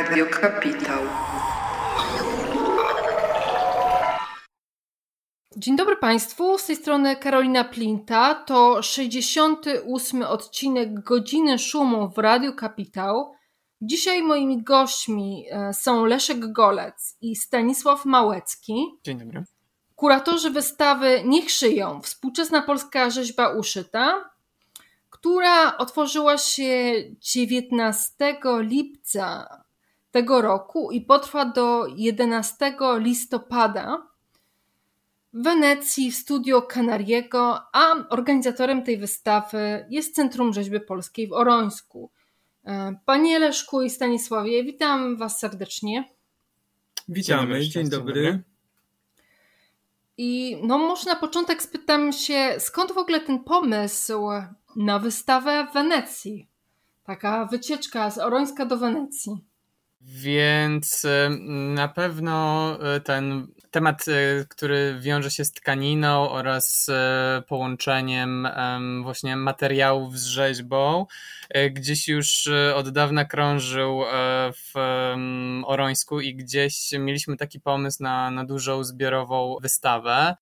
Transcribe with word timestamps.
Radio 0.00 0.26
Kapitał. 0.26 0.98
Dzień 5.56 5.76
dobry 5.76 5.96
Państwu, 5.96 6.58
z 6.58 6.66
tej 6.66 6.76
strony 6.76 7.16
Karolina 7.16 7.64
Plinta. 7.64 8.34
To 8.34 8.82
68 8.82 10.22
odcinek 10.22 11.00
Godziny 11.00 11.58
Szumu 11.58 12.08
w 12.08 12.18
Radiu 12.18 12.54
Kapitał. 12.54 13.32
Dzisiaj 13.80 14.22
moimi 14.22 14.62
gośćmi 14.62 15.46
e, 15.50 15.72
są 15.72 16.04
Leszek 16.04 16.52
Golec 16.52 17.16
i 17.20 17.36
Stanisław 17.36 18.04
Małecki. 18.04 18.86
Dzień 19.04 19.18
dobry. 19.18 19.44
Kuratorzy 19.96 20.50
wystawy 20.50 21.22
Niech 21.24 21.50
szyją. 21.50 22.00
Współczesna 22.02 22.62
polska 22.62 23.10
rzeźba 23.10 23.48
uszyta, 23.48 24.30
która 25.10 25.76
otworzyła 25.78 26.38
się 26.38 26.94
19 27.20 28.38
lipca 28.60 29.60
tego 30.10 30.40
roku 30.40 30.90
i 30.90 31.00
potrwa 31.00 31.44
do 31.44 31.86
11 31.96 32.76
listopada 32.98 34.06
w 35.32 35.42
Wenecji 35.42 36.10
w 36.10 36.14
studio 36.14 36.62
Canariego, 36.62 37.60
a 37.72 38.08
organizatorem 38.08 38.82
tej 38.82 38.98
wystawy 38.98 39.86
jest 39.90 40.14
Centrum 40.14 40.52
Rzeźby 40.52 40.80
Polskiej 40.80 41.28
w 41.28 41.32
Orońsku. 41.32 42.10
E, 42.64 42.94
Panie 43.04 43.38
Leszku 43.38 43.82
i 43.82 43.90
Stanisławie, 43.90 44.64
witam 44.64 45.16
Was 45.16 45.38
serdecznie. 45.38 46.04
Witamy, 47.08 47.68
dzień 47.68 47.88
dobry. 47.88 48.42
I 50.18 50.56
no 50.62 50.78
może 50.78 51.10
na 51.10 51.16
początek 51.16 51.62
spytam 51.62 52.12
się, 52.12 52.54
skąd 52.58 52.92
w 52.92 52.98
ogóle 52.98 53.20
ten 53.20 53.44
pomysł 53.44 54.28
na 54.76 54.98
wystawę 54.98 55.66
w 55.70 55.74
Wenecji? 55.74 56.48
Taka 57.04 57.46
wycieczka 57.46 58.10
z 58.10 58.18
Orońska 58.18 58.66
do 58.66 58.76
Wenecji. 58.76 59.49
Więc 60.00 61.06
na 61.74 61.88
pewno 61.88 62.78
e, 62.94 63.00
ten 63.00 63.46
temat, 63.70 64.04
e, 64.08 64.44
który 64.48 64.98
wiąże 65.00 65.30
się 65.30 65.44
z 65.44 65.52
tkaniną 65.52 66.30
oraz 66.30 66.88
e, 66.88 67.42
połączeniem 67.48 68.48
właśnie 69.02 69.36
materiałów 69.36 70.18
z 70.18 70.26
rzeźbą, 70.26 71.06
gdzieś 71.70 72.08
już 72.08 72.48
od 72.74 72.88
dawna 72.88 73.24
krążył 73.24 74.02
w 74.54 74.72
Orońsku 75.64 76.20
i 76.20 76.34
gdzieś 76.34 76.92
mieliśmy 76.98 77.36
taki 77.36 77.60
pomysł 77.60 78.02
na, 78.02 78.30
na 78.30 78.44
dużą 78.44 78.84
zbiorową 78.84 79.56
wystawę. 79.62 80.36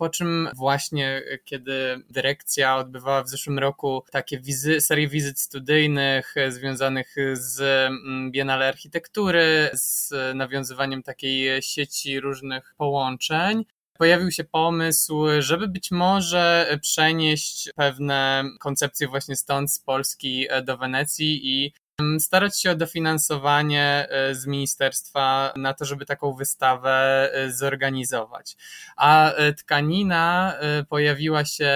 Po 0.00 0.08
czym 0.08 0.48
właśnie, 0.56 1.22
kiedy 1.44 2.02
dyrekcja 2.10 2.76
odbywała 2.76 3.22
w 3.22 3.28
zeszłym 3.28 3.58
roku 3.58 4.04
takie 4.12 4.40
wizy, 4.40 4.80
serię 4.80 5.08
wizyt 5.08 5.40
studyjnych 5.40 6.34
związanych 6.48 7.14
z 7.32 7.60
mm, 7.60 8.30
Biennale 8.30 8.68
Architektury, 8.68 9.70
z 9.72 10.14
nawiązywaniem 10.34 11.02
takiej 11.02 11.62
sieci 11.62 12.20
różnych 12.20 12.74
połączeń, 12.76 13.64
pojawił 13.98 14.30
się 14.30 14.44
pomysł, 14.44 15.26
żeby 15.38 15.68
być 15.68 15.90
może 15.90 16.76
przenieść 16.82 17.70
pewne 17.76 18.44
koncepcje 18.60 19.08
właśnie 19.08 19.36
stąd 19.36 19.72
z 19.72 19.78
Polski 19.78 20.46
do 20.64 20.78
Wenecji 20.78 21.40
i 21.42 21.72
starać 22.18 22.60
się 22.60 22.70
o 22.70 22.74
dofinansowanie 22.74 24.06
e, 24.10 24.34
z 24.34 24.46
ministerstwa 24.46 25.52
na 25.56 25.74
to, 25.74 25.84
żeby 25.84 26.06
taką 26.06 26.32
wystawę 26.32 27.28
e, 27.32 27.52
zorganizować. 27.52 28.56
A 28.96 29.32
e, 29.32 29.52
tkanina 29.52 30.54
pojawiła 30.88 31.44
się 31.44 31.72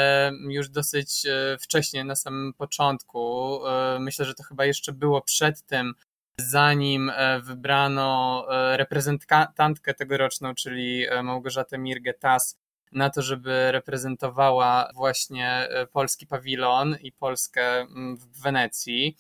już 0.49 0.69
dosyć 0.69 1.27
wcześnie, 1.61 2.05
na 2.05 2.17
samym 2.17 2.53
początku. 2.53 3.61
Myślę, 4.01 4.25
że 4.25 4.35
to 4.35 4.43
chyba 4.43 4.65
jeszcze 4.65 4.93
było 4.93 5.23
przed 5.23 5.63
tym, 5.63 5.95
zanim 6.41 7.13
wybrano 7.43 8.47
reprezentantkę 8.77 9.95
tegoroczną, 9.95 10.55
czyli 10.55 11.07
Małgorzatę 11.23 11.79
Mirgetas 11.79 12.64
na 12.95 13.11
to, 13.11 13.23
żeby 13.23 13.73
reprezentowała 13.73 14.91
właśnie 14.95 15.49
e, 15.49 15.87
polski 15.87 16.27
pawilon 16.27 16.97
i 17.03 17.13
Polskę 17.13 17.87
w 18.19 18.43
Wenecji, 18.43 19.17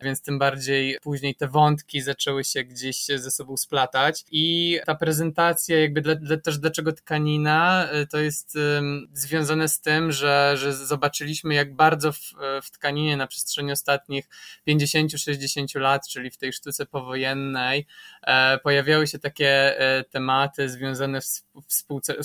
więc 0.00 0.22
tym 0.22 0.38
bardziej 0.38 0.98
później 1.02 1.34
te 1.34 1.48
wątki 1.48 2.00
zaczęły 2.00 2.44
się 2.44 2.64
gdzieś 2.64 3.06
ze 3.06 3.30
sobą 3.30 3.56
splatać. 3.56 4.24
I 4.30 4.78
ta 4.86 4.94
prezentacja 4.94 5.80
jakby 5.80 6.00
dla, 6.00 6.14
dla, 6.14 6.36
też 6.36 6.58
dlaczego 6.58 6.92
tkanina, 6.92 7.88
e, 7.90 8.06
to 8.06 8.18
jest 8.18 8.56
um, 8.56 9.08
związane 9.12 9.68
z 9.68 9.80
tym, 9.80 10.12
że, 10.12 10.54
że 10.56 10.72
zobaczyliśmy 10.72 11.54
jak 11.54 11.74
bardzo 11.74 12.12
w, 12.12 12.18
e, 12.40 12.62
w 12.62 12.70
tkaninie 12.70 13.16
na 13.16 13.26
przestrzeni 13.26 13.72
ostatnich 13.72 14.28
50-60 14.68 15.80
lat, 15.80 16.08
czyli 16.08 16.30
w 16.30 16.36
tej 16.36 16.52
sztuce 16.52 16.86
powojennej, 16.86 17.86
e, 18.22 18.58
pojawiały 18.58 19.06
się 19.06 19.18
takie 19.18 19.80
e, 19.80 20.04
tematy 20.04 20.68
związane 20.68 21.20
z 21.22 21.44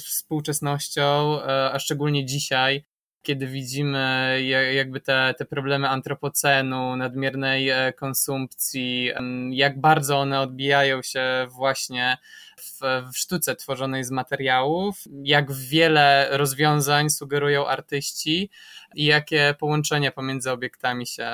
współczesnością 0.04 0.93
E, 1.02 1.72
a 1.74 1.80
szczególnie 1.80 2.26
dzisiaj, 2.26 2.86
kiedy 3.22 3.48
widzimy 3.48 4.40
jakby 4.74 5.02
te, 5.02 5.34
te 5.38 5.46
problemy 5.46 5.90
antropocenu, 5.90 6.96
nadmiernej 6.96 7.70
e, 7.70 7.94
konsumpcji, 7.94 9.12
jak 9.50 9.82
bardzo 9.82 10.20
one 10.20 10.40
odbijają 10.40 11.02
się 11.02 11.48
właśnie 11.50 12.18
w, 12.58 12.80
w 13.14 13.18
sztuce 13.18 13.56
tworzonej 13.56 14.04
z 14.04 14.12
materiałów, 14.12 15.04
jak 15.24 15.52
wiele 15.52 16.28
rozwiązań 16.32 17.10
sugerują 17.10 17.68
artyści 17.68 18.50
i 18.96 19.06
jakie 19.06 19.56
połączenia 19.60 20.12
pomiędzy 20.12 20.52
obiektami 20.52 21.08
się 21.08 21.28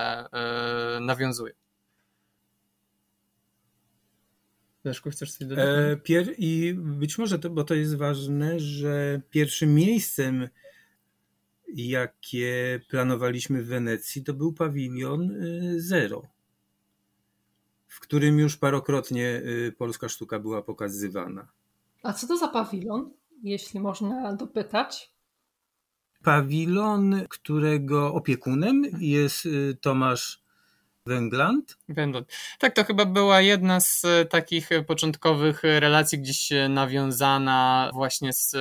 y, 0.98 1.00
nawiązują. 1.00 1.54
Leszku, 4.90 5.10
chcesz 5.10 5.32
coś 5.32 5.48
dodać? 5.48 5.66
E, 5.68 5.98
pier- 5.98 6.34
I 6.38 6.74
być 6.74 7.18
może, 7.18 7.40
to, 7.40 7.50
bo 7.50 7.64
to 7.64 7.74
jest 7.74 7.96
ważne, 7.96 8.60
że 8.60 9.22
pierwszym 9.30 9.76
miejscem, 9.76 10.50
jakie 11.68 12.80
planowaliśmy 12.90 13.64
w 13.64 13.68
Wenecji, 13.68 14.24
to 14.24 14.34
był 14.34 14.54
pawilion 14.54 15.32
y, 15.32 15.82
Zero, 15.82 16.24
w 17.88 18.00
którym 18.00 18.40
już 18.40 18.58
parokrotnie 18.58 19.42
y, 19.46 19.74
polska 19.78 20.10
sztuka 20.10 20.40
była 20.40 20.62
pokazywana. 20.62 21.48
A 22.04 22.14
co 22.14 22.28
to 22.28 22.38
za 22.38 22.48
pawilon, 22.48 23.12
jeśli 23.44 23.80
można 23.80 24.36
dopytać? 24.36 25.14
Pawilon, 26.24 27.16
którego 27.30 28.14
opiekunem 28.14 28.84
jest 29.00 29.46
y, 29.46 29.78
Tomasz 29.82 30.39
Węgland? 31.10 31.78
Węgland. 31.90 32.28
Tak, 32.60 32.76
to 32.76 32.84
chyba 32.84 33.06
była 33.06 33.42
jedna 33.42 33.80
z 33.80 34.06
e, 34.06 34.26
takich 34.26 34.72
e, 34.72 34.84
początkowych 34.84 35.64
relacji 35.64 36.20
gdzieś 36.20 36.52
e, 36.52 36.70
nawiązana 36.70 37.90
właśnie 37.94 38.34
z, 38.34 38.56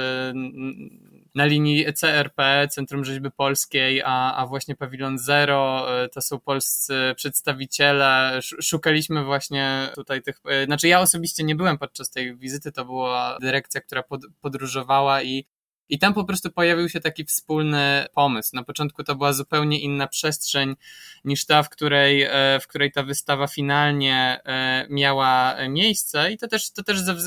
na 1.35 1.45
linii 1.45 1.87
CRP, 1.95 2.69
Centrum 2.71 3.05
Rzeźby 3.05 3.31
Polskiej, 3.31 4.03
a, 4.05 4.37
a 4.37 4.47
właśnie 4.47 4.77
Pawilon 4.77 5.19
Zero, 5.19 5.87
to 6.13 6.21
są 6.21 6.41
polscy 6.41 6.95
przedstawiciele. 7.17 8.41
Szukaliśmy 8.43 9.25
właśnie 9.25 9.89
tutaj 9.95 10.23
tych, 10.23 10.41
znaczy 10.67 10.89
ja 10.89 11.01
osobiście 11.01 11.45
nie 11.45 11.55
byłem 11.55 11.79
podczas 11.79 12.11
tej 12.11 12.37
wizyty, 12.37 12.73
to 12.73 12.85
była 12.85 13.39
dyrekcja, 13.41 13.81
która 13.81 14.03
pod, 14.03 14.21
podróżowała 14.41 15.23
i 15.23 15.47
i 15.89 15.99
tam 15.99 16.15
po 16.15 16.25
prostu 16.25 16.51
pojawił 16.51 16.89
się 16.89 17.01
taki 17.01 17.25
wspólny 17.25 18.07
pomysł. 18.15 18.57
Na 18.57 18.65
początku 18.65 19.05
to 19.05 19.15
była 19.15 19.33
zupełnie 19.33 19.81
inna 19.81 20.07
przestrzeń 20.07 20.77
niż 21.25 21.47
ta, 21.47 21.63
w 21.63 21.69
której, 21.69 22.23
e, 22.23 22.61
w 22.61 22.67
której 22.67 22.93
ta 22.93 23.03
wystawa 23.03 23.47
finalnie 23.47 24.41
e, 24.45 24.87
miała 24.91 25.57
miejsce 25.69 26.33
i 26.33 26.39
to 26.39 26.49
też, 26.49 26.71
to 26.71 26.83
też 26.83 27.01
z, 27.01 27.19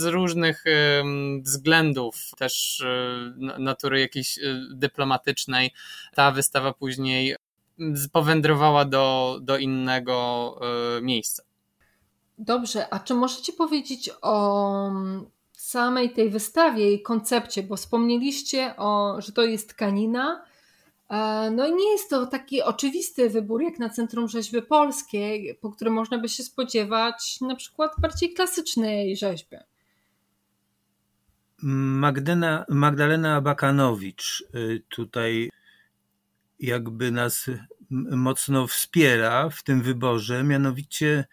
z 0.00 0.04
różnych 0.04 0.64
względów, 1.42 2.14
też 2.38 2.80
e, 2.80 3.58
natury 3.58 4.00
jakiejś 4.00 4.38
dyplomatycznej, 4.70 5.72
ta 6.14 6.30
wystawa 6.30 6.72
później 6.72 7.36
powędrowała 8.12 8.84
do, 8.84 9.38
do 9.42 9.58
innego 9.58 10.58
miejsca. 11.02 11.42
Dobrze, 12.38 12.94
a 12.94 12.98
czy 12.98 13.14
możecie 13.14 13.52
powiedzieć 13.52 14.10
o 14.22 14.90
samej 15.70 16.10
tej 16.10 16.30
wystawie 16.30 16.92
i 16.92 17.02
koncepcie, 17.02 17.62
bo 17.62 17.76
wspomnieliście, 17.76 18.76
o, 18.76 19.16
że 19.18 19.32
to 19.32 19.42
jest 19.42 19.68
tkanina. 19.68 20.44
E, 21.08 21.50
no 21.50 21.66
i 21.66 21.74
nie 21.74 21.92
jest 21.92 22.10
to 22.10 22.26
taki 22.26 22.62
oczywisty 22.62 23.30
wybór 23.30 23.62
jak 23.62 23.78
na 23.78 23.88
Centrum 23.88 24.28
Rzeźby 24.28 24.62
Polskiej, 24.62 25.58
po 25.60 25.70
którym 25.70 25.94
można 25.94 26.18
by 26.18 26.28
się 26.28 26.42
spodziewać 26.42 27.40
na 27.40 27.56
przykład 27.56 27.92
bardziej 27.98 28.34
klasycznej 28.34 29.16
rzeźby. 29.16 29.56
Magdalena, 31.62 32.64
Magdalena 32.68 33.40
Bakanowicz 33.40 34.44
y, 34.54 34.82
tutaj 34.88 35.50
jakby 36.60 37.10
nas 37.10 37.46
mocno 38.10 38.66
wspiera 38.66 39.48
w 39.50 39.62
tym 39.62 39.82
wyborze, 39.82 40.44
mianowicie 40.44 41.24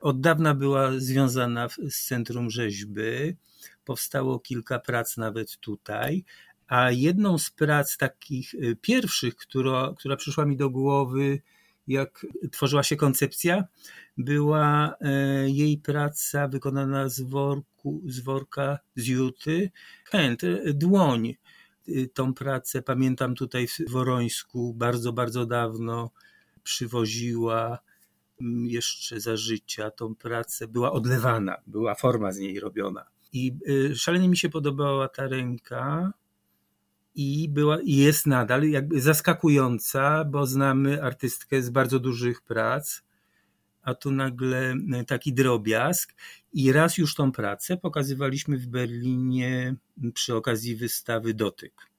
od 0.00 0.20
dawna 0.20 0.54
była 0.54 0.90
związana 0.98 1.68
z 1.68 2.06
Centrum 2.06 2.50
Rzeźby 2.50 3.36
powstało 3.84 4.38
kilka 4.38 4.78
prac 4.78 5.16
nawet 5.16 5.56
tutaj. 5.56 6.24
A 6.66 6.90
jedną 6.90 7.38
z 7.38 7.50
prac 7.50 7.96
takich 7.96 8.54
y, 8.54 8.76
pierwszych, 8.80 9.36
która, 9.36 9.94
która 9.98 10.16
przyszła 10.16 10.44
mi 10.44 10.56
do 10.56 10.70
głowy, 10.70 11.42
jak 11.86 12.26
tworzyła 12.52 12.82
się 12.82 12.96
koncepcja, 12.96 13.64
była 14.18 14.94
e, 15.00 15.50
jej 15.50 15.78
praca 15.78 16.48
wykonana 16.48 17.08
z, 17.08 17.20
worku, 17.20 18.02
z 18.06 18.20
worka, 18.20 18.78
z 18.96 19.06
juty, 19.06 19.70
hand, 20.04 20.42
dłoń. 20.74 21.34
Tą 22.14 22.34
pracę 22.34 22.82
pamiętam 22.82 23.34
tutaj 23.34 23.68
w 23.68 23.90
Worońsku 23.90 24.74
bardzo, 24.74 25.12
bardzo 25.12 25.46
dawno 25.46 26.10
przywoziła 26.62 27.78
jeszcze 28.66 29.20
za 29.20 29.36
życia 29.36 29.90
tą 29.90 30.14
pracę, 30.14 30.68
była 30.68 30.92
odlewana, 30.92 31.56
była 31.66 31.94
forma 31.94 32.32
z 32.32 32.38
niej 32.38 32.60
robiona. 32.60 33.04
I 33.32 33.56
y, 33.68 33.96
szalenie 33.96 34.28
mi 34.28 34.36
się 34.36 34.48
podobała 34.48 35.08
ta 35.08 35.28
ręka 35.28 36.12
i 37.14 37.48
była 37.48 37.80
i 37.80 37.96
jest 37.96 38.26
nadal 38.26 38.68
jakby 38.68 39.00
zaskakująca, 39.00 40.24
bo 40.24 40.46
znamy 40.46 41.02
artystkę 41.02 41.62
z 41.62 41.70
bardzo 41.70 41.98
dużych 41.98 42.42
prac, 42.42 43.02
a 43.82 43.94
tu 43.94 44.10
nagle 44.10 44.74
taki 45.06 45.32
drobiazg. 45.32 46.14
I 46.52 46.72
raz 46.72 46.98
już 46.98 47.14
tą 47.14 47.32
pracę 47.32 47.76
pokazywaliśmy 47.76 48.58
w 48.58 48.66
Berlinie 48.66 49.76
przy 50.14 50.36
okazji 50.36 50.76
wystawy 50.76 51.34
Dotyk. 51.34 51.90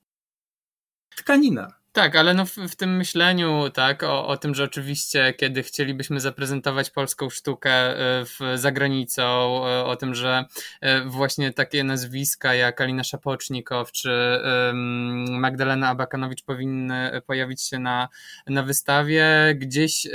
Tkanina. 1.16 1.83
Tak, 1.94 2.16
ale 2.16 2.34
no 2.34 2.45
w, 2.45 2.56
w, 2.56 2.75
tym 2.75 2.98
myśleniu, 2.98 3.69
tak, 3.69 4.04
o, 4.04 4.28
o 4.28 4.38
tym, 4.38 4.56
że 4.56 4.63
oczywiście, 4.63 5.34
kiedy 5.34 5.63
chcielibyśmy 5.63 6.19
zaprezentować 6.19 6.90
polską 6.90 7.30
sztukę 7.30 7.72
e, 7.72 8.25
w, 8.25 8.40
za 8.56 8.72
granicą, 8.72 9.24
e, 9.68 9.86
o 9.86 9.95
tym, 9.95 10.16
że 10.16 10.45
e, 10.81 11.01
właśnie 11.01 11.54
takie 11.54 11.84
nazwiska 11.84 12.54
jak 12.54 12.81
Alina 12.81 13.04
Szapocznikow 13.04 13.92
czy 13.92 14.40
Magdalena 15.30 15.88
Abakanowicz 15.88 16.44
powinny 16.44 17.22
pojawić 17.25 17.62
się 17.62 17.80
na, 17.80 18.10
na 18.48 18.63
wystawie, 18.63 19.25
gdzieś 19.56 20.07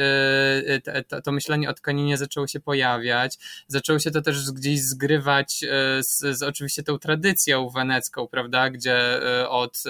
to, 1.08 1.22
to 1.22 1.32
myślenie 1.32 1.70
o 1.70 1.74
tkaninie 1.74 2.16
zaczęło 2.16 2.46
się 2.46 2.60
pojawiać. 2.60 3.38
Zaczęło 3.66 3.98
się 3.98 4.10
to 4.10 4.22
też 4.22 4.50
gdzieś 4.52 4.80
zgrywać 4.80 5.64
z, 6.00 6.38
z 6.38 6.42
oczywiście 6.42 6.82
tą 6.82 6.98
tradycją 6.98 7.68
wenecką, 7.68 8.28
prawda, 8.28 8.70
gdzie 8.70 9.20
od 9.48 9.82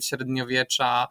średniowiecza 0.00 1.08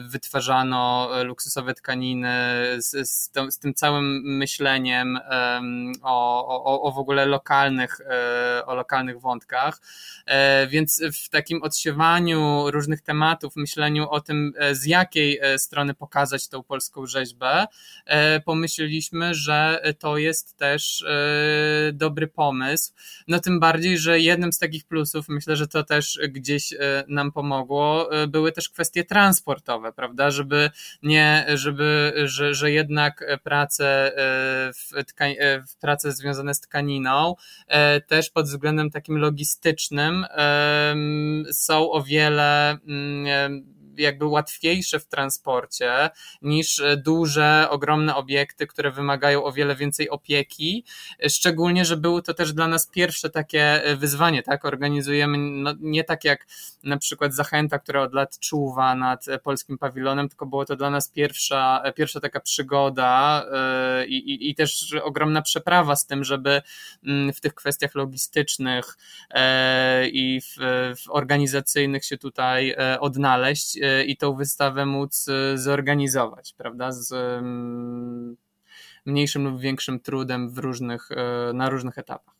wytwarzano 0.00 1.10
luksusowe 1.24 1.74
tkaniny 1.74 2.32
z, 2.78 3.08
z, 3.10 3.30
to, 3.30 3.50
z 3.50 3.58
tym 3.58 3.74
całym 3.74 4.22
myśleniem 4.24 5.18
o, 6.02 6.46
o, 6.64 6.82
o 6.82 6.92
w 6.92 6.98
ogóle 6.98 7.26
lokalnych, 7.26 8.00
e, 8.00 8.66
o 8.66 8.74
lokalnych 8.74 9.20
wątkach. 9.20 9.80
E, 10.26 10.66
więc 10.66 11.02
w 11.24 11.28
takim 11.28 11.62
odsiewaniu 11.62 12.70
różnych 12.70 13.00
tematów, 13.00 13.56
myśleniu 13.56 14.08
o 14.10 14.20
tym, 14.20 14.52
z 14.72 14.86
jakiej 14.86 15.40
strony 15.56 15.94
pokazać 15.94 16.48
tą 16.48 16.62
polską 16.62 17.06
rzeźbę, 17.06 17.66
pomyśleliśmy, 18.44 19.34
że 19.34 19.82
to 19.98 20.16
jest 20.16 20.56
też 20.56 21.04
dobry 21.92 22.26
pomysł. 22.26 22.92
No 23.28 23.40
tym 23.40 23.60
bardziej, 23.60 23.98
że 23.98 24.20
jednym 24.20 24.52
z 24.52 24.58
takich 24.58 24.84
plusów, 24.84 25.28
myślę, 25.28 25.56
że 25.56 25.68
to 25.68 25.82
też 25.82 26.18
gdzieś 26.28 26.74
nam 27.08 27.32
pomogło, 27.32 28.10
były 28.28 28.52
też 28.52 28.68
kwestie 28.68 29.01
kwestie 29.02 29.04
transportowe, 29.04 29.92
prawda, 29.92 30.30
żeby 30.30 30.70
nie, 31.02 31.46
żeby, 31.54 32.12
że, 32.24 32.54
że 32.54 32.70
jednak 32.70 33.24
prace 33.44 34.12
e, 34.16 34.72
w, 34.72 35.04
tkań, 35.06 35.34
e, 35.38 35.62
w 35.62 35.76
prace 35.76 36.12
związane 36.12 36.54
z 36.54 36.60
tkaniną 36.60 37.34
e, 37.68 38.00
też 38.00 38.30
pod 38.30 38.46
względem 38.46 38.90
takim 38.90 39.18
logistycznym 39.18 40.26
są 41.52 41.90
o 41.90 42.02
wiele 42.02 42.78
mm, 42.88 43.81
jakby 43.96 44.26
łatwiejsze 44.26 45.00
w 45.00 45.06
transporcie 45.06 46.10
niż 46.42 46.78
e, 46.78 46.96
duże, 46.96 47.66
ogromne 47.70 48.14
obiekty, 48.14 48.66
które 48.66 48.90
wymagają 48.90 49.44
o 49.44 49.52
wiele 49.52 49.76
więcej 49.76 50.10
opieki. 50.10 50.84
Szczególnie, 51.28 51.84
że 51.84 51.96
było 51.96 52.22
to 52.22 52.34
też 52.34 52.52
dla 52.52 52.68
nas 52.68 52.86
pierwsze 52.86 53.30
takie 53.30 53.84
e, 53.84 53.96
wyzwanie, 53.96 54.42
tak? 54.42 54.64
Organizujemy 54.64 55.38
no, 55.38 55.74
nie 55.80 56.04
tak 56.04 56.24
jak 56.24 56.46
na 56.84 56.98
przykład 56.98 57.34
Zachęta, 57.34 57.78
która 57.78 58.02
od 58.02 58.14
lat 58.14 58.38
czuwa 58.38 58.94
nad 58.94 59.28
e, 59.28 59.38
polskim 59.38 59.78
pawilonem, 59.78 60.28
tylko 60.28 60.46
było 60.46 60.64
to 60.64 60.76
dla 60.76 60.90
nas 60.90 61.08
pierwsza, 61.08 61.82
pierwsza 61.96 62.20
taka 62.20 62.40
przygoda 62.40 63.44
i, 64.06 64.16
i, 64.16 64.50
i 64.50 64.54
też 64.54 64.94
ogromna 65.02 65.42
przeprawa 65.42 65.96
z 65.96 66.06
tym, 66.06 66.24
żeby 66.24 66.62
mm, 67.06 67.32
w 67.32 67.40
tych 67.40 67.54
kwestiach 67.54 67.94
logistycznych 67.94 68.96
i 70.12 70.40
w, 70.40 70.56
w 71.04 71.10
organizacyjnych 71.10 72.04
się 72.04 72.18
tutaj 72.18 72.76
odnaleźć 73.00 73.78
i 74.06 74.16
tą 74.16 74.34
wystawę 74.34 74.86
móc 74.86 75.28
e, 75.28 75.58
zorganizować, 75.58 76.54
prawda? 76.58 76.92
Z 76.92 77.14
mniejszym 79.06 79.44
lub 79.44 79.60
większym 79.60 80.00
trudem 80.00 80.50
w 80.50 80.58
różnych, 80.58 81.08
e, 81.10 81.52
na 81.52 81.70
różnych 81.70 81.98
etapach. 81.98 82.34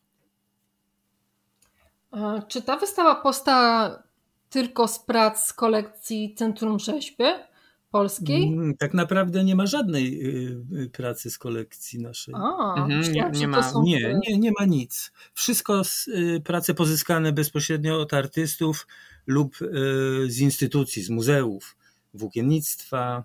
Czy 2.48 2.62
ta 2.62 2.76
wystawa 2.76 3.14
powstała 3.14 4.02
tylko 4.50 4.88
z 4.88 4.98
prac 4.98 5.46
z 5.46 5.52
kolekcji 5.52 6.34
Centrum 6.34 6.78
Rzeźby 6.78 7.24
Polskiej? 7.92 8.42
Mm, 8.42 8.76
tak 8.76 8.94
naprawdę 8.94 9.44
nie 9.44 9.56
ma 9.56 9.66
żadnej 9.66 10.22
pracy 10.92 11.30
z 11.30 11.38
kolekcji 11.38 12.00
naszej. 12.00 12.34
A, 12.38 12.74
mhm, 12.82 13.12
nie, 13.12 13.30
nie, 13.32 13.48
ma, 13.48 13.72
nie, 13.84 14.20
nie, 14.28 14.38
nie 14.38 14.52
ma 14.58 14.64
nic. 14.64 15.12
Wszystko 15.34 15.84
z, 15.84 16.08
prace 16.44 16.74
pozyskane 16.74 17.32
bezpośrednio 17.32 18.00
od 18.00 18.14
artystów, 18.14 18.86
lub 19.26 19.56
z 20.26 20.38
instytucji, 20.38 21.02
z 21.02 21.10
muzeów, 21.10 21.76
włókiennictwa. 22.14 23.24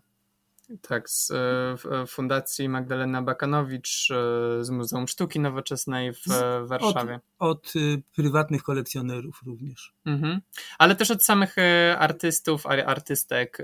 Tak, 0.82 1.10
z 1.10 1.32
e, 1.32 2.08
Fundacji 2.08 2.70
Magdalena 2.70 3.22
Bakanowicz, 3.22 4.12
e, 4.12 4.64
z 4.64 4.70
Muzeum 4.70 5.08
Sztuki 5.08 5.40
Nowoczesnej 5.40 6.14
w 6.14 6.24
Warszawie. 6.68 7.20
Od, 7.40 7.68
od 7.68 7.74
prywatnych 8.16 8.64
kolekcjonerów 8.64 9.42
również. 9.46 9.94
Mhm. 10.06 10.42
Ale 10.78 10.96
też 10.96 11.12
od 11.12 11.24
samych 11.24 11.56
artystów, 11.98 12.66
artystek, 12.66 13.58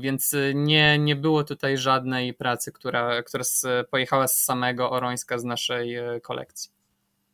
więc 0.00 0.34
nie, 0.54 0.98
nie 0.98 1.16
było 1.16 1.44
tutaj 1.44 1.78
żadnej 1.78 2.34
pracy, 2.34 2.72
która, 2.72 3.22
która 3.22 3.44
pojechała 3.90 4.28
z 4.28 4.44
samego 4.44 4.90
Orońska 4.90 5.38
z 5.38 5.44
naszej 5.44 5.96
kolekcji. 6.22 6.70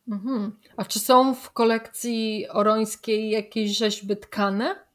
Mhm. 0.08 0.52
A 0.76 0.84
czy 0.84 0.98
są 0.98 1.34
w 1.34 1.52
kolekcji 1.52 2.48
orońskiej 2.48 3.30
jakieś 3.30 3.78
rzeźby 3.78 4.16
tkane? 4.16 4.90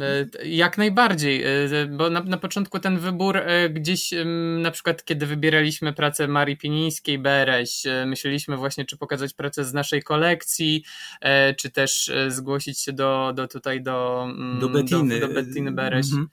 E, 0.00 0.48
jak 0.48 0.78
najbardziej, 0.78 1.42
e, 1.44 1.86
bo 1.86 2.10
na, 2.10 2.20
na 2.20 2.36
początku 2.36 2.78
ten 2.78 2.98
wybór 2.98 3.36
e, 3.36 3.70
gdzieś, 3.70 4.10
na 4.58 4.70
przykład 4.70 5.04
kiedy 5.04 5.26
wybieraliśmy 5.26 5.92
pracę 5.92 6.28
Marii 6.28 6.56
Pienińskiej, 6.56 7.18
Bereś, 7.18 7.82
myśleliśmy 8.06 8.56
właśnie, 8.56 8.84
czy 8.84 8.96
pokazać 8.96 9.34
pracę 9.34 9.64
z 9.64 9.74
naszej 9.74 10.02
kolekcji, 10.02 10.84
czy 11.56 11.70
też 11.70 12.10
zgłosić 12.28 12.80
się 12.80 12.92
do, 12.92 13.32
do 13.34 13.48
tutaj 13.48 13.82
do, 13.82 14.26
mm, 14.30 14.60
do 14.60 14.68
Bettiny, 14.68 15.20
do, 15.20 15.28
do 15.28 15.34
Bettiny 15.34 15.72
Bereś. 15.72 16.06
Mhm. 16.06 16.28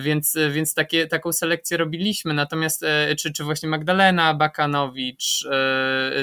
Więc, 0.00 0.36
więc 0.50 0.74
takie, 0.74 1.06
taką 1.06 1.32
selekcję 1.32 1.76
robiliśmy. 1.76 2.34
Natomiast 2.34 2.84
czy, 3.18 3.32
czy 3.32 3.44
właśnie 3.44 3.68
Magdalena 3.68 4.34
Bakanowicz, 4.34 5.46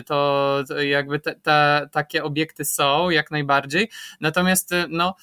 to, 0.05 0.63
jakby 0.81 1.19
te, 1.19 1.35
te, 1.35 1.89
takie 1.91 2.23
obiekty 2.23 2.65
są 2.65 3.09
jak 3.09 3.31
najbardziej. 3.31 3.89
Natomiast 4.21 4.71
no 4.89 5.15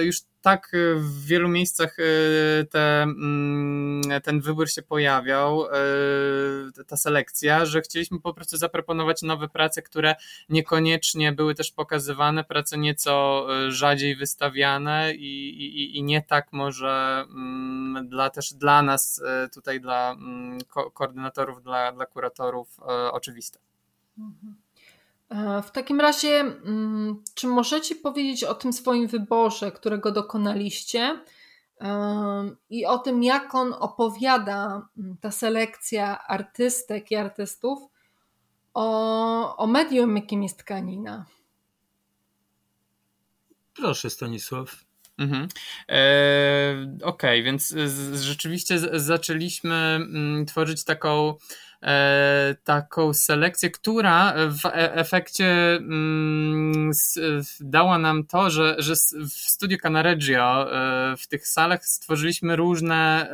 już 0.00 0.16
tak 0.46 0.72
w 0.96 1.24
wielu 1.24 1.48
miejscach 1.48 1.96
e, 1.98 2.64
te, 2.64 3.02
mm, 3.02 4.02
ten 4.22 4.40
wybór 4.40 4.70
się 4.70 4.82
pojawiał, 4.82 5.66
e, 5.66 6.84
ta 6.86 6.96
selekcja, 6.96 7.64
że 7.64 7.80
chcieliśmy 7.80 8.20
po 8.20 8.34
prostu 8.34 8.56
zaproponować 8.56 9.22
nowe 9.22 9.48
prace, 9.48 9.82
które 9.82 10.14
niekoniecznie 10.48 11.32
były 11.32 11.54
też 11.54 11.72
pokazywane, 11.72 12.44
prace 12.44 12.78
nieco 12.78 13.46
rzadziej 13.68 14.16
wystawiane 14.16 15.14
i, 15.14 15.48
i, 15.48 15.98
i 15.98 16.02
nie 16.02 16.22
tak 16.22 16.52
może 16.52 17.24
mm, 17.28 18.08
dla, 18.08 18.30
też 18.30 18.54
dla 18.54 18.82
nas 18.82 19.22
tutaj, 19.54 19.80
dla 19.80 20.12
mm, 20.12 20.58
ko 20.68 20.90
koordynatorów, 20.90 21.62
dla, 21.62 21.92
dla 21.92 22.06
kuratorów 22.06 22.80
oczywiste. 23.12 23.58
Mhm. 24.18 24.65
E, 25.30 25.62
w 25.62 25.70
takim 25.70 26.00
razie, 26.00 26.40
mm, 26.40 27.22
czy 27.34 27.46
możecie 27.46 27.94
powiedzieć 27.94 28.44
o 28.44 28.54
tym 28.54 28.72
swoim 28.72 29.08
wyborze, 29.08 29.72
którego 29.72 30.12
dokonaliście 30.12 31.20
e, 31.80 32.50
i 32.70 32.86
o 32.86 32.98
tym, 32.98 33.22
jak 33.22 33.54
on 33.54 33.74
opowiada, 33.78 34.88
mm, 34.98 35.16
ta 35.20 35.30
selekcja 35.30 36.26
artystek 36.26 37.10
i 37.10 37.16
artystów, 37.16 37.78
o, 38.74 39.56
o 39.56 39.66
medium, 39.66 40.16
jakim 40.16 40.42
jest 40.42 40.58
tkanina? 40.58 41.26
Proszę, 43.74 44.10
Stanisław. 44.10 44.86
Mhm. 45.18 45.48
E, 45.88 46.96
Okej, 47.02 47.40
okay, 47.40 47.42
więc 47.42 47.68
z, 47.68 48.20
rzeczywiście 48.20 48.78
z, 48.78 49.02
zaczęliśmy 49.02 49.74
m, 49.74 50.02
mm, 50.02 50.46
tworzyć 50.46 50.84
taką 50.84 51.34
taką 52.64 53.14
selekcję, 53.14 53.70
która 53.70 54.34
w 54.36 54.60
efekcie 54.72 55.46
mm, 55.76 56.90
dała 57.60 57.98
nam 57.98 58.24
to, 58.24 58.50
że, 58.50 58.76
że 58.78 58.94
w 59.30 59.32
Studio 59.32 59.78
Canareggio 59.78 60.66
w 61.18 61.26
tych 61.28 61.46
salach 61.46 61.86
stworzyliśmy 61.86 62.56
różne 62.56 63.30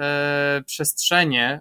przestrzenie, 0.66 1.60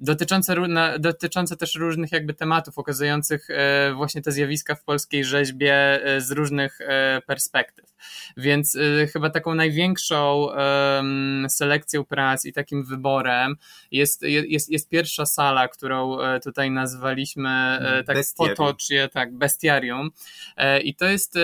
dotyczące, 0.00 0.56
dotyczące 0.98 1.56
też 1.56 1.74
różnych 1.74 2.12
jakby 2.12 2.34
tematów, 2.34 2.78
ukazujących 2.78 3.50
e, 3.50 3.92
właśnie 3.94 4.22
te 4.22 4.32
zjawiska 4.32 4.74
w 4.74 4.82
polskiej 4.82 5.24
rzeźbie 5.24 5.74
e, 6.04 6.20
z 6.20 6.30
różnych 6.30 6.80
e, 6.80 7.22
perspektyw. 7.26 7.88
Więc 8.36 8.78
chyba 9.12 9.30
taką 9.30 9.54
największą 9.54 10.48
selekcją 11.48 12.04
prac 12.04 12.44
i 12.44 12.52
takim 12.52 12.84
wyborem 12.84 13.56
jest, 13.90 14.22
jest, 14.22 14.70
jest 14.70 14.88
pierwsza 14.88 15.26
sala, 15.26 15.68
którą 15.68 16.16
tutaj 16.44 16.70
nazwaliśmy 16.70 17.78
tak 18.06 18.16
bestiarium. 18.16 18.56
potocznie, 18.56 19.08
tak, 19.08 19.34
bestiarium. 19.34 20.10
I 20.84 20.94
to 20.94 21.04
jest 21.04 21.38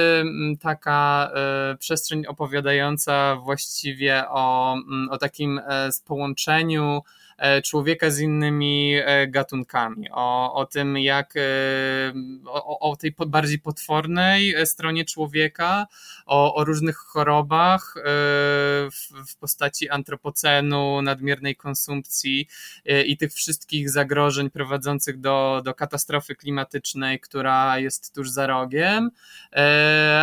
taka 0.60 1.30
przestrzeń 1.78 2.26
opowiadająca 2.26 3.36
właściwie 3.36 4.24
o, 4.28 4.76
o 5.10 5.18
takim 5.18 5.60
połączeniu 6.04 7.02
człowieka 7.64 8.10
z 8.10 8.20
innymi 8.20 8.94
e, 8.94 9.28
gatunkami, 9.28 10.10
o, 10.10 10.54
o 10.54 10.66
tym, 10.66 10.98
jak 10.98 11.34
e, 11.36 11.40
o, 12.46 12.90
o 12.90 12.96
tej 12.96 13.14
bardziej 13.26 13.58
potwornej 13.58 14.66
stronie 14.66 15.04
człowieka, 15.04 15.86
o, 16.26 16.54
o 16.54 16.64
różnych 16.64 16.96
chorobach 16.96 17.94
w, 18.92 19.32
w 19.32 19.36
postaci 19.36 19.90
antropocenu, 19.90 21.02
nadmiernej 21.02 21.56
konsumpcji 21.56 22.48
i 23.06 23.16
tych 23.16 23.32
wszystkich 23.32 23.90
zagrożeń 23.90 24.50
prowadzących 24.50 25.20
do, 25.20 25.62
do 25.64 25.74
katastrofy 25.74 26.34
klimatycznej, 26.34 27.20
która 27.20 27.78
jest 27.78 28.14
tuż 28.14 28.30
za 28.30 28.46
rogiem, 28.46 29.10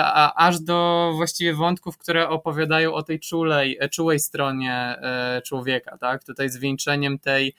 a 0.04 0.48
aż 0.48 0.60
do 0.60 1.12
właściwie 1.16 1.54
wątków, 1.54 1.98
które 1.98 2.30
opowiadają 2.30 2.94
o 2.94 3.04
tej 3.04 3.20
czulej, 3.20 3.80
czułej 3.92 4.20
stronie 4.20 4.96
człowieka, 5.44 5.98
tak? 5.98 6.24
Tutaj 6.24 6.50
zwieńczenie 6.50 7.01
tej, 7.20 7.56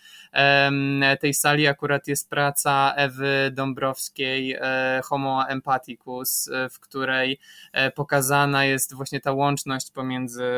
tej 1.20 1.34
sali 1.34 1.66
akurat 1.66 2.08
jest 2.08 2.30
praca 2.30 2.94
Ewy 2.96 3.50
Dąbrowskiej 3.52 4.56
e, 4.60 5.00
Homo 5.04 5.48
Empathicus, 5.48 6.48
e, 6.48 6.68
w 6.68 6.80
której 6.80 7.38
e, 7.72 7.90
pokazana 7.90 8.64
jest 8.64 8.94
właśnie 8.94 9.20
ta 9.20 9.32
łączność 9.32 9.90
pomiędzy, 9.90 10.50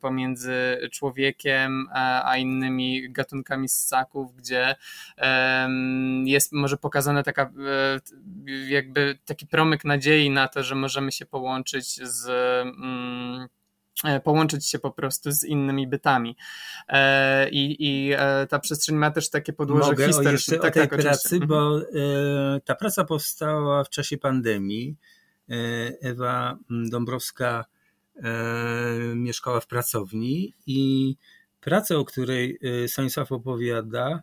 pomiędzy 0.00 0.88
człowiekiem 0.92 1.88
a 2.24 2.36
innymi 2.36 3.10
gatunkami 3.10 3.68
ssaków, 3.68 4.36
gdzie 4.36 4.74
jest 6.24 6.52
może 6.52 6.76
pokazana 6.76 7.22
taka 7.22 7.52
jakby 8.68 9.18
taki 9.24 9.46
promyk 9.46 9.84
nadziei 9.84 10.30
na 10.30 10.48
to, 10.48 10.62
że 10.62 10.74
możemy 10.74 11.12
się 11.12 11.26
połączyć 11.26 12.08
z 12.08 12.28
mm, 12.28 13.48
połączyć 14.24 14.66
się 14.66 14.78
po 14.78 14.90
prostu 14.90 15.32
z 15.32 15.44
innymi 15.44 15.86
bytami. 15.86 16.36
E, 16.88 17.50
I, 17.50 17.76
i 17.78 18.12
e, 18.16 18.46
ta 18.46 18.58
przestrzeń 18.58 18.96
ma 18.96 19.10
też 19.10 19.30
takie 19.30 19.52
podłoże 19.52 19.90
Mogę 19.90 20.06
historyczne. 20.06 20.32
jeszcze 20.32 20.58
tak, 20.58 20.70
o 20.70 20.70
tej 20.70 20.88
tak, 20.88 21.00
pracy, 21.00 21.28
oczywiście. 21.28 21.46
bo 21.46 21.80
ta 22.64 22.74
praca 22.74 23.04
powstała 23.04 23.84
w 23.84 23.88
czasie 23.88 24.18
pandemii. 24.18 24.96
Ewa 26.02 26.58
Dąbrowska 26.70 27.64
mieszkała 29.14 29.60
w 29.60 29.66
pracowni 29.66 30.54
i 30.66 31.16
pracę, 31.60 31.98
o 31.98 32.04
której 32.04 32.58
Stanisław 32.86 33.32
opowiada, 33.32 34.22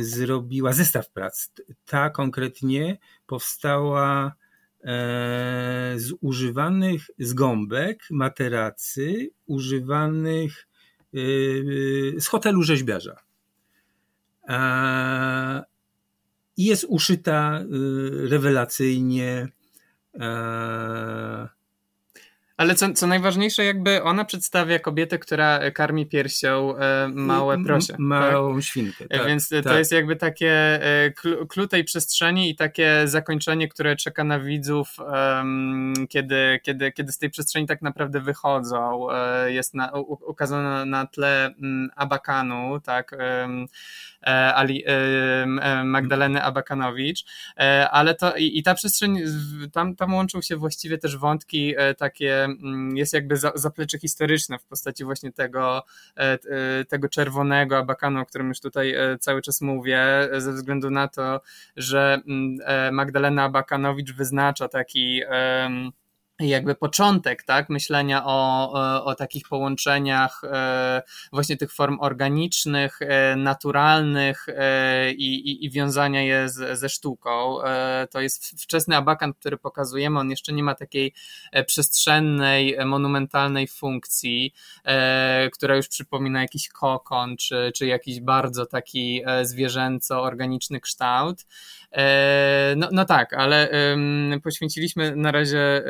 zrobiła 0.00 0.72
zestaw 0.72 1.10
prac. 1.10 1.50
Ta 1.86 2.10
konkretnie 2.10 2.98
powstała 3.26 4.26
E, 4.26 4.39
z 5.96 6.12
używanych 6.20 7.10
z 7.18 7.32
gąbek, 7.32 8.02
materacy, 8.10 9.30
używanych 9.46 10.68
e, 11.14 12.20
z 12.20 12.26
hotelu 12.26 12.62
rzeźbiarza. 12.62 13.16
I 16.56 16.64
jest 16.64 16.84
uszyta 16.88 17.60
e, 17.60 17.64
rewelacyjnie 18.28 19.48
ale 22.60 22.74
co, 22.74 22.92
co 22.92 23.06
najważniejsze, 23.06 23.64
jakby 23.64 24.02
ona 24.02 24.24
przedstawia 24.24 24.78
kobietę, 24.78 25.18
która 25.18 25.70
karmi 25.70 26.06
piersią 26.06 26.76
e, 26.76 27.08
małe 27.08 27.64
prosie. 27.64 27.94
Małą 27.98 28.54
tak? 28.54 28.64
świnkę. 28.64 29.08
Tak, 29.08 29.26
Więc 29.26 29.48
tak. 29.48 29.64
to 29.64 29.78
jest 29.78 29.92
jakby 29.92 30.16
takie 30.16 30.52
e, 30.82 31.10
klu 31.48 31.66
tej 31.66 31.84
przestrzeni 31.84 32.50
i 32.50 32.56
takie 32.56 33.02
zakończenie, 33.04 33.68
które 33.68 33.96
czeka 33.96 34.24
na 34.24 34.40
widzów, 34.40 34.96
kiedy, 36.08 36.60
kiedy, 36.62 36.92
kiedy 36.92 37.12
z 37.12 37.18
tej 37.18 37.30
przestrzeni 37.30 37.66
tak 37.66 37.82
naprawdę 37.82 38.20
wychodzą. 38.20 39.10
E, 39.12 39.52
jest 39.52 39.74
na, 39.74 39.92
ukazana 40.26 40.84
na 40.84 41.06
tle 41.06 41.54
um, 41.62 41.90
Abakanu, 41.96 42.80
tak. 42.80 43.16
Ali, 44.54 44.84
Magdaleny 45.84 46.42
Abakanowicz, 46.42 47.24
ale 47.90 48.14
to 48.14 48.36
i, 48.36 48.58
i 48.58 48.62
ta 48.62 48.74
przestrzeń, 48.74 49.18
tam, 49.72 49.96
tam 49.96 50.14
łączą 50.14 50.42
się 50.42 50.56
właściwie 50.56 50.98
też 50.98 51.16
wątki 51.16 51.74
takie 51.98 52.49
Mm, 52.49 52.49
jest 52.94 53.12
jakby 53.12 53.36
zaplecze 53.54 53.98
historyczne 53.98 54.58
w 54.58 54.64
postaci 54.64 55.04
właśnie 55.04 55.32
tego, 55.32 55.82
e, 56.16 56.20
e, 56.20 56.38
tego 56.84 57.08
czerwonego 57.08 57.78
abakanu, 57.78 58.20
o 58.20 58.26
którym 58.26 58.48
już 58.48 58.60
tutaj 58.60 58.94
e, 58.94 59.18
cały 59.18 59.42
czas 59.42 59.60
mówię, 59.60 60.28
ze 60.38 60.52
względu 60.52 60.90
na 60.90 61.08
to, 61.08 61.40
że 61.76 62.20
mm, 62.28 62.94
Magdalena 62.94 63.44
Abakanowicz 63.44 64.12
wyznacza 64.12 64.68
taki 64.68 65.22
jakby 66.48 66.74
początek, 66.74 67.42
tak, 67.42 67.68
myślenia 67.68 68.24
o, 68.24 68.72
o, 68.72 69.04
o, 69.04 69.14
takich 69.14 69.48
połączeniach 69.48 70.42
e, 70.44 71.02
właśnie 71.32 71.56
tych 71.56 71.72
form 71.72 71.98
organicznych, 72.00 72.98
e, 73.02 73.36
naturalnych 73.36 74.46
e, 74.48 75.12
i, 75.12 75.64
i, 75.64 75.70
wiązania 75.70 76.22
je 76.22 76.48
z, 76.48 76.78
ze 76.78 76.88
sztuką. 76.88 77.62
E, 77.62 78.08
to 78.10 78.20
jest 78.20 78.62
wczesny 78.62 78.96
abakan, 78.96 79.34
który 79.34 79.58
pokazujemy, 79.58 80.18
on 80.18 80.30
jeszcze 80.30 80.52
nie 80.52 80.62
ma 80.62 80.74
takiej 80.74 81.14
e, 81.52 81.64
przestrzennej, 81.64 82.76
monumentalnej 82.86 83.68
funkcji, 83.68 84.54
e, 84.84 85.50
która 85.52 85.76
już 85.76 85.88
przypomina 85.88 86.42
jakiś 86.42 86.68
kokon, 86.68 87.36
czy, 87.36 87.72
czy 87.74 87.86
jakiś 87.86 88.20
bardzo 88.20 88.66
taki 88.66 89.22
zwierzęco-organiczny 89.42 90.80
kształt. 90.80 91.46
No, 92.76 92.88
no 92.92 93.04
tak, 93.04 93.34
ale 93.34 93.68
poświęciliśmy 94.42 95.16
na 95.16 95.32
razie 95.32 95.82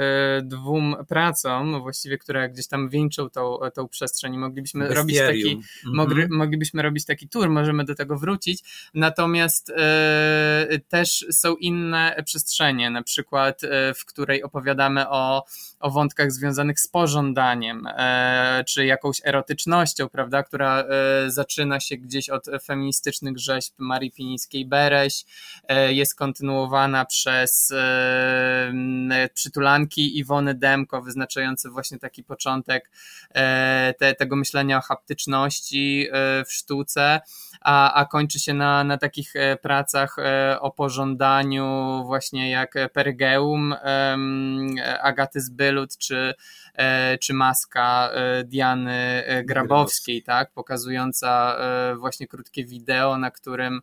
dwóm 0.43 0.97
pracom, 1.09 1.81
właściwie, 1.83 2.19
które 2.19 2.49
gdzieś 2.49 2.69
tam 2.69 2.89
wieńczą 2.89 3.31
tą, 3.31 3.59
tą 3.75 3.89
przestrzeń 3.89 4.37
moglibyśmy 4.37 4.95
robić 4.95 5.19
taki, 5.19 5.51
mhm. 5.51 5.97
mogli, 5.97 6.27
moglibyśmy 6.31 6.83
robić 6.83 7.05
taki 7.05 7.29
tour, 7.29 7.51
możemy 7.51 7.85
do 7.85 7.95
tego 7.95 8.19
wrócić. 8.19 8.91
Natomiast 8.95 9.71
e, 9.71 10.79
też 10.89 11.27
są 11.31 11.57
inne 11.57 12.23
przestrzenie, 12.25 12.91
na 12.91 13.03
przykład, 13.03 13.65
e, 13.65 13.95
w 13.95 14.05
której 14.05 14.43
opowiadamy 14.43 15.09
o, 15.09 15.45
o 15.81 15.91
wątkach 15.91 16.33
związanych 16.33 16.81
z 16.81 16.89
pożądaniem, 16.89 17.87
e, 17.87 18.65
czy 18.69 18.87
jakąś 18.87 19.21
erotycznością, 19.25 20.09
prawda, 20.09 20.43
która 20.43 20.85
zaczyna 21.27 21.81
się 21.81 21.97
gdzieś 21.97 22.31
od 22.31 22.47
feministycznych 22.65 23.39
rzeźb 23.39 23.75
Marii 23.79 24.13
Pinińskiej-Bereś, 24.13 25.25
jest 25.89 26.15
kontynuowana 26.15 27.05
przez 27.05 27.73
przytulanki 29.35 30.19
i 30.19 30.25
Iwony 30.31 30.55
Demko, 30.55 31.03
wyznaczający 31.03 31.71
właśnie 31.71 31.99
taki 31.99 32.25
początek 32.25 32.91
e, 33.35 33.95
te, 33.99 34.15
tego 34.15 34.37
myślenia 34.37 34.79
o 34.79 34.81
haptyczności 34.81 36.09
e, 36.13 36.45
w 36.45 36.53
sztuce, 36.53 37.21
a, 37.61 37.95
a 37.95 38.05
kończy 38.05 38.41
się 38.41 38.55
na, 38.55 38.85
na 38.85 38.99
takich 38.99 39.37
e, 39.37 39.57
pracach 39.57 40.17
o 40.61 40.71
pożądaniu 40.71 42.03
właśnie 42.07 42.51
jak 42.51 42.75
Pergeum 42.93 43.75
Agaty 45.03 45.41
Zbylut, 45.41 45.97
czy, 45.97 46.35
czy 47.21 47.35
Maska 47.35 48.11
Diany 48.45 49.25
Grabowskiej, 49.45 50.23
tak, 50.23 50.53
pokazująca 50.53 51.57
właśnie 51.97 52.27
krótkie 52.27 52.65
wideo, 52.65 53.19
na 53.19 53.31
którym 53.31 53.81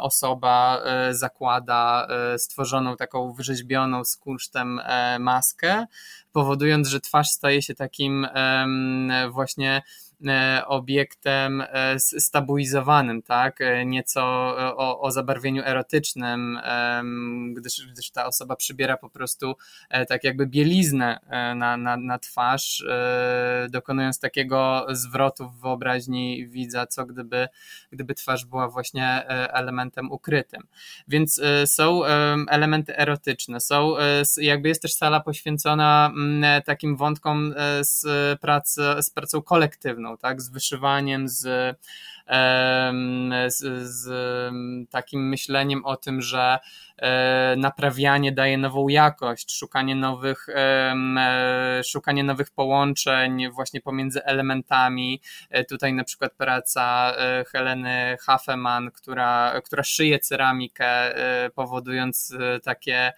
osoba 0.00 0.82
zakłada 1.10 2.08
stworzoną 2.36 2.96
taką 2.96 3.32
wyrzeźbioną 3.32 4.04
z 4.04 4.16
kunsztem 4.16 4.80
maskę, 5.18 5.86
powodując, 6.32 6.88
że 6.88 7.00
twarz 7.00 7.28
staje 7.28 7.62
się 7.62 7.74
takim 7.74 8.26
właśnie 9.30 9.82
obiektem 10.66 11.60
e, 11.60 11.98
stabilizowanym, 11.98 13.22
tak? 13.22 13.60
E, 13.60 13.86
nieco 13.86 14.22
o, 14.76 15.00
o 15.00 15.10
zabarwieniu 15.10 15.62
erotycznym, 15.64 16.58
gdyż, 17.52 17.86
gdyż 17.86 18.10
ta 18.10 18.26
osoba 18.26 18.56
przybiera 18.56 18.96
po 18.96 19.10
prostu 19.10 19.56
tak 20.08 20.24
jakby 20.24 20.46
bieliznę 20.46 21.20
na, 21.56 21.76
na, 21.76 21.96
na 21.96 22.18
twarz, 22.18 22.84
dokonując 23.70 24.20
takiego 24.20 24.86
zwrotu 24.90 25.48
w 25.48 25.60
wyobraźni 25.60 26.48
widza, 26.48 26.86
co 26.86 27.06
gdyby, 27.06 27.48
gdyby 27.92 28.14
twarz 28.14 28.44
była 28.44 28.68
właśnie 28.68 29.28
elementem 29.28 30.12
ukrytym. 30.12 30.62
Więc 31.08 31.40
są 31.66 32.04
elementy 32.48 32.98
erotyczne, 32.98 33.60
są, 33.60 33.94
jakby 34.36 34.68
jest 34.68 34.82
też 34.82 34.94
sala 34.94 35.20
poświęcona 35.20 36.12
takim 36.64 36.96
wątkom 36.96 37.54
z, 37.80 38.06
pracy, 38.40 38.82
z 39.00 39.10
pracą 39.10 39.42
kolektywną, 39.42 40.05
tak, 40.16 40.42
z 40.42 40.50
wyszywaniem, 40.50 41.28
z, 41.28 41.76
z, 43.46 43.88
z 43.88 44.08
takim 44.90 45.28
myśleniem 45.28 45.84
o 45.84 45.96
tym, 45.96 46.22
że 46.22 46.58
e, 46.98 47.54
naprawianie 47.56 48.32
daje 48.32 48.58
nową 48.58 48.88
jakość, 48.88 49.58
szukanie 49.58 49.94
nowych, 49.94 50.48
e, 50.48 51.82
szukanie 51.84 52.24
nowych 52.24 52.50
połączeń 52.50 53.50
właśnie 53.50 53.80
pomiędzy 53.80 54.24
elementami. 54.24 55.20
E, 55.50 55.64
tutaj 55.64 55.92
na 55.92 56.04
przykład 56.04 56.32
praca 56.32 57.12
Heleny 57.52 58.16
Hafeman, 58.20 58.90
która, 58.90 59.60
która 59.64 59.82
szyje 59.84 60.18
ceramikę, 60.18 61.14
powodując 61.54 62.34
takie 62.64 63.12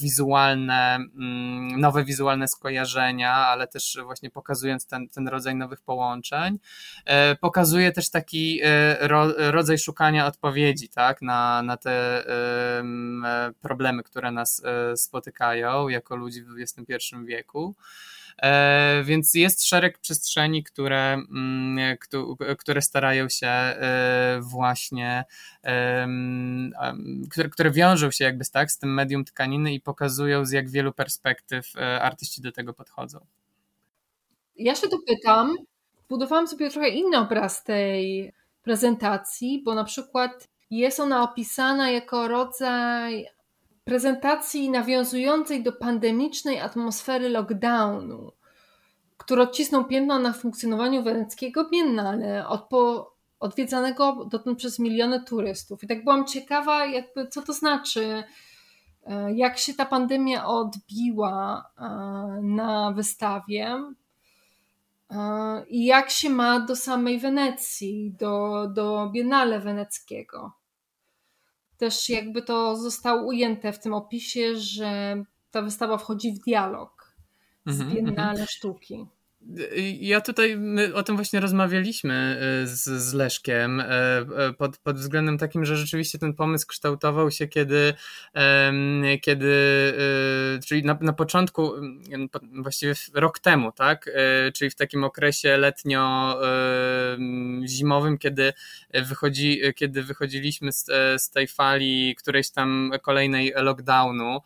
wizualne, 0.00 0.94
mm, 0.94 1.80
nowe 1.80 2.04
wizualne 2.04 2.48
skojarzenia, 2.48 3.32
ale 3.32 3.66
też 3.66 3.98
właśnie 4.04 4.30
pokazując 4.30 4.86
ten, 4.86 5.08
ten 5.08 5.28
rodzaj 5.28 5.54
nowych 5.54 5.80
połączeń. 5.80 6.58
E, 7.04 7.36
pokazuje 7.36 7.92
też 7.92 8.10
taki 8.10 8.60
e, 8.62 9.08
rodzaj 9.50 9.78
szukania 9.78 10.26
odpowiedzi 10.26 10.88
tak, 10.88 11.22
na, 11.22 11.62
na 11.62 11.76
te 11.76 12.24
problemy, 13.62 14.02
które 14.02 14.30
nas 14.30 14.62
spotykają 14.96 15.88
jako 15.88 16.16
ludzi 16.16 16.42
w 16.42 16.48
XXI 16.60 17.16
wieku. 17.24 17.74
E, 18.42 19.02
więc 19.04 19.34
jest 19.34 19.66
szereg 19.66 19.98
przestrzeni, 19.98 20.64
które, 20.64 21.12
mm, 21.12 21.96
które 22.58 22.82
starają 22.82 23.28
się 23.28 23.46
e, 23.46 24.40
właśnie, 24.42 25.24
które, 27.30 27.48
które 27.48 27.70
wiążą 27.70 28.10
się 28.10 28.24
jakby 28.24 28.44
tak 28.52 28.70
z 28.70 28.78
tym 28.78 28.94
medium 28.94 29.24
tkaniny 29.24 29.74
i 29.74 29.80
pokazują 29.80 30.44
z 30.44 30.50
jak 30.50 30.70
wielu 30.70 30.92
perspektyw 30.92 31.76
e, 31.76 32.02
artyści 32.02 32.42
do 32.42 32.52
tego 32.52 32.74
podchodzą. 32.74 33.26
Ja 34.56 34.74
się 34.74 34.88
dopytam, 34.88 35.54
budowałam 36.08 36.48
sobie 36.48 36.70
trochę 36.70 36.88
inny 36.88 37.18
obraz 37.18 37.64
tej 37.64 38.32
prezentacji, 38.62 39.62
bo 39.64 39.74
na 39.74 39.84
przykład 39.84 40.48
jest 40.70 41.00
ona 41.00 41.22
opisana 41.22 41.90
jako 41.90 42.28
rodzaj 42.28 43.26
prezentacji 43.84 44.70
nawiązującej 44.70 45.62
do 45.62 45.72
pandemicznej 45.72 46.60
atmosfery 46.60 47.28
lockdownu, 47.28 48.32
który 49.16 49.42
odcisnął 49.42 49.84
piętno 49.84 50.18
na 50.18 50.32
funkcjonowaniu 50.32 51.02
weneckiego 51.02 51.70
biennale, 51.70 52.46
odwiedzanego 53.40 54.24
dotąd 54.24 54.58
przez 54.58 54.78
miliony 54.78 55.24
turystów. 55.24 55.84
I 55.84 55.86
tak 55.86 56.04
byłam 56.04 56.26
ciekawa, 56.26 56.86
jakby, 56.86 57.28
co 57.28 57.42
to 57.42 57.52
znaczy, 57.52 58.24
e, 59.06 59.34
jak 59.34 59.58
się 59.58 59.74
ta 59.74 59.86
pandemia 59.86 60.46
odbiła 60.46 61.70
e, 61.78 61.84
na 62.42 62.92
wystawie 62.92 63.82
e, 65.10 65.66
i 65.66 65.84
jak 65.84 66.10
się 66.10 66.30
ma 66.30 66.60
do 66.60 66.76
samej 66.76 67.18
Wenecji, 67.18 68.14
do, 68.18 68.66
do 68.68 69.10
Biennale 69.12 69.60
Weneckiego 69.60 70.63
też 71.84 72.08
jakby 72.08 72.42
to 72.42 72.76
zostało 72.76 73.26
ujęte 73.26 73.72
w 73.72 73.78
tym 73.78 73.94
opisie, 73.94 74.56
że 74.56 75.16
ta 75.50 75.62
wystawa 75.62 75.98
wchodzi 75.98 76.32
w 76.32 76.38
dialog 76.38 77.14
z 77.66 77.80
mhm, 77.80 77.96
Biennale 77.96 78.30
mhm. 78.30 78.48
Sztuki. 78.48 79.06
Ja 80.00 80.20
tutaj 80.20 80.58
o 80.94 81.02
tym 81.02 81.16
właśnie 81.16 81.40
rozmawialiśmy 81.40 82.40
y, 82.64 82.66
z, 82.66 82.84
z 82.84 83.14
Leszkiem 83.14 83.80
e, 83.80 83.86
e, 83.86 84.24
pod, 84.58 84.78
pod 84.78 84.96
względem 84.96 85.38
takim, 85.38 85.64
że 85.64 85.76
rzeczywiście 85.76 86.18
ten 86.18 86.34
pomysł 86.34 86.66
kształtował 86.66 87.30
się, 87.30 87.48
kiedy, 87.48 87.94
kiedy 89.22 89.46
y, 90.56 90.60
czyli 90.66 90.84
na, 90.84 90.98
na 91.00 91.12
początku, 91.12 91.72
właściwie 92.52 92.94
rok 93.14 93.38
temu, 93.38 93.72
tak? 93.72 94.10
Czyli 94.54 94.70
w 94.70 94.74
takim 94.74 95.04
okresie 95.04 95.56
letnio-zimowym, 95.56 98.18
kiedy, 98.18 98.52
wychodzi, 98.94 99.60
kiedy 99.76 100.02
wychodziliśmy 100.02 100.72
z, 100.72 100.86
z 101.22 101.30
tej 101.30 101.48
fali 101.48 102.16
którejś 102.18 102.50
tam 102.50 102.92
kolejnej 103.02 103.52
lockdownu 103.56 104.40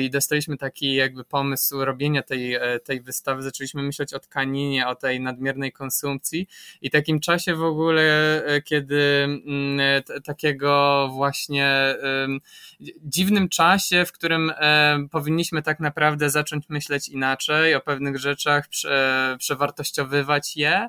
i 0.00 0.10
dostaliśmy 0.10 0.56
taki 0.56 0.94
jakby 0.94 1.24
pomysł 1.24 1.84
robienia 1.84 2.22
tej, 2.22 2.58
tej 2.84 3.00
wystawy, 3.00 3.42
zaczęliśmy 3.42 3.82
myśleć 3.82 3.95
myśleć 3.96 4.14
o 4.14 4.20
tkaninie, 4.20 4.88
o 4.88 4.94
tej 4.94 5.20
nadmiernej 5.20 5.72
konsumpcji. 5.72 6.48
I 6.82 6.90
takim 6.90 7.20
czasie 7.20 7.54
w 7.54 7.62
ogóle, 7.62 8.02
e, 8.44 8.62
kiedy 8.62 9.24
mm, 9.24 10.02
takiego 10.24 11.08
właśnie 11.12 11.94
dziwnym 13.02 13.48
czasie, 13.48 14.04
w 14.04 14.12
którym 14.12 14.52
e, 14.56 14.98
powinniśmy 15.10 15.62
tak 15.62 15.80
naprawdę 15.80 16.30
zacząć 16.30 16.68
myśleć 16.68 17.08
inaczej 17.08 17.74
o 17.74 17.80
pewnych 17.80 18.18
rzeczach, 18.18 18.68
przewartościowywać 19.38 20.56
je, 20.56 20.88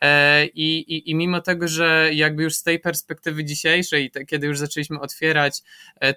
e, 0.00 0.46
i, 0.46 0.78
i, 0.78 1.10
I 1.10 1.14
mimo 1.14 1.40
tego, 1.40 1.68
że 1.68 2.10
jakby 2.12 2.42
już 2.42 2.54
z 2.54 2.62
tej 2.62 2.80
perspektywy 2.80 3.44
dzisiejszej, 3.44 4.10
kiedy 4.26 4.46
już 4.46 4.58
zaczęliśmy 4.58 5.00
otwierać 5.00 5.62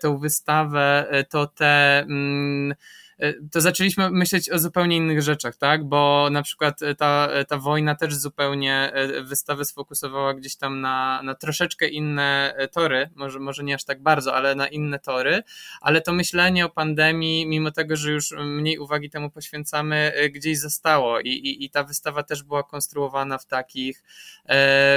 tą 0.01 0.17
wystawę, 0.17 1.05
to 1.29 1.47
te 1.47 1.99
mm, 1.99 2.75
E, 3.10 3.10
to 3.51 3.61
zaczęliśmy 3.61 4.11
myśleć 4.11 4.49
o 4.49 4.59
zupełnie 4.59 4.97
innych 4.97 5.21
rzeczach, 5.21 5.57
tak? 5.57 5.83
Bo 5.83 6.29
na 6.31 6.43
przykład 6.43 6.81
e, 6.81 6.95
ta, 6.95 7.27
e, 7.31 7.45
ta 7.45 7.57
wojna 7.57 7.95
też 7.95 8.15
zupełnie 8.15 8.93
wystawę 9.23 9.65
sfokusowała 9.65 10.33
gdzieś 10.33 10.55
tam 10.55 10.81
na, 10.81 11.21
na 11.23 11.35
troszeczkę 11.35 11.87
inne 11.87 12.55
tory, 12.71 13.09
może, 13.15 13.39
może 13.39 13.63
nie 13.63 13.75
aż 13.75 13.83
tak 13.83 14.01
bardzo, 14.01 14.35
ale 14.35 14.55
na 14.55 14.67
inne 14.67 14.99
tory, 14.99 15.43
ale 15.81 16.01
to 16.01 16.13
myślenie 16.13 16.65
o 16.65 16.69
pandemii, 16.69 17.47
mimo 17.47 17.71
tego, 17.71 17.95
że 17.95 18.11
już 18.11 18.31
mniej 18.31 18.79
uwagi 18.79 19.09
temu 19.09 19.29
poświęcamy, 19.29 20.13
gdzieś 20.33 20.59
zostało 20.59 21.19
i, 21.19 21.29
i, 21.29 21.65
i 21.65 21.69
ta 21.69 21.83
wystawa 21.83 22.23
też 22.23 22.43
była 22.43 22.63
konstruowana 22.63 23.37
w 23.37 23.45
takich, 23.45 24.03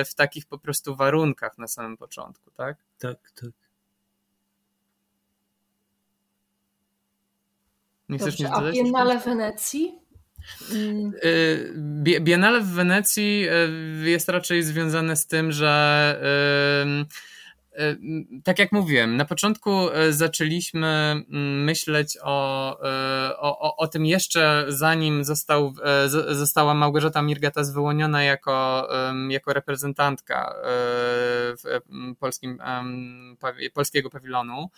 w 0.06 0.14
takich 0.16 0.46
po 0.46 0.58
prostu 0.58 0.96
warunkach 0.96 1.58
na 1.58 1.68
samym 1.68 1.96
początku, 1.96 2.50
tak? 2.50 2.76
Tak, 2.98 3.18
tak. 3.40 3.63
Nie 8.08 8.18
chcesz 8.18 8.36
Dobrze, 8.36 8.54
a 8.54 8.72
Biennale 8.72 9.20
w 9.20 9.24
Wenecji? 9.24 9.98
Y, 11.24 11.74
Biennale 12.20 12.60
w 12.60 12.66
Wenecji 12.66 13.46
y, 14.04 14.10
jest 14.10 14.28
raczej 14.28 14.62
związane 14.62 15.16
z 15.16 15.26
tym, 15.26 15.52
że 15.52 16.20
tak 18.44 18.58
jak 18.58 18.72
mówiłem, 18.72 19.16
na 19.16 19.24
początku 19.24 19.90
e, 19.90 20.12
zaczęliśmy 20.12 20.86
mm, 20.88 21.64
myśleć 21.64 22.18
o, 22.22 22.78
e, 22.82 23.36
o, 23.38 23.76
o 23.76 23.88
tym 23.88 24.06
jeszcze 24.06 24.64
zanim 24.68 25.24
został, 25.24 25.74
została 26.28 26.74
Małgorzata 26.74 27.22
Mirgata 27.22 27.64
zwyłoniona 27.64 28.22
jako, 28.22 28.88
jako 29.28 29.52
reprezentantka 29.52 30.54
polskim, 32.18 32.58
polskiego 33.74 34.10
pawilonu. 34.10 34.70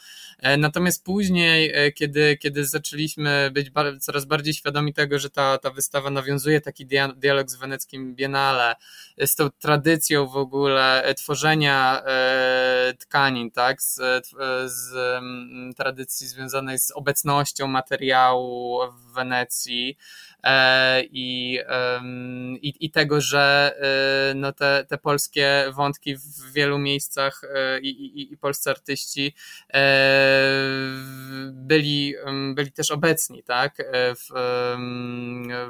Natomiast 0.59 1.05
później, 1.05 1.75
kiedy, 1.95 2.37
kiedy 2.37 2.65
zaczęliśmy 2.65 3.51
być 3.53 3.71
coraz 4.01 4.25
bardziej 4.25 4.55
świadomi 4.55 4.95
tego, 4.95 5.19
że 5.19 5.31
ta, 5.31 5.59
ta 5.59 5.71
wystawa 5.71 6.11
nawiązuje 6.11 6.61
taki 6.61 6.87
dialog 7.17 7.51
z 7.51 7.57
weneckim 7.57 8.15
Biennale, 8.15 8.75
z 9.21 9.35
tą 9.35 9.51
tradycją 9.51 10.27
w 10.27 10.37
ogóle 10.37 11.15
tworzenia 11.17 12.03
tkanin, 12.95 13.51
tak, 13.51 13.83
z, 13.83 14.01
z 14.67 14.95
tradycji 15.77 16.27
związanej 16.27 16.79
z 16.79 16.91
obecnością 16.91 17.67
materiału 17.67 18.81
w 18.93 19.15
Wenecji 19.15 19.97
i, 21.11 21.61
i, 22.63 22.75
i 22.81 22.91
tego, 22.91 23.21
że 23.21 23.75
no 24.35 24.53
te, 24.53 24.85
te 24.89 24.99
polskie 24.99 25.65
wątki 25.73 26.17
w 26.17 26.53
wielu 26.53 26.79
miejscach 26.79 27.43
i, 27.83 27.89
i, 27.89 28.33
i 28.33 28.37
polscy 28.37 28.71
artyści 28.71 29.35
byli, 31.53 32.15
byli 32.55 32.73
też 32.73 32.91
obecni 32.91 33.43
tak, 33.43 33.77
w, 33.93 34.29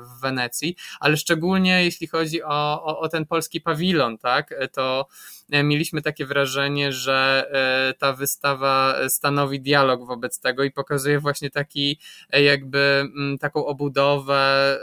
w 0.00 0.20
Wenecji, 0.20 0.76
ale 1.00 1.16
szczególnie 1.16 1.84
jeśli 1.84 2.06
chodzi 2.06 2.42
o, 2.42 2.84
o, 2.84 3.00
o 3.00 3.08
ten 3.08 3.26
polski 3.26 3.60
pawilon, 3.60 4.18
tak, 4.18 4.54
to 4.72 4.96
E, 4.96 5.06
mieliśmy 5.48 6.02
takie 6.02 6.26
wrażenie, 6.26 6.92
że 6.92 7.46
e, 7.52 7.94
ta 7.94 8.12
wystawa 8.12 8.96
stanowi 9.08 9.60
dialog 9.60 10.06
wobec 10.06 10.40
tego 10.40 10.64
i 10.64 10.70
pokazuje 10.70 11.20
właśnie 11.20 11.50
taki 11.50 11.98
e, 12.30 12.42
jakby 12.42 12.78
mm, 12.78 13.38
taką 13.38 13.66
obudowę 13.66 14.78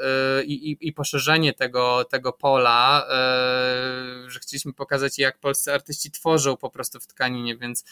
i, 0.45 0.71
i, 0.71 0.87
i 0.87 0.93
poszerzenie 0.93 1.53
tego, 1.53 2.05
tego 2.09 2.33
pola, 2.33 3.07
że 4.27 4.39
chcieliśmy 4.39 4.73
pokazać 4.73 5.19
jak 5.19 5.39
polscy 5.39 5.73
artyści 5.73 6.11
tworzą 6.11 6.57
po 6.57 6.69
prostu 6.69 6.99
w 6.99 7.07
tkaninie, 7.07 7.57
więc 7.57 7.85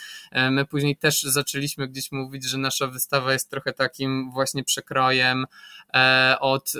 my 0.51 0.65
później 0.65 0.97
też 0.97 1.21
zaczęliśmy 1.21 1.87
gdzieś 1.87 2.11
mówić, 2.11 2.45
że 2.45 2.57
nasza 2.57 2.87
wystawa 2.87 3.33
jest 3.33 3.49
trochę 3.49 3.73
takim 3.73 4.31
właśnie 4.31 4.63
przekrojem 4.63 5.45
od 6.39 6.71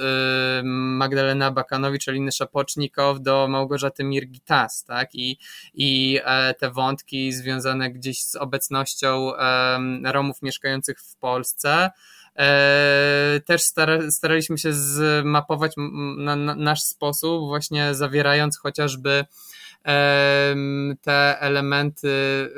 Magdalena 0.64 1.52
Bakanowicz, 1.52 2.08
Aliny 2.08 2.32
Szapocznikow 2.32 3.22
do 3.22 3.48
Małgorzaty 3.48 4.04
Mirgitas, 4.04 4.84
tak? 4.84 5.16
I, 5.16 5.38
i 5.84 6.20
e, 6.24 6.54
te 6.54 6.72
wątki 6.72 7.34
związane 7.34 7.92
gdzieś 7.92 8.24
z 8.24 8.36
obecnością 8.36 9.32
Romów 10.04 10.42
mieszkających 10.42 11.00
w 11.00 11.16
Polsce. 11.16 11.92
E, 12.36 13.40
też 13.46 13.62
staraliśmy 14.10 14.58
się 14.58 14.74
zmapować 14.74 15.74
na 16.18 16.36
nasz 16.36 16.82
sposób, 16.82 17.48
właśnie 17.48 17.96
zawierając 17.96 18.58
chociażby 18.58 19.26
te 21.02 21.40
elementy 21.40 22.08
y, 22.08 22.52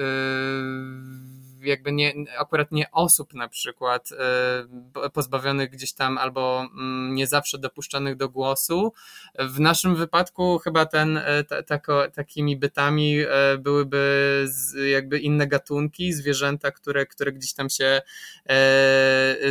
jakby 1.65 1.91
nie, 1.91 2.13
akurat 2.39 2.71
nie 2.71 2.91
osób 2.91 3.33
na 3.33 3.47
przykład 3.47 4.09
e, 4.11 5.09
pozbawionych 5.09 5.69
gdzieś 5.69 5.93
tam 5.93 6.17
albo 6.17 6.67
mm, 6.73 7.15
nie 7.15 7.27
zawsze 7.27 7.57
dopuszczanych 7.57 8.15
do 8.15 8.29
głosu. 8.29 8.93
W 9.39 9.59
naszym 9.59 9.95
wypadku 9.95 10.59
chyba 10.59 10.85
ten, 10.85 11.17
e, 11.17 11.63
tako, 11.67 12.03
takimi 12.11 12.57
bytami 12.57 13.19
e, 13.19 13.57
byłyby 13.57 14.45
jakby 14.91 15.19
inne 15.19 15.47
gatunki, 15.47 16.13
zwierzęta, 16.13 16.71
które, 16.71 17.05
które 17.05 17.31
gdzieś 17.31 17.53
tam 17.53 17.69
się 17.69 18.01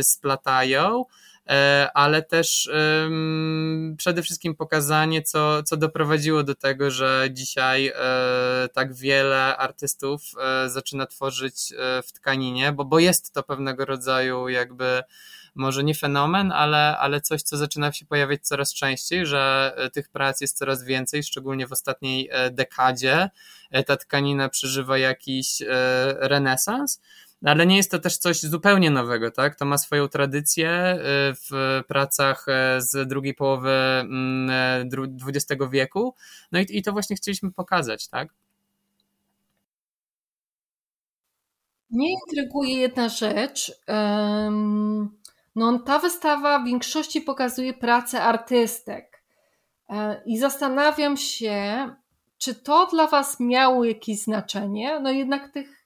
splatają. 0.01 1.05
E, 1.49 1.89
ale 1.93 2.21
też 2.21 2.69
przede 3.97 4.23
wszystkim 4.23 4.55
pokazanie, 4.55 5.21
co, 5.21 5.63
co 5.63 5.77
doprowadziło 5.77 6.43
do 6.43 6.55
tego, 6.55 6.91
że 6.91 7.27
dzisiaj 7.31 7.87
e, 7.87 7.93
tak 8.73 8.93
wiele 8.93 9.57
artystów 9.57 10.21
e, 10.39 10.69
zaczyna 10.69 11.05
tworzyć 11.05 11.73
w 12.07 12.11
tkaninie, 12.11 12.71
bo, 12.71 12.85
bo 12.85 12.99
jest 12.99 13.33
to 13.33 13.43
pewnego 13.43 13.85
rodzaju 13.85 14.49
jakby 14.49 15.03
może 15.55 15.83
nie 15.83 15.95
fenomen, 15.95 16.51
ale, 16.51 16.97
ale 16.97 17.21
coś, 17.21 17.41
co 17.41 17.57
zaczyna 17.57 17.91
się 17.91 18.05
pojawiać 18.05 18.41
coraz 18.41 18.73
częściej, 18.73 19.25
że 19.25 19.75
tych 19.93 20.09
prac 20.09 20.41
jest 20.41 20.57
coraz 20.57 20.83
więcej, 20.83 21.23
szczególnie 21.23 21.67
w 21.67 21.71
ostatniej 21.71 22.29
dekadzie. 22.51 23.29
Ta 23.85 23.97
tkanina 23.97 24.49
przeżywa 24.49 24.97
jakiś 24.97 25.63
renesans. 26.19 27.01
No, 27.43 27.51
ale 27.51 27.65
nie 27.65 27.77
jest 27.77 27.91
to 27.91 27.99
też 27.99 28.17
coś 28.17 28.41
zupełnie 28.41 28.89
nowego, 28.89 29.31
tak? 29.31 29.55
To 29.55 29.65
ma 29.65 29.77
swoją 29.77 30.07
tradycję 30.07 30.95
y, 30.95 30.99
w 31.33 31.81
pracach 31.87 32.45
e, 32.47 32.81
z 32.81 33.07
drugiej 33.07 33.33
połowy 33.33 33.71
XX 35.27 35.51
mm, 35.51 35.63
e, 35.63 35.69
wieku. 35.69 36.15
No 36.51 36.59
i, 36.59 36.65
i 36.69 36.81
to 36.83 36.91
właśnie 36.91 37.15
chcieliśmy 37.15 37.51
pokazać, 37.51 38.07
tak? 38.07 38.33
Mnie 41.89 42.11
intryguje 42.11 42.73
jedna 42.77 43.09
rzecz. 43.09 43.71
No, 45.55 45.79
ta 45.79 45.99
wystawa 45.99 46.59
w 46.59 46.65
większości 46.65 47.21
pokazuje 47.21 47.73
pracę 47.73 48.21
artystek. 48.21 49.23
E, 49.89 50.21
I 50.25 50.37
zastanawiam 50.37 51.17
się, 51.17 51.89
czy 52.37 52.55
to 52.55 52.87
dla 52.91 53.07
Was 53.07 53.39
miało 53.39 53.85
jakieś 53.85 54.21
znaczenie? 54.21 54.99
No 54.99 55.11
jednak 55.11 55.51
tych 55.51 55.82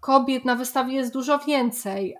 kobiet 0.00 0.44
na 0.44 0.56
wystawie 0.56 0.94
jest 0.94 1.12
dużo 1.12 1.38
więcej. 1.38 2.16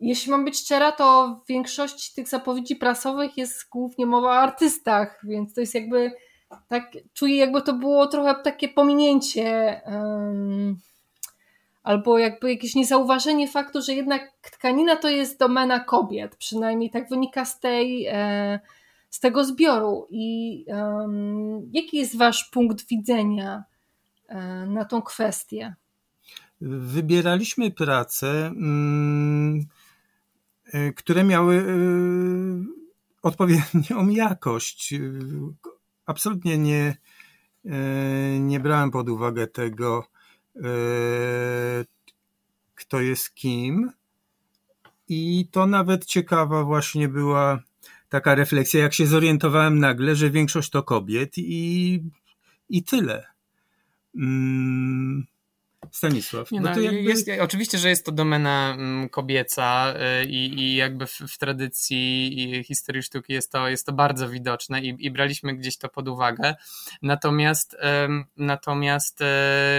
Jeśli 0.00 0.30
mam 0.30 0.44
być 0.44 0.58
szczera, 0.58 0.92
to 0.92 1.40
w 1.44 1.48
większości 1.48 2.14
tych 2.14 2.28
zapowiedzi 2.28 2.76
prasowych 2.76 3.36
jest 3.36 3.68
głównie 3.70 4.06
mowa 4.06 4.28
o 4.28 4.38
artystach, 4.38 5.20
więc 5.24 5.54
to 5.54 5.60
jest 5.60 5.74
jakby 5.74 6.12
tak, 6.68 6.92
czuję 7.12 7.36
jakby 7.36 7.62
to 7.62 7.72
było 7.72 8.06
trochę 8.06 8.34
takie 8.34 8.68
pominięcie 8.68 9.80
um, 9.86 10.76
albo 11.82 12.18
jakby 12.18 12.52
jakieś 12.52 12.74
niezauważenie 12.74 13.48
faktu, 13.48 13.82
że 13.82 13.94
jednak 13.94 14.32
tkanina 14.40 14.96
to 14.96 15.08
jest 15.08 15.38
domena 15.38 15.80
kobiet, 15.80 16.36
przynajmniej 16.36 16.90
tak 16.90 17.08
wynika 17.08 17.44
z 17.44 17.60
tej 17.60 18.06
e, 18.06 18.60
z 19.10 19.20
tego 19.20 19.44
zbioru. 19.44 20.06
I 20.10 20.64
um, 20.68 21.70
jaki 21.72 21.96
jest 21.96 22.18
wasz 22.18 22.44
punkt 22.44 22.88
widzenia 22.88 23.64
e, 24.28 24.66
na 24.66 24.84
tą 24.84 25.02
kwestię? 25.02 25.74
Wybieraliśmy 26.60 27.70
prace, 27.70 28.46
mm, 28.46 29.66
e, 30.64 30.92
które 30.92 31.24
miały 31.24 31.56
e, 31.56 31.64
odpowiednią 33.22 34.08
jakość. 34.26 34.94
Absolutnie 36.06 36.58
nie, 36.58 36.96
e, 37.64 38.38
nie 38.40 38.60
brałem 38.60 38.90
pod 38.90 39.08
uwagę 39.08 39.46
tego, 39.46 40.06
kto 42.74 43.00
jest 43.00 43.34
kim. 43.34 43.90
I 45.08 45.48
to 45.50 45.66
nawet 45.66 46.04
ciekawa 46.04 46.64
właśnie 46.64 47.08
była 47.08 47.62
taka 48.08 48.34
refleksja, 48.34 48.80
jak 48.80 48.94
się 48.94 49.06
zorientowałem 49.06 49.78
nagle, 49.78 50.16
że 50.16 50.30
większość 50.30 50.70
to 50.70 50.82
kobiet 50.82 51.38
i, 51.38 52.02
i 52.68 52.84
tyle. 52.84 53.26
Mm, 54.16 55.26
Stanisław. 55.94 56.50
Nie, 56.50 56.60
no, 56.60 56.70
no 56.76 56.80
jakby... 56.80 57.02
jest, 57.02 57.28
oczywiście, 57.40 57.78
że 57.78 57.88
jest 57.88 58.06
to 58.06 58.12
domena 58.12 58.74
mm, 58.74 59.08
kobieca 59.08 59.94
y, 60.22 60.24
i, 60.24 60.60
i 60.60 60.76
jakby 60.76 61.06
w, 61.06 61.18
w, 61.18 61.38
tradycji 61.38 62.42
i 62.42 62.64
historii 62.64 63.02
sztuki 63.02 63.32
jest 63.32 63.52
to, 63.52 63.68
jest 63.68 63.86
to 63.86 63.92
bardzo 63.92 64.28
widoczne 64.28 64.80
i, 64.80 64.96
i 64.98 65.10
braliśmy 65.10 65.56
gdzieś 65.56 65.78
to 65.78 65.88
pod 65.88 66.08
uwagę. 66.08 66.54
Natomiast 67.02 67.76
natomiast 68.36 69.20
e, 69.20 69.24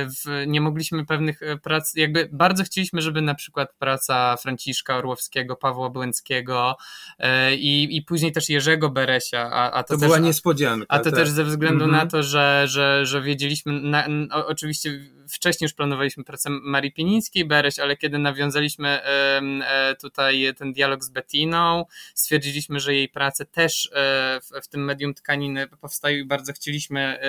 w, 0.09 0.43
nie 0.47 0.61
mogliśmy 0.61 1.05
pewnych 1.05 1.43
e, 1.43 1.57
prac, 1.57 1.95
jakby 1.95 2.29
bardzo 2.31 2.63
chcieliśmy, 2.63 3.01
żeby 3.01 3.21
na 3.21 3.35
przykład 3.35 3.73
praca 3.79 4.37
Franciszka 4.37 4.97
Orłowskiego, 4.97 5.55
Pawła 5.55 5.89
Błęckiego 5.89 6.77
e, 7.19 7.55
i, 7.55 7.97
i 7.97 8.01
później 8.01 8.31
też 8.31 8.49
Jerzego 8.49 8.89
Beresia. 8.89 9.49
A, 9.51 9.71
a 9.71 9.83
to, 9.83 9.93
to 9.93 9.99
też, 9.99 10.07
była 10.07 10.19
niespodzianka. 10.19 10.85
A 10.89 10.99
to 10.99 11.03
tak. 11.03 11.13
też 11.13 11.29
ze 11.29 11.43
względu 11.43 11.85
mhm. 11.85 12.03
na 12.03 12.11
to, 12.11 12.23
że, 12.23 12.65
że, 12.67 13.05
że 13.05 13.21
wiedzieliśmy, 13.21 13.81
na, 13.81 14.07
oczywiście 14.45 14.99
wcześniej 15.29 15.65
już 15.65 15.73
planowaliśmy 15.73 16.23
pracę 16.23 16.49
Marii 16.49 16.91
Pienińskiej, 16.91 17.45
Bereś, 17.45 17.79
ale 17.79 17.97
kiedy 17.97 18.19
nawiązaliśmy 18.19 18.89
e, 18.89 19.95
tutaj 20.01 20.53
ten 20.57 20.73
dialog 20.73 21.03
z 21.03 21.09
Bettiną, 21.09 21.85
stwierdziliśmy, 22.13 22.79
że 22.79 22.93
jej 22.93 23.09
prace 23.09 23.45
też 23.45 23.89
e, 23.93 24.39
w, 24.61 24.67
tym 24.67 24.85
medium 24.85 25.13
tkaniny 25.13 25.67
powstają 25.67 26.17
i 26.17 26.25
bardzo 26.25 26.53
chcieliśmy 26.53 26.99
e, 27.01 27.19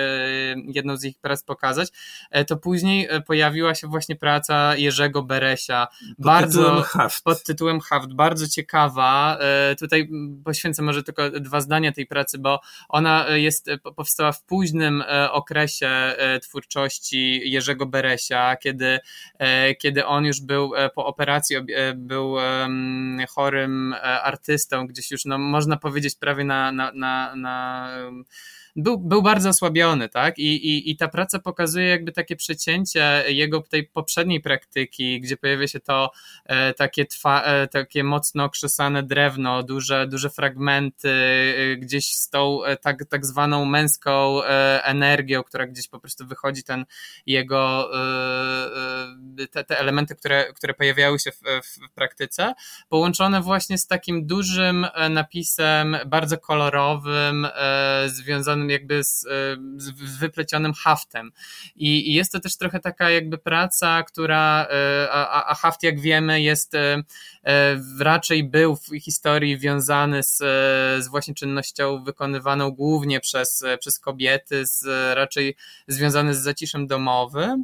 jedną 0.67 0.97
z 0.97 1.03
ich 1.03 1.19
prac 1.19 1.43
pokazać, 1.43 1.89
to 2.47 2.57
później 2.57 3.09
pojawiła 3.25 3.75
się 3.75 3.87
właśnie 3.87 4.15
praca 4.15 4.75
Jerzego 4.75 5.23
Beresia. 5.23 5.87
Pod 5.87 6.25
bardzo, 6.25 6.59
tytułem 6.59 6.83
Haft. 6.83 7.23
Pod 7.23 7.43
tytułem 7.43 7.79
Haft, 7.79 8.13
bardzo 8.13 8.47
ciekawa. 8.47 9.39
Tutaj 9.79 10.09
poświęcę 10.43 10.81
może 10.81 11.03
tylko 11.03 11.29
dwa 11.29 11.61
zdania 11.61 11.91
tej 11.91 12.05
pracy, 12.05 12.37
bo 12.37 12.59
ona 12.89 13.25
jest, 13.29 13.69
powstała 13.95 14.31
w 14.31 14.43
późnym 14.43 15.03
okresie 15.31 16.15
twórczości 16.41 17.41
Jerzego 17.51 17.85
Beresia, 17.87 18.55
kiedy, 18.55 18.99
e, 19.39 19.75
kiedy 19.75 20.05
on 20.05 20.25
już 20.25 20.41
był 20.41 20.75
e, 20.75 20.89
po 20.89 21.05
operacji, 21.05 21.55
e, 21.55 21.93
był 21.93 22.35
chorym 23.29 23.95
artystą, 24.01 24.87
gdzieś 24.87 25.11
już, 25.11 25.25
no, 25.25 25.37
można 25.37 25.77
powiedzieć, 25.77 26.15
prawie 26.15 26.43
na, 26.43 26.71
na, 26.71 26.91
na, 26.91 27.35
na 27.35 27.89
był, 28.77 28.97
był 28.97 29.21
bardzo 29.21 29.49
osłabiony, 29.49 30.09
tak? 30.09 30.39
I, 30.39 30.67
i, 30.67 30.91
I 30.91 30.97
ta 30.97 31.07
praca 31.07 31.39
pokazuje 31.39 31.87
jakby 31.87 32.11
takie 32.11 32.35
przecięcie 32.35 33.23
jego 33.27 33.61
tej 33.61 33.83
poprzedniej 33.87 34.41
praktyki, 34.41 35.21
gdzie 35.21 35.37
pojawia 35.37 35.67
się 35.67 35.79
to 35.79 36.11
e, 36.45 36.73
takie, 36.73 37.05
twa, 37.05 37.43
e, 37.43 37.67
takie 37.67 38.03
mocno 38.03 38.49
krzesane 38.49 39.03
drewno, 39.03 39.63
duże, 39.63 40.07
duże 40.07 40.29
fragmenty, 40.29 41.09
e, 41.09 41.77
gdzieś 41.77 42.05
z 42.05 42.29
tą 42.29 42.59
tak, 42.81 43.05
tak 43.09 43.25
zwaną 43.25 43.65
męską 43.65 44.43
energią, 44.83 45.43
która 45.43 45.67
gdzieś 45.67 45.87
po 45.87 45.99
prostu 45.99 46.27
wychodzi 46.27 46.63
ten 46.63 46.85
jego 47.25 47.89
to 49.37 49.47
te, 49.51 49.63
te 49.63 49.79
elementy, 49.79 50.15
które, 50.15 50.53
które 50.53 50.73
pojawiały 50.73 51.19
się 51.19 51.31
w, 51.31 51.39
w 51.63 51.93
praktyce, 51.95 52.53
połączone 52.89 53.41
właśnie 53.41 53.77
z 53.77 53.87
takim 53.87 54.27
dużym 54.27 54.87
napisem, 55.09 55.97
bardzo 56.05 56.37
kolorowym, 56.37 57.47
związanym 58.07 58.66
jakby 58.69 59.03
z, 59.03 59.25
z 59.77 60.19
wyplecionym 60.19 60.73
haftem. 60.73 61.31
I, 61.75 62.11
I, 62.11 62.13
jest 62.13 62.31
to 62.31 62.39
też 62.39 62.57
trochę 62.57 62.79
taka 62.79 63.09
jakby 63.09 63.37
praca, 63.37 64.03
która, 64.03 64.67
a, 65.11 65.45
a 65.49 65.55
haft 65.55 65.83
jak 65.83 65.99
wiemy 65.99 66.41
jest 66.41 66.73
raczej 67.99 68.43
był 68.43 68.75
w 68.75 68.87
historii 69.01 69.57
wiązany 69.57 70.23
z, 70.23 70.37
z 71.03 71.07
właśnie 71.07 71.33
czynnością 71.33 72.03
wykonywaną 72.03 72.71
głównie 72.71 73.19
przez, 73.19 73.63
przez 73.79 73.99
kobiety, 73.99 74.65
z, 74.65 74.85
raczej 75.17 75.55
związany 75.87 76.35
z 76.35 76.37
zaciszem 76.37 76.87
domowym 76.87 77.63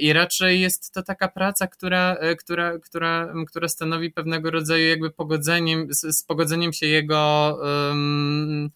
i 0.00 0.12
raczej 0.12 0.60
jest 0.60 0.92
to 0.92 1.02
taka 1.02 1.28
praca, 1.28 1.66
która, 1.66 2.16
która, 2.38 2.78
która, 2.78 3.34
która 3.48 3.68
stanowi 3.68 4.10
pewnego 4.10 4.50
rodzaju 4.50 4.88
jakby 4.88 5.10
pogodzeniem, 5.10 5.86
z, 5.90 6.16
z 6.16 6.22
pogodzeniem 6.24 6.72
się 6.72 6.86
jego 6.86 7.58
um, 7.88 8.70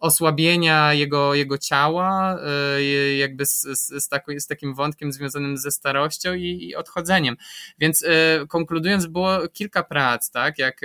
osłabienia 0.00 0.92
jego, 0.92 1.34
jego 1.34 1.58
ciała, 1.58 2.38
y, 2.78 3.16
jakby 3.16 3.46
z, 3.46 3.62
z, 3.62 4.04
z, 4.04 4.08
taki, 4.08 4.40
z 4.40 4.46
takim 4.46 4.74
wątkiem 4.74 5.12
związanym 5.12 5.56
ze 5.56 5.70
starością 5.70 6.34
i, 6.34 6.68
i 6.68 6.76
odchodzeniem. 6.76 7.36
Więc 7.78 8.02
y, 8.02 8.06
konkludując, 8.48 9.06
było 9.06 9.48
kilka 9.52 9.82
prac, 9.82 10.30
tak, 10.30 10.58
jak 10.58 10.80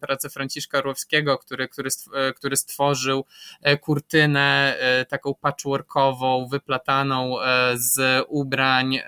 pracę 0.00 0.30
Franciszka 0.30 0.78
Orłowskiego, 0.78 1.38
który, 1.38 1.68
który, 1.68 1.90
który 2.36 2.56
stworzył 2.56 3.24
e, 3.62 3.76
kurtynę 3.76 4.76
e, 4.78 5.04
taką 5.04 5.34
patchworkową, 5.34 6.48
wyplataną 6.48 7.40
e, 7.40 7.72
z 7.74 8.24
ubrań 8.28 8.98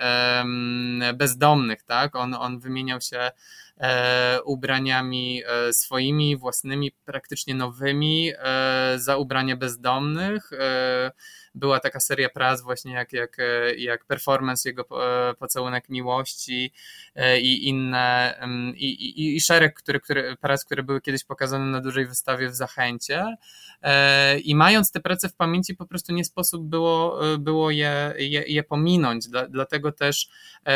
bezdomnych, 1.15 1.83
tak, 1.83 2.17
on, 2.17 2.35
on 2.35 2.59
wymieniał 2.59 3.01
się 3.01 3.19
E, 3.19 3.33
ubraniami 4.45 5.43
e, 5.47 5.73
swoimi, 5.73 6.37
własnymi, 6.37 6.93
praktycznie 7.05 7.55
nowymi, 7.55 8.33
e, 8.39 8.95
za 8.99 9.17
ubranie 9.17 9.57
bezdomnych. 9.57 10.51
Była 11.59 11.81
taka 11.81 12.01
seria 12.01 12.29
prac 12.29 12.63
właśnie 12.63 12.93
jak, 12.93 13.13
jak, 13.13 13.37
jak 13.77 14.05
performance 14.05 14.69
jego 14.69 14.85
pocałunek 15.39 15.89
miłości 15.89 16.73
i 17.41 17.69
inne 17.69 18.35
i, 18.77 18.87
i, 18.87 19.37
i 19.37 19.41
szereg 19.41 19.75
który, 19.75 20.01
który, 20.01 20.37
prac, 20.37 20.65
które 20.65 20.83
były 20.83 21.01
kiedyś 21.01 21.25
pokazane 21.25 21.67
na 21.67 21.81
dużej 21.81 22.07
wystawie 22.07 22.49
w 22.49 22.55
Zachęcie. 22.55 23.37
I 24.45 24.55
mając 24.55 24.93
te 24.93 25.01
prace 25.01 25.29
w 25.29 25.35
pamięci 25.35 25.75
po 25.75 25.87
prostu 25.87 26.13
nie 26.13 26.25
sposób 26.25 26.65
było, 26.65 27.21
było 27.39 27.71
je, 27.71 28.15
je, 28.19 28.45
je 28.47 28.63
pominąć, 28.63 29.29
dlatego 29.49 29.93
też 29.93 30.29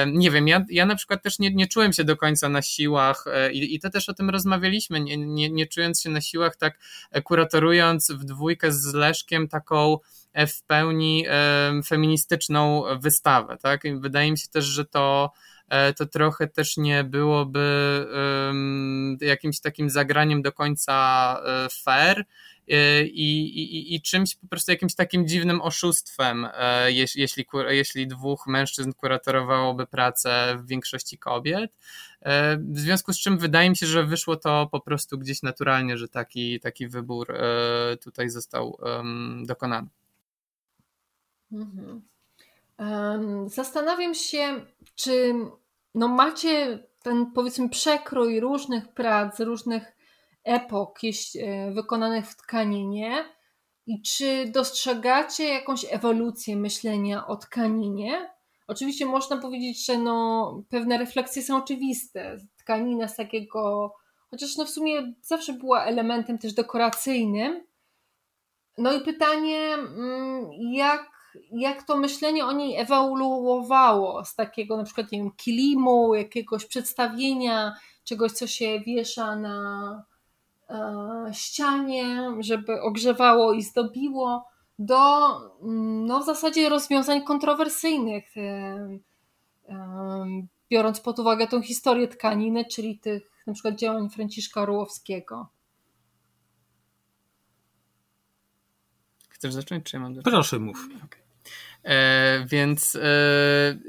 nie 0.07 0.31
wiem, 0.31 0.49
ja, 0.49 0.65
ja 0.71 0.87
na 0.87 0.95
przykład 0.97 1.23
też 1.23 1.39
nie, 1.39 1.55
nie 1.55 1.67
czułem 1.67 1.93
się 1.93 2.05
do 2.05 2.17
końca 2.17 2.49
na 2.49 2.63
siłach 2.63 3.25
e, 3.27 3.53
i, 3.53 3.75
i 3.75 3.81
to 3.81 3.91
też 3.91 4.09
o 4.09 4.15
tym 4.15 4.31
rozmawialiśmy, 4.31 5.01
nie, 5.01 5.17
nie, 5.17 5.51
nie 5.51 5.67
czując 5.67 6.01
się 6.01 6.11
na 6.11 6.21
siłach, 6.21 6.57
tak 6.57 6.79
e, 7.11 7.23
kuratorując 7.23 8.11
w 8.11 8.25
dwójkę 8.25 8.73
z 8.73 8.95
Leszkiem 8.95 9.49
taką 9.49 9.95
e, 9.95 9.99
w 10.49 10.63
pełni 10.63 11.25
feministyczną 11.87 12.85
wystawę, 13.01 13.57
tak? 13.63 13.85
I 13.85 13.95
wydaje 13.95 14.31
mi 14.31 14.39
się 14.39 14.49
też, 14.49 14.65
że 14.65 14.85
to 14.85 15.33
to 15.97 16.07
trochę 16.07 16.49
też 16.49 16.77
nie 16.77 17.05
byłoby 17.05 18.07
jakimś 19.21 19.61
takim 19.61 19.91
zagraniem 19.91 20.43
do 20.43 20.53
końca 20.53 21.37
fair, 21.85 22.25
Y, 22.69 23.07
i, 23.07 23.59
i, 23.61 23.95
i 23.95 24.03
czymś 24.03 24.35
po 24.35 24.47
prostu 24.47 24.73
jakimś 24.73 24.95
takim 24.95 25.29
dziwnym 25.29 25.63
oszustwem, 25.63 26.49
e, 26.55 26.93
jeśli, 26.93 27.27
jeśli 27.69 28.07
dwóch 28.07 28.47
mężczyzn 28.47 28.93
kuratorowałoby 28.93 29.87
pracę 29.87 30.57
w 30.59 30.67
większości 30.67 31.19
kobiet. 31.19 31.73
E, 32.23 32.57
w 32.57 32.79
związku 32.79 33.13
z 33.13 33.19
czym 33.19 33.39
wydaje 33.39 33.71
mi 33.71 33.77
się, 33.77 33.87
że 33.87 34.05
wyszło 34.05 34.37
to 34.37 34.69
po 34.73 34.81
prostu 34.81 35.19
gdzieś 35.19 35.43
naturalnie, 35.43 35.99
że 35.99 36.09
taki, 36.09 36.61
taki 36.61 36.89
wybór 36.89 37.31
e, 37.31 37.97
tutaj 37.97 38.31
został 38.31 38.79
dokonany. 39.45 39.89
Mhm. 41.53 42.03
Zastanawiam 43.47 44.15
się, 44.15 44.67
czy 44.95 45.35
no 45.95 46.09
macie 46.09 46.79
ten 47.03 47.33
powiedzmy 47.33 47.69
przekrój 47.69 48.41
różnych 48.41 48.89
prac, 48.89 49.41
różnych 49.41 49.93
epok 50.45 50.99
e, 51.05 51.71
wykonanych 51.71 52.27
w 52.27 52.37
tkaninie 52.37 53.25
i 53.87 54.03
czy 54.03 54.47
dostrzegacie 54.47 55.49
jakąś 55.49 55.87
ewolucję 55.91 56.57
myślenia 56.57 57.27
o 57.27 57.37
tkaninie? 57.37 58.31
Oczywiście 58.67 59.07
można 59.07 59.37
powiedzieć, 59.37 59.87
że 59.87 59.99
no, 59.99 60.63
pewne 60.69 60.99
refleksje 60.99 61.43
są 61.43 61.57
oczywiste. 61.57 62.37
Tkanina 62.57 63.09
z 63.09 63.17
takiego, 63.17 63.95
chociaż 64.31 64.57
no 64.57 64.65
w 64.65 64.71
sumie 64.71 65.13
zawsze 65.23 65.53
była 65.53 65.85
elementem 65.85 66.39
też 66.39 66.53
dekoracyjnym. 66.53 67.67
No 68.79 68.93
i 68.93 69.01
pytanie, 69.01 69.75
mm, 69.75 70.51
jak, 70.73 71.11
jak 71.53 71.83
to 71.83 71.97
myślenie 71.97 72.47
o 72.47 72.53
niej 72.53 72.77
ewoluowało 72.77 74.25
z 74.25 74.35
takiego 74.35 74.77
na 74.77 74.85
przykład 74.85 75.13
nie 75.13 75.19
wiem, 75.19 75.31
kilimu, 75.37 76.15
jakiegoś 76.15 76.67
przedstawienia, 76.67 77.75
czegoś, 78.05 78.33
co 78.33 78.47
się 78.47 78.81
wiesza 78.81 79.37
na, 79.37 80.05
E, 80.73 81.35
ścianie, 81.35 82.31
żeby 82.41 82.81
ogrzewało 82.81 83.53
i 83.53 83.63
zdobiło, 83.63 84.49
do 84.79 85.29
mm, 85.63 86.07
no, 86.07 86.21
w 86.21 86.27
zasadzie 86.27 86.69
rozwiązań 86.69 87.23
kontrowersyjnych, 87.23 88.37
e, 88.37 88.41
e, 89.69 90.27
biorąc 90.71 91.01
pod 91.01 91.19
uwagę 91.19 91.47
tą 91.47 91.63
historię 91.63 92.09
tkaniny, 92.09 92.65
czyli 92.65 92.99
tych 92.99 93.31
na 93.47 93.53
przykład 93.53 93.75
działań 93.75 94.11
Franciszka 94.11 94.63
Orłowskiego. 94.63 95.49
Chcesz 99.29 99.53
zacząć, 99.53 99.85
czy 99.85 99.97
ja 99.97 100.03
mam 100.03 100.15
zacząć? 100.15 100.35
Proszę, 100.35 100.59
mów. 100.59 100.89
Okay. 101.05 101.22
E, 101.85 102.45
więc 102.47 102.97
e, 102.97 103.01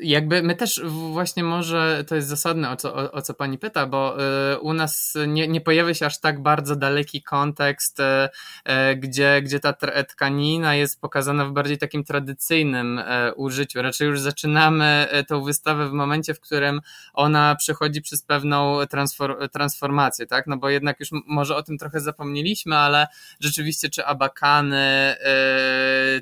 jakby 0.01 0.43
my 0.43 0.55
też 0.55 0.81
właśnie 0.85 1.43
może 1.43 2.03
to 2.07 2.15
jest 2.15 2.27
zasadne, 2.27 2.69
o 2.69 2.75
co, 2.75 2.95
o, 2.95 3.11
o 3.11 3.21
co 3.21 3.33
pani 3.33 3.57
pyta, 3.57 3.85
bo 3.85 4.17
e, 4.23 4.59
u 4.59 4.73
nas 4.73 5.17
nie, 5.27 5.47
nie 5.47 5.61
pojawia 5.61 5.93
się 5.93 6.05
aż 6.05 6.19
tak 6.19 6.41
bardzo 6.41 6.75
daleki 6.75 7.23
kontekst, 7.23 7.97
gdzie, 8.97 9.41
gdzie 9.41 9.59
ta 9.59 9.73
tkanina 10.09 10.75
jest 10.75 11.01
pokazana 11.01 11.45
w 11.45 11.51
bardziej 11.51 11.77
takim 11.77 12.03
tradycyjnym 12.03 13.01
użyciu. 13.35 13.81
Raczej 13.81 14.07
już 14.07 14.19
zaczynamy 14.19 15.07
tą 15.27 15.43
wystawę 15.43 15.89
w 15.89 15.91
momencie, 15.91 16.33
w 16.33 16.39
którym 16.39 16.81
ona 17.13 17.55
przechodzi 17.55 18.01
przez 18.01 18.23
pewną 18.23 18.77
transformację, 19.51 20.25
tak? 20.25 20.47
No 20.47 20.57
bo 20.57 20.69
jednak 20.69 20.99
już 20.99 21.09
może 21.27 21.55
o 21.55 21.63
tym 21.63 21.77
trochę 21.77 22.01
zapomnieliśmy, 22.01 22.75
ale 22.75 23.07
rzeczywiście 23.39 23.89
czy 23.89 24.05
abakany 24.05 25.15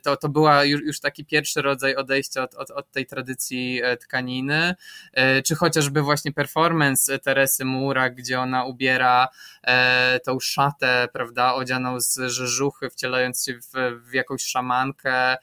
to, 0.03 0.17
to 0.17 0.29
była 0.29 0.63
już, 0.63 0.81
już 0.81 0.99
taki 0.99 1.25
pierwszy 1.25 1.60
rodzaj 1.61 1.95
odejścia 1.95 2.43
od, 2.43 2.55
od, 2.55 2.71
od 2.71 2.91
tej 2.91 3.05
tradycji 3.05 3.81
e, 3.83 3.97
tkaniny, 3.97 4.75
e, 5.13 5.41
czy 5.41 5.55
chociażby 5.55 6.01
właśnie 6.01 6.31
performance 6.31 7.19
Teresy 7.19 7.65
Mura, 7.65 8.09
gdzie 8.09 8.39
ona 8.39 8.65
ubiera 8.65 9.27
e, 9.63 10.19
tą 10.19 10.39
szatę, 10.39 11.07
prawda, 11.13 11.53
odzianą 11.53 11.99
z 11.99 12.15
rzeżuchy, 12.15 12.89
wcielając 12.89 13.45
się 13.45 13.53
w, 13.53 13.99
w 14.09 14.13
jakąś 14.13 14.43
szamankę, 14.43 15.37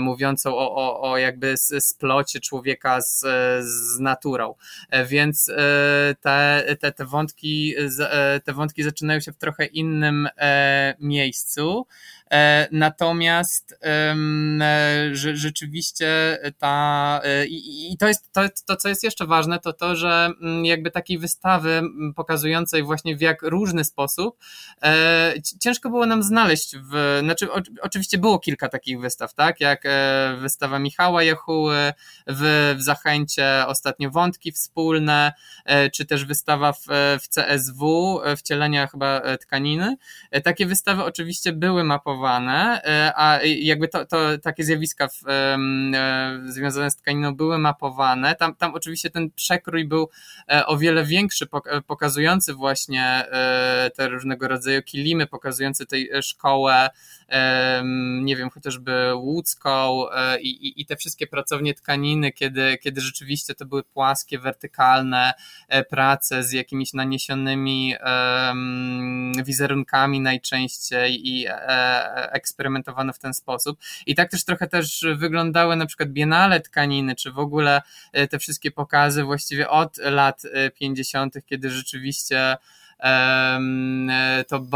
mówiącą 0.00 0.56
o, 0.56 0.74
o, 0.74 1.10
o 1.10 1.18
jakby 1.18 1.56
splocie 1.80 2.40
człowieka 2.40 3.00
z, 3.00 3.20
z 3.64 3.98
naturą. 3.98 4.54
Więc 5.06 5.46
te, 6.20 6.64
te, 6.80 6.92
te, 6.92 7.04
wątki, 7.04 7.74
te 8.44 8.52
wątki 8.52 8.82
zaczynają 8.82 9.20
się 9.20 9.32
w 9.32 9.36
trochę 9.36 9.64
innym 9.64 10.28
miejscu. 11.00 11.86
Natomiast 12.72 13.78
że 15.12 15.36
rzeczywiście 15.36 16.38
ta 16.58 17.20
e, 17.24 17.46
i, 17.46 17.96
to 17.98 18.08
jest 18.08 18.32
to, 18.32 18.40
to, 18.66 18.76
co 18.76 18.88
jest 18.88 19.04
jeszcze 19.04 19.26
ważne, 19.26 19.58
to 19.58 19.72
to, 19.72 19.96
że 19.96 20.30
mm, 20.42 20.64
jakby 20.64 20.90
takiej 20.90 21.18
wystawy 21.18 21.82
pokazującej 22.16 22.82
właśnie 22.82 23.16
w 23.16 23.20
jak 23.20 23.42
różny 23.42 23.84
sposób 23.84 24.38
e, 24.82 25.34
ciężko 25.60 25.90
było 25.90 26.06
nam 26.06 26.22
znaleźć 26.22 26.76
w, 26.76 27.18
znaczy 27.22 27.48
oczywiście 27.82 28.18
było 28.18 28.38
kilka 28.38 28.68
takich 28.68 29.00
wystaw, 29.00 29.34
tak, 29.34 29.60
jak 29.60 29.86
e, 29.86 30.36
wystawa 30.40 30.78
Michała 30.78 31.22
Jechuły 31.22 31.92
w, 32.26 32.74
w 32.78 32.82
Zachęcie, 32.82 33.64
ostatnio 33.66 34.10
Wątki 34.10 34.52
Wspólne, 34.52 35.32
e, 35.64 35.90
czy 35.90 36.06
też 36.06 36.24
wystawa 36.24 36.72
w, 36.72 36.86
w 37.20 37.28
CSW, 37.28 38.20
e, 38.24 38.36
wcielenia 38.36 38.86
chyba 38.86 39.20
e, 39.20 39.38
tkaniny. 39.38 39.96
Takie 40.44 40.66
wystawy 40.66 41.04
oczywiście 41.04 41.52
były 41.52 41.84
mapowane 41.84 42.17
nacechowane, 42.18 42.80
a 43.16 43.38
jakby 43.42 43.88
to, 43.88 44.06
to 44.06 44.38
takie 44.42 44.64
zjawiska 44.64 45.08
w, 45.08 45.22
związane 46.44 46.90
z 46.90 46.96
tkaniną 46.96 47.34
były 47.34 47.58
mapowane. 47.58 48.34
Tam, 48.34 48.54
tam 48.54 48.74
oczywiście 48.74 49.10
ten 49.10 49.30
przekrój 49.30 49.84
był 49.84 50.08
o 50.66 50.76
wiele 50.76 51.04
większy, 51.04 51.46
pokazujący 51.86 52.54
właśnie 52.54 53.24
te 53.96 54.08
różnego 54.08 54.48
rodzaju 54.48 54.82
kilimy, 54.82 55.26
pokazujący 55.26 55.86
tej 55.86 56.10
szkołę, 56.22 56.90
nie 58.22 58.36
wiem, 58.36 58.50
chociażby 58.50 59.14
łódzką 59.14 60.04
i, 60.40 60.48
i, 60.48 60.80
i 60.80 60.86
te 60.86 60.96
wszystkie 60.96 61.26
pracownie 61.26 61.74
tkaniny, 61.74 62.32
kiedy, 62.32 62.78
kiedy 62.78 63.00
rzeczywiście 63.00 63.54
to 63.54 63.66
były 63.66 63.82
płaskie, 63.82 64.38
wertykalne 64.38 65.32
prace 65.90 66.42
z 66.42 66.52
jakimiś 66.52 66.92
naniesionymi 66.92 67.94
wizerunkami 69.44 70.20
najczęściej 70.20 71.28
i 71.28 71.46
e, 71.46 72.07
eksperymentowano 72.14 73.12
w 73.12 73.18
ten 73.18 73.34
sposób. 73.34 73.78
I 74.06 74.14
tak 74.14 74.30
też 74.30 74.44
trochę 74.44 74.66
też 74.66 75.06
wyglądały 75.16 75.76
na 75.76 75.86
przykład 75.86 76.08
biennale 76.08 76.60
tkaniny, 76.60 77.14
czy 77.14 77.32
w 77.32 77.38
ogóle 77.38 77.82
e, 78.12 78.28
te 78.28 78.38
wszystkie 78.38 78.70
pokazy 78.70 79.24
właściwie 79.24 79.68
od 79.68 79.96
lat 79.96 80.42
50., 80.78 81.36
e, 81.36 81.42
kiedy 81.42 81.70
rzeczywiście 81.70 82.56
to 84.48 84.66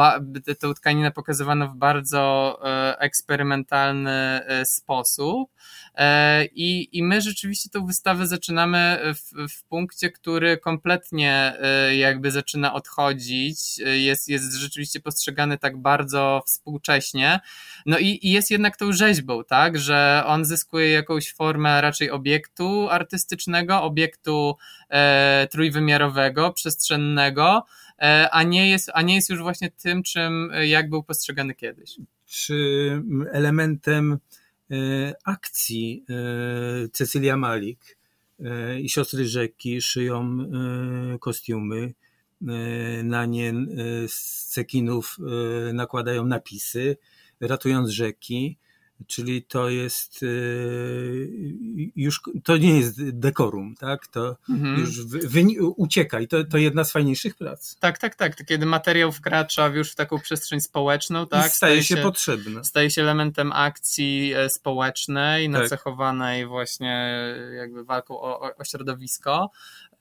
tę 0.59 0.75
tkaninę 0.77 1.11
pokazywano 1.11 1.69
w 1.69 1.75
bardzo 1.75 2.59
eksperymentalny 2.99 4.41
sposób. 4.65 5.51
E, 5.95 6.45
I, 6.45 6.99
I 6.99 7.03
my 7.03 7.21
rzeczywiście 7.21 7.71
tą 7.71 7.87
wystawę 7.87 8.27
zaczynamy 8.27 8.99
w, 9.15 9.49
w 9.53 9.65
punkcie, 9.65 10.11
który 10.11 10.59
kompletnie 10.59 11.55
e, 11.61 11.97
jakby 11.97 12.31
zaczyna 12.31 12.75
odchodzić, 12.75 13.81
e, 13.81 13.99
jest, 13.99 14.29
jest 14.29 14.55
rzeczywiście 14.55 15.01
postrzegany 15.01 15.59
tak 15.59 15.77
bardzo 15.77 16.43
współcześnie. 16.47 17.41
No 17.87 17.99
i, 17.99 18.19
i 18.23 18.31
jest 18.31 18.51
jednak 18.51 18.77
tą 18.77 18.93
rzeźbą, 18.93 19.45
tak, 19.45 19.79
że 19.79 20.23
on 20.27 20.45
zyskuje 20.45 20.91
jakąś 20.91 21.35
formę 21.35 21.81
raczej 21.81 22.11
obiektu 22.11 22.89
artystycznego, 22.91 23.83
obiektu 23.83 24.57
e, 24.89 25.49
trójwymiarowego, 25.51 26.53
przestrzennego, 26.53 27.57
e, 27.57 27.73
a, 28.31 28.43
nie 28.43 28.71
jest, 28.71 28.91
a 28.95 29.03
nie 29.03 29.15
jest 29.15 29.31
już 29.31 29.41
właśnie 29.41 29.71
tym, 29.71 30.03
czym 30.03 30.53
jak 30.63 30.91
był 30.91 31.03
postrzegany 31.03 31.55
kiedyś. 31.55 31.97
Czy 32.27 33.03
elementem 33.33 34.19
E, 34.73 35.15
akcji 35.25 36.05
e, 36.11 36.89
Cecylia 36.89 37.37
Malik 37.37 37.99
e, 38.41 38.81
i 38.81 38.89
siostry 38.89 39.29
rzeki 39.29 39.83
szyją 39.83 40.39
kostiumy. 41.21 41.95
Na 43.05 43.27
nie 43.27 43.55
z 44.09 44.47
cekinów 44.47 45.17
nakładają 45.73 46.27
napisy, 46.27 46.97
ratując 47.41 47.91
rzeki 47.91 48.59
czyli 49.07 49.43
to 49.43 49.71
jest 49.71 50.25
już, 51.97 52.21
to 52.45 52.57
nie 52.57 52.79
jest 52.79 53.11
dekorum, 53.11 53.75
tak? 53.77 54.07
To 54.07 54.37
mhm. 54.51 54.81
już 54.81 55.07
wy, 55.07 55.45
ucieka 55.77 56.21
i 56.21 56.29
to, 56.29 56.45
to 56.45 56.59
jedna 56.59 56.85
z 56.85 56.93
fajniejszych 56.93 57.35
prac. 57.35 57.77
Tak, 57.77 57.99
tak, 57.99 58.15
tak. 58.15 58.45
Kiedy 58.45 58.67
materiał 58.67 59.13
wkracza 59.13 59.67
już 59.67 59.93
w 59.93 59.95
taką 59.95 60.19
przestrzeń 60.19 60.61
społeczną, 60.61 61.27
tak? 61.27 61.47
I 61.47 61.51
staje, 61.51 61.51
staje 61.51 61.83
się, 61.83 61.97
się 61.97 62.03
potrzebny. 62.03 62.65
Staje 62.65 62.91
się 62.91 63.03
elementem 63.03 63.53
akcji 63.53 64.35
e, 64.35 64.51
społecznej, 64.51 65.53
tak. 65.53 65.63
nacechowanej 65.63 66.47
właśnie 66.47 67.25
jakby 67.57 67.85
walką 67.85 68.21
o, 68.21 68.57
o 68.57 68.65
środowisko. 68.65 69.51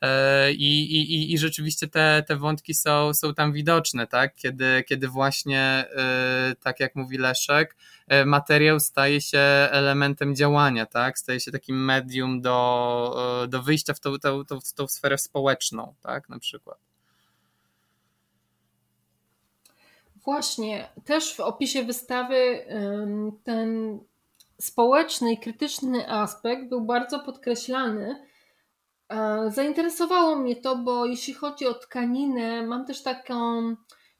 E, 0.01 0.51
I, 0.51 0.95
i, 0.95 1.33
i 1.33 1.37
rzeczywiście 1.37 1.87
te, 1.87 2.23
te 2.27 2.35
wątki 2.35 2.73
są, 2.73 3.13
są 3.13 3.33
tam 3.33 3.53
widoczne, 3.53 4.07
tak? 4.07 4.35
Kiedy, 4.35 4.83
kiedy 4.87 5.07
właśnie, 5.07 5.61
e, 5.61 6.55
tak 6.63 6.79
jak 6.79 6.95
mówi 6.95 7.17
Leszek, 7.17 7.75
e, 8.07 8.25
materiał 8.25 8.79
staje 8.79 9.21
się 9.21 9.39
elementem 9.71 10.35
działania, 10.35 10.85
tak? 10.85 11.19
Staje 11.19 11.39
się 11.39 11.51
takim 11.51 11.85
medium 11.85 12.41
do, 12.41 13.47
do 13.49 13.61
wyjścia 13.63 13.93
w 13.93 13.99
tą, 13.99 14.19
tą, 14.19 14.45
tą, 14.45 14.59
tą 14.75 14.87
sferę 14.87 15.17
społeczną, 15.17 15.93
tak? 16.01 16.29
Na 16.29 16.39
przykład. 16.39 16.77
Właśnie, 20.25 20.89
też 21.05 21.35
w 21.35 21.39
opisie 21.39 21.83
wystawy 21.83 22.65
ten 23.43 23.99
społeczny 24.61 25.33
i 25.33 25.37
krytyczny 25.37 26.09
aspekt 26.09 26.69
był 26.69 26.81
bardzo 26.81 27.19
podkreślany 27.19 28.30
zainteresowało 29.47 30.35
mnie 30.35 30.55
to, 30.55 30.75
bo 30.75 31.05
jeśli 31.05 31.33
chodzi 31.33 31.67
o 31.67 31.73
tkaninę, 31.73 32.67
mam 32.67 32.85
też 32.85 33.03
taką 33.03 33.61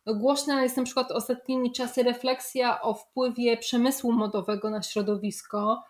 no, 0.06 0.16
głośna 0.16 0.64
jest 0.64 0.78
na 0.78 0.84
przykład 0.84 1.12
ostatnimi 1.12 1.72
czasy 1.72 2.04
refleksja 2.04 2.82
o 2.82 2.94
wpływie 2.94 3.58
przemysłu 3.58 4.12
modowego 4.12 4.70
na 4.70 4.82
środowisko. 4.82 5.84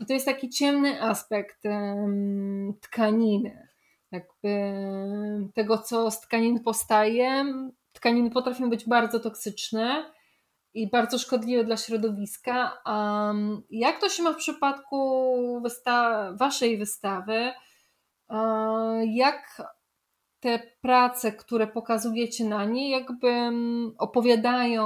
I 0.00 0.06
to 0.06 0.12
jest 0.12 0.26
taki 0.26 0.50
ciemny 0.50 1.02
aspekt 1.02 1.62
tkaniny. 2.80 3.68
Jakby 4.12 4.72
tego, 5.54 5.78
co 5.78 6.10
z 6.10 6.20
tkanin 6.20 6.60
powstaje. 6.60 7.44
Tkaniny 7.92 8.30
potrafią 8.30 8.70
być 8.70 8.88
bardzo 8.88 9.20
toksyczne 9.20 10.12
i 10.74 10.90
bardzo 10.90 11.18
szkodliwe 11.18 11.64
dla 11.64 11.76
środowiska. 11.76 12.82
Um, 12.86 13.62
jak 13.70 14.00
to 14.00 14.08
się 14.08 14.22
ma 14.22 14.32
w 14.32 14.36
przypadku 14.36 15.60
wysta 15.62 16.28
waszej 16.32 16.78
wystawy? 16.78 17.52
Jak 19.06 19.62
te 20.40 20.62
prace, 20.80 21.32
które 21.32 21.66
pokazujecie 21.66 22.44
na 22.44 22.64
niej, 22.64 22.90
jakby 22.90 23.28
mm, 23.28 23.94
opowiadają 23.98 24.84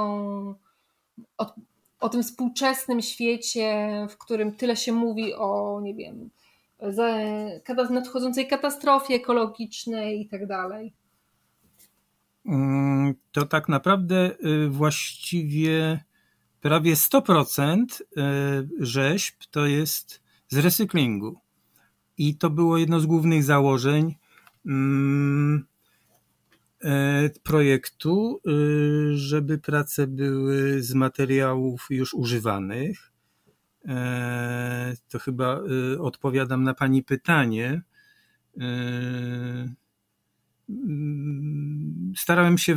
o, 1.37 1.53
o 1.99 2.09
tym 2.09 2.23
współczesnym 2.23 3.01
świecie, 3.01 3.89
w 4.09 4.17
którym 4.17 4.55
tyle 4.55 4.75
się 4.75 4.91
mówi 4.91 5.33
o, 5.33 5.79
nie 5.83 5.95
wiem, 5.95 6.29
nadchodzącej 7.89 8.47
katastrofie 8.47 9.15
ekologicznej 9.15 10.21
i 10.21 10.27
tak 10.27 10.47
dalej. 10.47 10.93
Mm, 12.45 13.15
to 13.31 13.45
tak 13.45 13.69
naprawdę 13.69 14.31
y, 14.45 14.69
właściwie 14.69 16.03
prawie 16.61 16.93
100% 16.93 18.01
y, 18.01 18.05
rzeźb 18.79 19.35
to 19.51 19.65
jest 19.65 20.21
z 20.47 20.57
recyklingu. 20.57 21.42
I 22.17 22.37
to 22.37 22.49
było 22.49 22.77
jedno 22.77 22.99
z 22.99 23.05
głównych 23.05 23.43
założeń 23.43 24.15
mm, 24.65 25.65
e, 26.83 27.29
projektu, 27.43 28.41
y, 28.47 29.17
żeby 29.17 29.57
prace 29.57 30.07
były 30.07 30.81
z 30.81 30.93
materiałów 30.93 31.87
już 31.89 32.13
używanych. 32.13 33.13
E, 33.87 34.93
to 35.09 35.19
chyba 35.19 35.59
y, 35.93 36.01
odpowiadam 36.01 36.63
na 36.63 36.73
Pani 36.73 37.03
pytanie. 37.03 37.81
E, 38.59 38.63
mm, 40.69 42.13
starałem 42.17 42.57
się, 42.57 42.75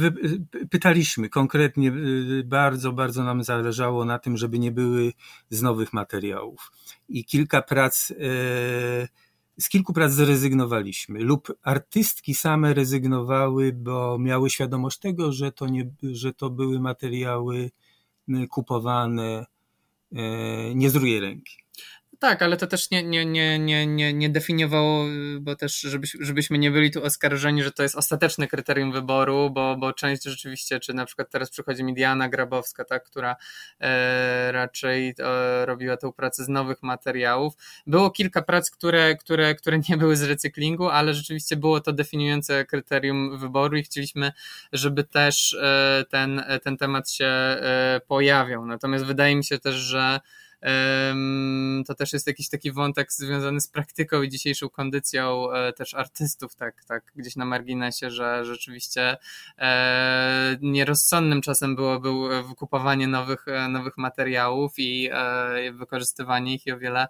pytaliśmy 0.71 1.29
konkretnie, 1.29 1.93
y, 1.93 2.45
bardzo, 2.45 2.93
bardzo 2.93 3.25
nam 3.25 3.45
zależało 3.45 4.05
na 4.05 4.19
tym, 4.19 4.37
żeby 4.37 4.59
nie 4.59 4.73
były 4.73 5.13
z 5.51 5.63
nowych 5.63 5.93
materiałów. 5.93 6.73
I 7.09 7.25
kilka 7.25 7.63
prac 7.63 8.13
z 9.59 9.69
kilku 9.69 9.93
prac 9.93 10.13
zrezygnowaliśmy, 10.13 11.21
lub 11.21 11.59
artystki 11.63 12.35
same 12.35 12.75
rezygnowały, 12.75 13.73
bo 13.73 14.19
miały 14.19 14.51
świadomość 14.51 14.99
tego, 14.99 15.33
że 15.33 15.53
to, 15.53 15.67
nie, 15.67 15.91
że 16.03 16.33
to 16.33 16.51
były 16.51 16.81
materiały 16.81 17.71
kupowane 18.51 19.47
e, 20.13 20.75
nie 20.75 20.91
z 20.91 20.97
ręki. 21.21 21.57
Tak, 22.19 22.43
ale 22.43 22.57
to 22.57 22.67
też 22.67 22.91
nie, 22.91 23.03
nie, 23.03 23.27
nie, 23.27 23.59
nie, 23.59 23.87
nie, 23.87 24.13
nie 24.13 24.31
definiowało, 24.31 25.05
bo 25.41 25.57
też 25.57 25.81
żebyś, 25.81 26.17
żebyśmy 26.21 26.59
nie 26.59 26.71
byli 26.71 26.91
tu 26.91 27.05
oskarżeni, 27.05 27.63
że 27.63 27.73
to 27.73 27.83
jest 27.83 27.97
ostateczne 27.97 28.49
kryterium 28.49 28.93
wyboru, 28.93 29.51
bo, 29.51 29.77
bo 29.77 29.93
część 29.93 30.25
rzeczywiście, 30.25 30.81
czy 30.81 30.95
na 30.95 31.07
przykład 31.07 31.31
teraz 31.31 31.51
przychodzi 31.51 31.85
mi 31.85 31.95
Diana 31.95 32.29
Grabowska, 32.29 32.85
tak, 32.85 33.05
która 33.05 33.37
e, 33.81 34.53
raczej 34.53 35.15
e, 35.19 35.67
robiła 35.67 35.97
tę 35.97 36.13
pracę 36.13 36.45
z 36.45 36.49
nowych 36.49 36.83
materiałów. 36.83 37.55
Było 37.87 38.11
kilka 38.11 38.43
prac, 38.43 38.71
które, 38.71 39.17
które, 39.17 39.55
które 39.55 39.81
nie 39.89 39.97
były 39.97 40.17
z 40.17 40.23
recyklingu, 40.23 40.89
ale 40.89 41.15
rzeczywiście 41.15 41.57
było 41.57 41.81
to 41.81 41.93
definiujące 41.93 42.65
kryterium 42.65 43.39
wyboru 43.39 43.77
i 43.77 43.83
chcieliśmy, 43.83 44.33
żeby 44.73 45.05
też 45.05 45.55
e, 45.55 46.05
ten, 46.11 46.43
ten 46.63 46.77
temat 46.77 47.11
się 47.11 47.27
e, 47.27 48.01
pojawiał. 48.09 48.67
Natomiast 48.67 49.05
wydaje 49.05 49.37
mi 49.37 49.45
się 49.45 49.59
też, 49.59 49.75
że 49.75 50.21
to 51.87 51.95
też 51.95 52.13
jest 52.13 52.27
jakiś 52.27 52.49
taki 52.49 52.73
wątek 52.73 53.13
związany 53.13 53.61
z 53.61 53.69
praktyką 53.69 54.23
i 54.23 54.29
dzisiejszą 54.29 54.69
kondycją 54.69 55.53
e, 55.53 55.73
też 55.73 55.95
artystów, 55.95 56.55
tak, 56.55 56.85
tak 56.85 57.13
gdzieś 57.17 57.37
na 57.37 57.45
marginesie, 57.45 58.11
że 58.11 58.45
rzeczywiście 58.45 59.17
e, 59.59 60.57
nierozsądnym 60.61 61.41
czasem 61.41 61.77
byłoby 61.77 62.09
wykupowanie 62.49 63.09
nowych, 63.09 63.49
e, 63.49 63.69
nowych 63.69 63.97
materiałów 63.97 64.73
i 64.79 65.11
wykorzystywanie 65.73 66.55
ich 66.55 66.67
i 66.67 66.73
o 66.73 66.79
wiele 66.79 67.07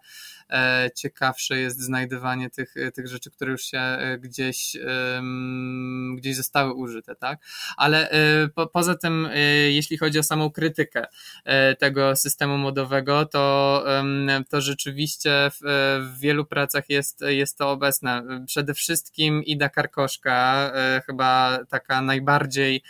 ciekawsze 0.94 1.59
jest 1.59 1.80
znajdywanie 1.80 2.50
tych, 2.50 2.74
tych 2.94 3.09
rzeczy, 3.09 3.30
które 3.30 3.52
już 3.52 3.64
się 3.64 3.82
gdzieś, 4.18 4.76
gdzieś 6.16 6.37
zostały 6.37 6.74
użyte, 6.74 7.16
tak? 7.16 7.38
Ale 7.76 8.11
po, 8.54 8.66
poza 8.66 8.94
tym, 8.94 9.28
jeśli 9.68 9.98
chodzi 9.98 10.18
o 10.18 10.22
samą 10.22 10.50
krytykę 10.50 11.06
tego 11.78 12.16
systemu 12.16 12.59
modowego, 12.59 13.26
to, 13.26 13.36
to 14.49 14.61
rzeczywiście 14.61 15.51
w, 15.51 15.59
w 16.14 16.20
wielu 16.20 16.44
pracach 16.44 16.90
jest, 16.90 17.20
jest 17.20 17.59
to 17.59 17.70
obecne. 17.70 18.22
Przede 18.46 18.75
wszystkim 18.75 19.44
Ida 19.44 19.68
Karkoszka, 19.68 20.70
e, 20.75 21.03
chyba 21.07 21.59
taka 21.68 22.03
najbardziej 22.03 22.83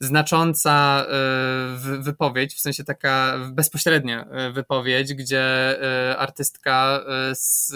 znacząca 0.00 1.06
e, 1.08 1.98
wypowiedź, 2.00 2.54
w 2.54 2.60
sensie 2.60 2.84
taka 2.84 3.38
bezpośrednia 3.52 4.24
e, 4.24 4.50
wypowiedź, 4.52 5.14
gdzie 5.14 5.76
artystka 6.18 7.04
z, 7.34 7.72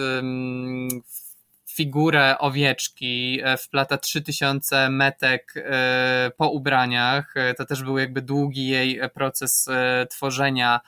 figurę 1.73 2.39
owieczki, 2.39 3.41
e, 3.45 3.57
wplata 3.57 3.99
3000 3.99 4.91
metek 4.91 5.55
e, 5.57 6.31
po 6.37 6.49
ubraniach. 6.49 7.37
E, 7.37 7.55
to 7.55 7.65
też 7.65 7.83
był 7.83 7.99
jakby 7.99 8.23
długi 8.23 8.69
jej 8.69 9.01
proces 9.15 9.69
tworzenia 10.11 10.81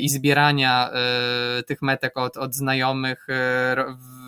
i 0.00 0.08
zbierania 0.08 0.90
tych 1.66 1.82
metek 1.82 2.16
od, 2.16 2.36
od 2.36 2.54
znajomych, 2.54 3.26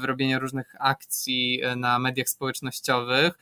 e, 0.04 0.06
robienia 0.06 0.38
różnych 0.38 0.74
akcji 0.78 1.62
na 1.76 1.98
mediach 1.98 2.28
społecznościowych 2.28 3.38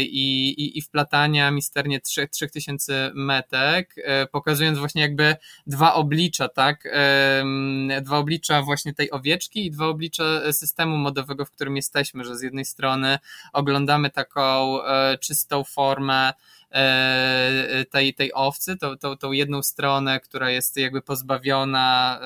i, 0.00 0.48
i, 0.48 0.78
i 0.78 0.82
wplatania 0.82 1.50
misternie 1.50 2.00
3000 2.00 3.10
metek, 3.14 3.94
pokazując 4.32 4.78
właśnie 4.78 5.02
jakby 5.02 5.36
dwa 5.66 5.94
oblicza, 5.94 6.48
tak? 6.48 6.88
Dwa 8.02 8.18
oblicza 8.18 8.62
właśnie 8.62 8.94
tej 8.94 9.10
owieczki 9.10 9.66
i 9.66 9.70
dwa 9.70 9.86
oblicza 9.86 10.52
systemu 10.52 10.96
modowego, 10.96 11.44
w 11.44 11.50
którym 11.50 11.76
jesteśmy, 11.76 12.24
że 12.24 12.36
z 12.36 12.42
jednej 12.42 12.64
strony 12.64 13.18
oglądamy 13.52 14.10
taką 14.10 14.78
czystą 15.20 15.64
formę 15.64 16.32
E, 16.74 17.84
tej, 17.90 18.14
tej 18.14 18.32
owcy, 18.32 18.76
tą, 18.76 18.98
tą, 18.98 19.16
tą 19.16 19.32
jedną 19.32 19.62
stronę, 19.62 20.20
która 20.20 20.50
jest 20.50 20.76
jakby 20.76 21.02
pozbawiona 21.02 22.20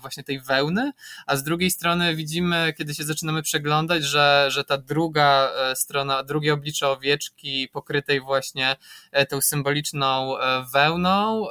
właśnie 0.00 0.24
tej 0.24 0.40
wełny, 0.40 0.92
a 1.30 1.36
z 1.36 1.42
drugiej 1.42 1.70
strony 1.70 2.16
widzimy, 2.16 2.74
kiedy 2.78 2.94
się 2.94 3.04
zaczynamy 3.04 3.42
przeglądać, 3.42 4.04
że, 4.04 4.46
że 4.50 4.64
ta 4.64 4.78
druga 4.78 5.50
e, 5.56 5.76
strona, 5.76 6.22
drugie 6.22 6.54
oblicze 6.54 6.88
owieczki 6.88 7.68
pokrytej 7.72 8.20
właśnie 8.20 8.76
e, 9.12 9.26
tą 9.26 9.40
symboliczną 9.40 10.34
wełną, 10.72 11.46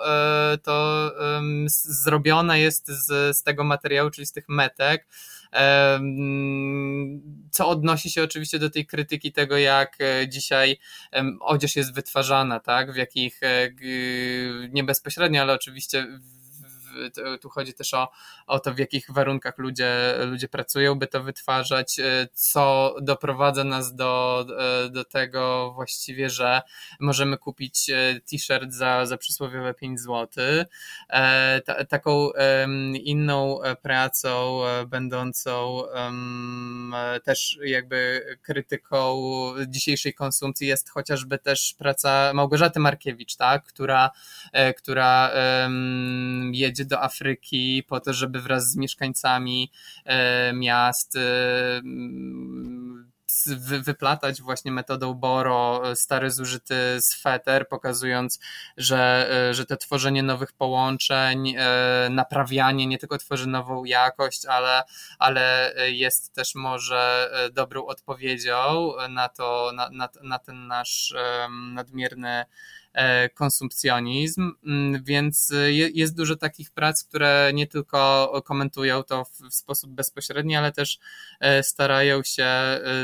to 0.64 1.12
zrobiona 1.84 2.58
jest 2.58 2.88
z, 2.88 3.38
z 3.38 3.44
tego 3.44 3.64
materiału, 3.64 4.10
czyli 4.10 4.26
z 4.26 4.32
tych 4.32 4.50
metek, 4.50 5.08
co 7.52 7.68
odnosi 7.68 8.10
się 8.10 8.24
oczywiście 8.24 8.60
do 8.60 8.70
tej 8.70 8.86
krytyki 8.86 9.32
tego, 9.32 9.58
jak 9.58 9.98
e, 10.02 10.30
dzisiaj 10.30 10.80
odzież 11.40 11.76
jest 11.76 11.94
wytwarzana, 11.94 12.60
tak, 12.60 12.94
w 12.94 12.96
jakich 12.96 13.44
e, 13.44 13.72
nie 14.70 14.84
bezpośrednio, 14.84 15.42
ale 15.42 15.54
oczywiście 15.54 16.08
tu 17.42 17.50
chodzi 17.50 17.74
też 17.74 17.94
o, 17.94 18.12
o 18.48 18.60
to, 18.60 18.74
w 18.74 18.80
jakich 18.80 19.12
warunkach 19.12 19.58
ludzie, 19.58 20.16
ludzie 20.26 20.48
pracują, 20.48 20.96
by 20.96 21.08
to 21.08 21.24
wytwarzać, 21.24 22.00
e, 22.00 22.28
co 22.34 22.96
doprowadza 23.02 23.64
nas 23.64 23.96
do, 23.96 24.46
e, 24.60 24.90
do 24.90 25.06
tego 25.06 25.72
właściwie, 25.76 26.30
że 26.30 26.62
możemy 27.00 27.38
kupić 27.38 27.90
e, 27.90 28.20
t-shirt 28.32 28.74
za, 28.74 29.06
za 29.06 29.18
przysłowiowe 29.18 29.74
5 29.74 30.00
zł. 30.00 30.28
Ta, 31.66 31.86
taką 31.86 32.30
inną 32.94 33.60
pracą, 33.82 34.62
będącą 34.88 35.82
też 37.24 37.60
jakby 37.64 38.26
krytyką 38.42 39.22
dzisiejszej 39.68 40.14
konsumpcji 40.14 40.68
jest 40.68 40.90
chociażby 40.90 41.38
też 41.38 41.76
praca 41.78 42.32
Małgorzaty 42.34 42.80
Markiewicz, 42.80 43.36
tak? 43.36 43.64
która, 43.64 44.12
która 44.78 45.32
jedzie 46.52 46.86
do 46.86 46.99
Afryki 47.02 47.84
po 47.88 48.00
to, 48.00 48.14
żeby 48.14 48.42
wraz 48.42 48.72
z 48.72 48.76
mieszkańcami 48.76 49.72
e, 50.06 50.54
miast 50.54 51.16
e, 51.16 51.20
wyplatać 53.82 54.42
właśnie 54.42 54.72
metodą 54.72 55.14
Boro 55.14 55.92
e, 55.92 55.96
stary 55.96 56.32
zużyty 56.32 56.76
sweter, 57.02 57.68
pokazując, 57.68 58.40
że, 58.78 59.30
że 59.52 59.66
to 59.66 59.78
tworzenie 59.78 60.24
nowych 60.24 60.54
połączeń, 60.54 61.56
naprawianie 62.10 62.88
nie 62.88 62.98
tylko 62.98 63.18
tworzy 63.18 63.48
nową 63.48 63.86
jakość, 63.86 64.46
ale, 64.46 64.84
ale 65.20 65.74
jest 65.88 66.34
też 66.34 66.56
może 66.56 67.32
dobrą 67.54 67.86
odpowiedzią 67.86 68.92
na 69.10 69.30
to, 69.30 69.72
na, 69.76 69.90
na, 69.90 70.10
na 70.24 70.40
ten 70.40 70.68
nasz 70.68 71.14
nadmierny 71.74 72.46
konsumpcjonizm, 73.34 74.52
mm, 74.66 75.04
więc 75.04 75.52
e, 75.52 75.72
jest 75.72 76.18
dużo 76.18 76.36
takich 76.36 76.72
prac, 76.72 77.04
które 77.04 77.52
nie 77.54 77.68
tylko 77.68 78.42
komentują 78.46 79.04
to 79.04 79.26
w 79.26 79.54
sposób 79.54 79.92
bezpośredni, 79.92 80.56
ale 80.56 80.72
też 80.72 81.00
e, 81.40 81.64
starają 81.64 82.24
się 82.24 82.50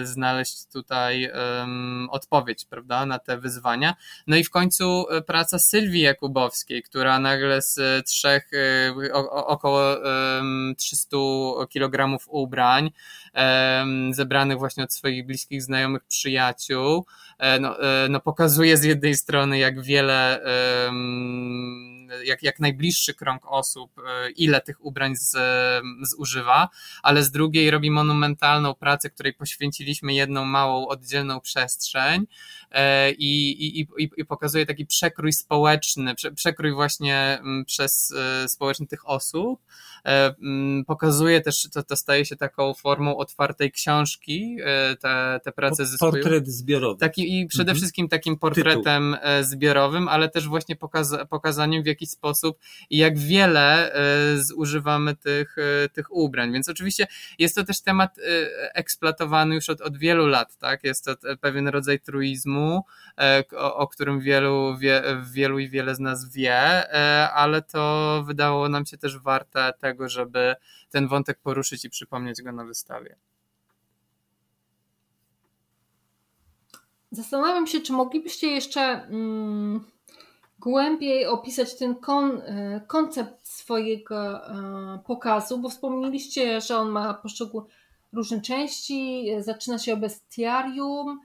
znaleźć 0.04 0.66
tutaj 0.66 1.32
odpowiedź, 2.10 2.66
prawda, 2.66 3.06
na 3.06 3.20
te 3.20 3.38
wyzwania. 3.38 3.96
No 4.28 4.36
i 4.36 4.44
w 4.44 4.50
końcu 4.50 5.06
praca 5.28 5.60
Sylwii 5.60 6.02
Jakubowskiej, 6.02 6.84
która 6.84 7.20
nagle 7.20 7.62
z 7.62 8.06
trzech, 8.08 8.50
około 9.32 9.96
300 10.78 11.18
kg 11.74 12.18
ubrań, 12.28 12.92
zebranych 14.12 14.58
właśnie 14.58 14.84
od 14.84 14.94
swoich 14.94 15.26
bliskich 15.26 15.64
znajomych 15.64 16.04
przyjaciół, 16.04 17.06
no, 17.60 17.78
no 18.10 18.20
pokazuje 18.20 18.78
z 18.78 18.84
jednej 18.84 19.16
strony, 19.16 19.58
jak 19.58 19.82
wiele, 19.82 20.42
jak, 22.24 22.44
jak 22.44 22.60
najbliższy 22.60 23.14
krąg 23.14 23.42
osób, 23.46 23.92
e, 24.00 24.32
ile 24.32 24.62
tych 24.62 24.86
ubrań 24.86 25.16
z, 25.16 25.38
zużywa, 26.02 26.70
ale 27.04 27.24
z 27.24 27.32
drugiej 27.32 27.72
robi 27.72 27.92
monumentalną 27.92 28.74
pracę, 28.74 29.10
której 29.10 29.34
poświęciliśmy 29.34 30.14
jedną 30.14 30.46
małą, 30.46 30.88
oddzielną 30.88 31.42
przestrzeń 31.42 32.28
e, 32.72 33.12
i, 33.12 33.52
i, 33.68 33.80
i, 33.98 34.10
i 34.18 34.26
pokazuje 34.26 34.66
taki 34.66 34.86
przekrój 34.86 35.34
społeczny, 35.34 36.16
przekrój 36.36 36.74
właśnie 36.74 37.42
przez 37.66 38.14
e, 38.18 38.50
społeczny 38.50 38.88
tych 38.88 39.10
osób, 39.10 39.62
pokazuje 40.88 41.42
też, 41.42 41.68
to, 41.74 41.84
to 41.84 41.96
staje 41.96 42.26
się 42.26 42.36
taką 42.36 42.74
formą 42.74 43.18
otwartej 43.18 43.72
książki, 43.72 44.58
te, 45.00 45.40
te 45.44 45.52
prace 45.52 45.86
zyskują. 45.86 46.12
Portret 46.12 46.48
zbiorowy. 46.48 47.00
Taki, 47.00 47.40
I 47.40 47.48
przede 47.48 47.72
mhm. 47.72 47.78
wszystkim 47.78 48.10
takim 48.10 48.38
portretem 48.38 49.18
Tytuł. 49.22 49.44
zbiorowym, 49.44 50.08
ale 50.08 50.30
też 50.30 50.48
właśnie 50.48 50.76
pokaza 50.76 51.26
pokazaniem 51.26 51.84
w 51.84 51.86
jaki 51.96 52.08
sposób 52.08 52.60
i 52.90 52.98
jak 52.98 53.18
wiele 53.18 53.96
zużywamy 54.36 55.16
tych, 55.16 55.56
tych 55.94 56.16
ubrań. 56.16 56.54
Więc 56.54 56.70
oczywiście 56.70 57.08
jest 57.40 57.56
to 57.56 57.64
też 57.64 57.82
temat 57.82 58.16
eksploatowany 58.74 59.56
już 59.56 59.70
od, 59.70 59.82
od 59.82 59.98
wielu 59.98 60.28
lat, 60.28 60.58
tak? 60.58 60.84
Jest 60.84 61.06
to 61.06 61.16
pewien 61.42 61.68
rodzaj 61.68 62.00
truizmu, 62.00 62.84
o, 63.58 63.76
o 63.76 63.88
którym 63.88 64.20
wielu, 64.20 64.78
wie, 64.78 65.04
wielu 65.32 65.60
i 65.60 65.70
wiele 65.70 65.96
z 65.96 66.00
nas 66.00 66.34
wie, 66.34 66.94
ale 67.34 67.62
to 67.62 68.24
wydało 68.28 68.70
nam 68.70 68.86
się 68.86 68.98
też 68.98 69.20
warte 69.20 69.74
tego, 69.80 70.10
żeby 70.10 70.56
ten 70.90 71.08
wątek 71.08 71.40
poruszyć 71.40 71.86
i 71.86 71.90
przypomnieć 71.90 72.42
go 72.42 72.52
na 72.52 72.66
wystawie. 72.66 73.16
Zastanawiam 77.12 77.68
się, 77.68 77.82
czy 77.82 77.94
moglibyście 77.94 78.48
jeszcze 78.48 78.82
mm, 78.82 79.86
głębiej 80.60 81.26
opisać 81.26 81.78
ten 81.78 81.96
kon, 81.96 82.42
e, 82.42 82.82
koncept 82.88 83.48
swojego 83.48 84.48
e, 84.48 85.00
pokazu, 85.06 85.58
bo 85.58 85.70
wspomnieliście, 85.70 86.62
że 86.62 86.78
on 86.78 86.90
ma 86.90 87.14
poszczególne 87.14 87.70
różne 88.16 88.42
części, 88.42 89.28
zaczyna 89.40 89.80
się 89.80 89.94
o 89.94 89.98
bestiarium, 89.98 91.22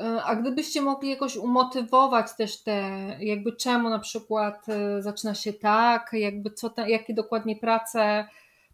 e, 0.00 0.22
a 0.22 0.36
gdybyście 0.36 0.82
mogli 0.82 1.10
jakoś 1.10 1.36
umotywować 1.36 2.36
też 2.36 2.62
te, 2.62 2.80
jakby 3.20 3.56
czemu 3.56 3.88
na 3.88 3.98
przykład 3.98 4.68
e, 4.68 5.02
zaczyna 5.02 5.34
się 5.34 5.52
tak, 5.52 6.10
jakby 6.12 6.50
co 6.50 6.70
te, 6.70 6.90
jakie 6.90 7.14
dokładnie 7.14 7.56
prace 7.56 8.28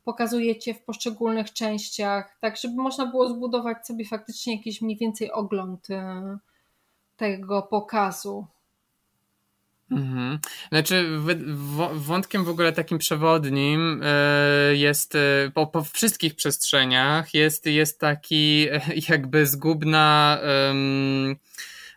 pokazujecie 0.05 0.75
w 0.75 0.83
poszczególnych 0.83 1.53
częściach, 1.53 2.37
tak 2.41 2.57
żeby 2.57 2.83
można 2.83 3.07
było 3.07 3.29
zbudować 3.29 3.87
sobie 3.87 4.05
faktycznie 4.05 4.57
jakiś 4.57 4.83
mniej 4.83 4.97
więcej 4.97 5.33
ogląd 5.33 5.91
e, 5.91 6.39
tego 7.17 7.63
pokazu. 7.63 8.47
Mhm. 9.93 10.39
Znaczy, 10.69 11.07
wątkiem 11.93 12.45
w 12.45 12.49
ogóle 12.49 12.73
takim 12.73 12.99
przewodnim 12.99 14.01
e, 14.05 14.77
jest 14.77 15.17
po, 15.55 15.67
po 15.67 15.83
wszystkich 15.83 16.35
przestrzeniach 16.35 17.35
jest, 17.35 17.67
jest 17.67 18.01
taki 18.01 18.69
jakby 19.09 19.47
zgubna. 19.47 20.39
Um, 20.69 21.37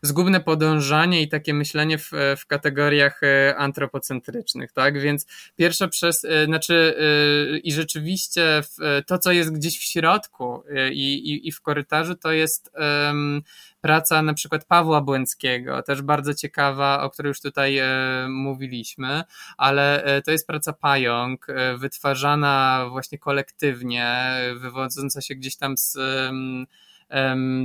zgubne 0.05 0.39
podążanie 0.39 1.21
i 1.21 1.27
takie 1.27 1.53
myślenie 1.53 1.97
w, 1.97 2.11
w 2.37 2.45
kategoriach 2.47 3.23
e, 3.23 3.55
antropocentrycznych, 3.57 4.71
tak? 4.71 4.99
Więc 4.99 5.25
pierwsza 5.55 5.87
przez, 5.87 6.25
e, 6.25 6.45
znaczy 6.45 6.95
e, 6.99 7.57
i 7.57 7.71
rzeczywiście 7.71 8.61
to, 9.07 9.17
co 9.17 9.31
jest 9.31 9.53
gdzieś 9.53 9.79
w 9.79 9.83
środku 9.83 10.63
i, 10.91 11.13
i, 11.13 11.47
i 11.47 11.51
w 11.51 11.61
korytarzu, 11.61 12.15
to 12.15 12.31
jest 12.31 12.71
praca 13.81 14.21
na 14.21 14.33
przykład 14.33 14.65
Pawła 14.65 15.01
Błęckiego, 15.01 15.81
też 15.83 16.01
bardzo 16.01 16.33
ciekawa, 16.33 17.03
o 17.03 17.09
której 17.09 17.29
już 17.29 17.41
tutaj 17.41 17.79
mówiliśmy, 18.29 19.23
ale 19.57 20.03
to 20.25 20.31
jest 20.31 20.47
praca 20.47 20.73
pająk, 20.73 21.47
wytwarzana 21.77 22.85
właśnie 22.89 23.17
kolektywnie, 23.17 24.33
wywodząca 24.55 25.21
się 25.21 25.35
gdzieś 25.35 25.55
tam 25.55 25.77
z 25.77 25.97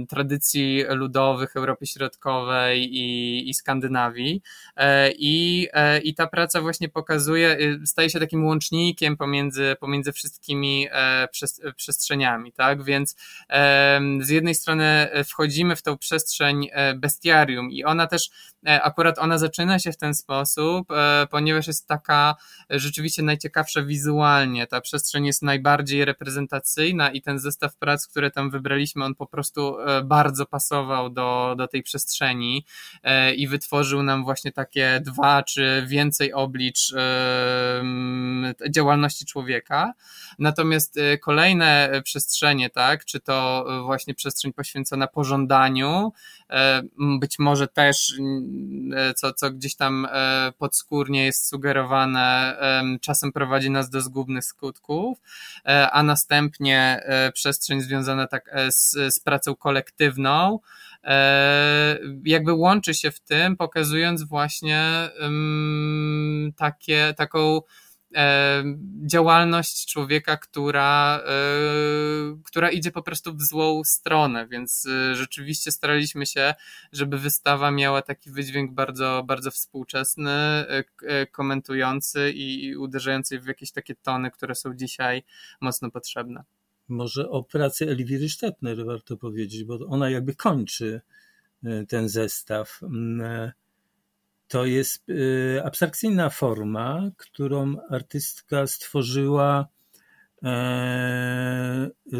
tradycji 0.08 0.84
ludowych 0.88 1.56
Europy 1.56 1.86
Środkowej 1.86 2.96
i, 2.96 3.48
i 3.50 3.54
Skandynawii. 3.54 4.42
E, 4.76 5.10
I, 5.12 5.68
e, 5.72 5.98
I 5.98 6.14
ta 6.14 6.26
praca 6.26 6.60
właśnie 6.60 6.88
pokazuje, 6.88 7.58
y, 7.60 7.86
staje 7.86 8.10
się 8.10 8.20
takim 8.20 8.44
łącznikiem 8.44 9.16
pomiędzy, 9.16 9.76
pomiędzy 9.80 10.12
wszystkimi 10.12 10.88
e, 10.90 11.28
przestrzeniami, 11.76 12.52
tak? 12.52 12.82
Więc 12.82 13.16
z 14.20 14.28
jednej 14.28 14.54
strony 14.54 15.08
wchodzimy 15.24 15.76
w 15.76 15.82
tą 15.82 15.98
przestrzeń 15.98 16.68
bestiarium 16.96 17.70
i 17.70 17.84
ona 17.84 18.06
też, 18.06 18.30
akurat 18.64 19.18
ona 19.18 19.38
zaczyna 19.38 19.78
się 19.78 19.92
w 19.92 19.96
ten 19.96 20.14
sposób, 20.14 20.88
ponieważ 21.30 21.66
jest 21.66 21.88
taka 21.88 22.34
rzeczywiście 22.70 23.22
najciekawsza 23.22 23.82
wizualnie. 23.82 24.66
Ta 24.66 24.80
przestrzeń 24.80 25.26
jest 25.26 25.42
najbardziej 25.42 26.04
reprezentacyjna 26.04 27.10
i 27.10 27.22
ten 27.22 27.38
zestaw 27.38 27.76
prac, 27.76 28.06
które 28.06 28.30
tam 28.30 28.50
wybraliśmy, 28.50 29.04
on 29.04 29.14
po 29.14 29.26
prostu 29.30 29.80
e, 29.80 30.02
bardzo 30.04 30.46
pasował 30.46 31.10
do, 31.10 31.54
do 31.58 31.68
tej 31.68 31.82
przestrzeni 31.82 32.64
e, 33.02 33.34
i 33.34 33.48
wytworzył 33.48 34.02
nam 34.02 34.24
właśnie 34.24 34.52
takie 34.52 35.00
dwa 35.04 35.42
czy 35.42 35.84
więcej 35.86 36.32
oblicz 36.32 36.92
e, 36.92 37.82
działalności 38.70 39.26
człowieka. 39.26 39.92
Natomiast 40.38 40.98
kolejne 41.20 41.90
przestrzenie, 42.04 42.70
tak, 42.70 43.04
czy 43.04 43.20
to 43.20 43.66
właśnie 43.84 44.14
przestrzeń 44.14 44.52
poświęcona 44.52 45.06
pożądaniu, 45.06 46.12
być 47.20 47.38
może 47.38 47.68
też, 47.68 48.14
co, 49.16 49.32
co 49.32 49.50
gdzieś 49.50 49.76
tam 49.76 50.08
podskórnie 50.58 51.24
jest 51.24 51.48
sugerowane, 51.48 52.56
czasem 53.00 53.32
prowadzi 53.32 53.70
nas 53.70 53.90
do 53.90 54.00
zgubnych 54.00 54.44
skutków, 54.44 55.18
a 55.92 56.02
następnie 56.02 57.02
przestrzeń 57.34 57.80
związana 57.80 58.26
tak 58.26 58.50
z, 58.68 59.14
z 59.14 59.19
pracą 59.24 59.56
kolektywną, 59.56 60.58
e, 61.04 61.98
jakby 62.24 62.52
łączy 62.52 62.94
się 62.94 63.10
w 63.10 63.20
tym, 63.20 63.56
pokazując 63.56 64.22
właśnie 64.22 65.10
takie, 66.56 67.14
taką 67.16 67.60
e, 68.14 68.64
działalność 69.06 69.86
człowieka, 69.92 70.36
która, 70.36 71.20
e, 71.26 71.32
która 72.44 72.70
idzie 72.70 72.90
po 72.92 73.02
prostu 73.02 73.34
w 73.36 73.42
złą 73.42 73.84
stronę, 73.84 74.48
więc 74.48 74.88
rzeczywiście 75.12 75.72
staraliśmy 75.72 76.26
się, 76.26 76.54
żeby 76.92 77.18
wystawa 77.18 77.70
miała 77.70 78.02
taki 78.02 78.30
wydźwięk 78.30 78.72
bardzo, 78.72 79.22
bardzo 79.26 79.50
współczesny, 79.50 80.64
komentujący 81.32 82.32
i 82.34 82.76
uderzający 82.76 83.40
w 83.40 83.46
jakieś 83.46 83.72
takie 83.72 83.94
tony, 83.94 84.30
które 84.30 84.54
są 84.54 84.74
dzisiaj 84.74 85.22
mocno 85.60 85.90
potrzebne 85.90 86.44
może 86.90 87.28
o 87.28 87.42
pracy 87.42 87.88
Elwiry 87.88 88.28
Sztetner 88.28 88.84
warto 88.84 89.16
powiedzieć, 89.16 89.64
bo 89.64 89.78
ona 89.88 90.10
jakby 90.10 90.34
kończy 90.34 91.00
e, 91.64 91.86
ten 91.86 92.08
zestaw. 92.08 92.80
Mm, 92.82 93.20
e, 93.20 93.52
to 94.48 94.64
jest 94.64 95.06
e, 95.10 95.64
abstrakcyjna 95.64 96.30
forma, 96.30 97.10
którą 97.16 97.76
artystka 97.90 98.66
stworzyła 98.66 99.68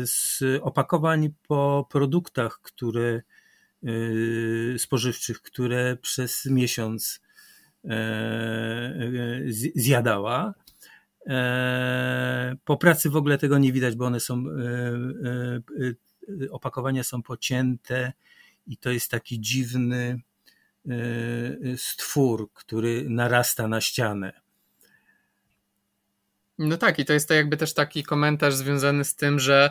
z 0.05 0.43
opakowań 0.63 1.35
po 1.49 1.89
produktach, 1.91 2.61
które 2.63 3.23
spożywczych, 4.79 5.43
które 5.43 5.97
przez 5.97 6.47
miesiąc 6.47 7.21
zjadała 9.75 10.55
po 12.65 12.77
pracy 12.77 13.11
w 13.11 13.17
ogóle 13.17 13.39
tego 13.39 13.59
nie 13.59 13.73
widać, 13.73 13.97
bo 13.97 14.05
one 14.05 14.21
są, 14.21 14.45
e, 14.49 14.53
e, 16.45 16.51
opakowania 16.51 17.05
są 17.05 17.23
pocięte 17.23 18.13
i 18.67 18.77
to 18.77 18.91
jest 18.91 19.11
taki 19.11 19.41
dziwny 19.41 20.21
stwór, 21.77 22.51
który 22.53 23.11
narasta 23.11 23.69
na 23.69 23.81
ścianę. 23.81 24.33
No 26.59 26.77
tak, 26.77 26.99
i 26.99 27.05
to 27.05 27.13
jest 27.13 27.29
to 27.29 27.35
jakby 27.35 27.57
też 27.57 27.75
taki 27.75 28.03
komentarz 28.03 28.55
związany 28.55 29.05
z 29.05 29.15
tym, 29.15 29.39
że 29.39 29.71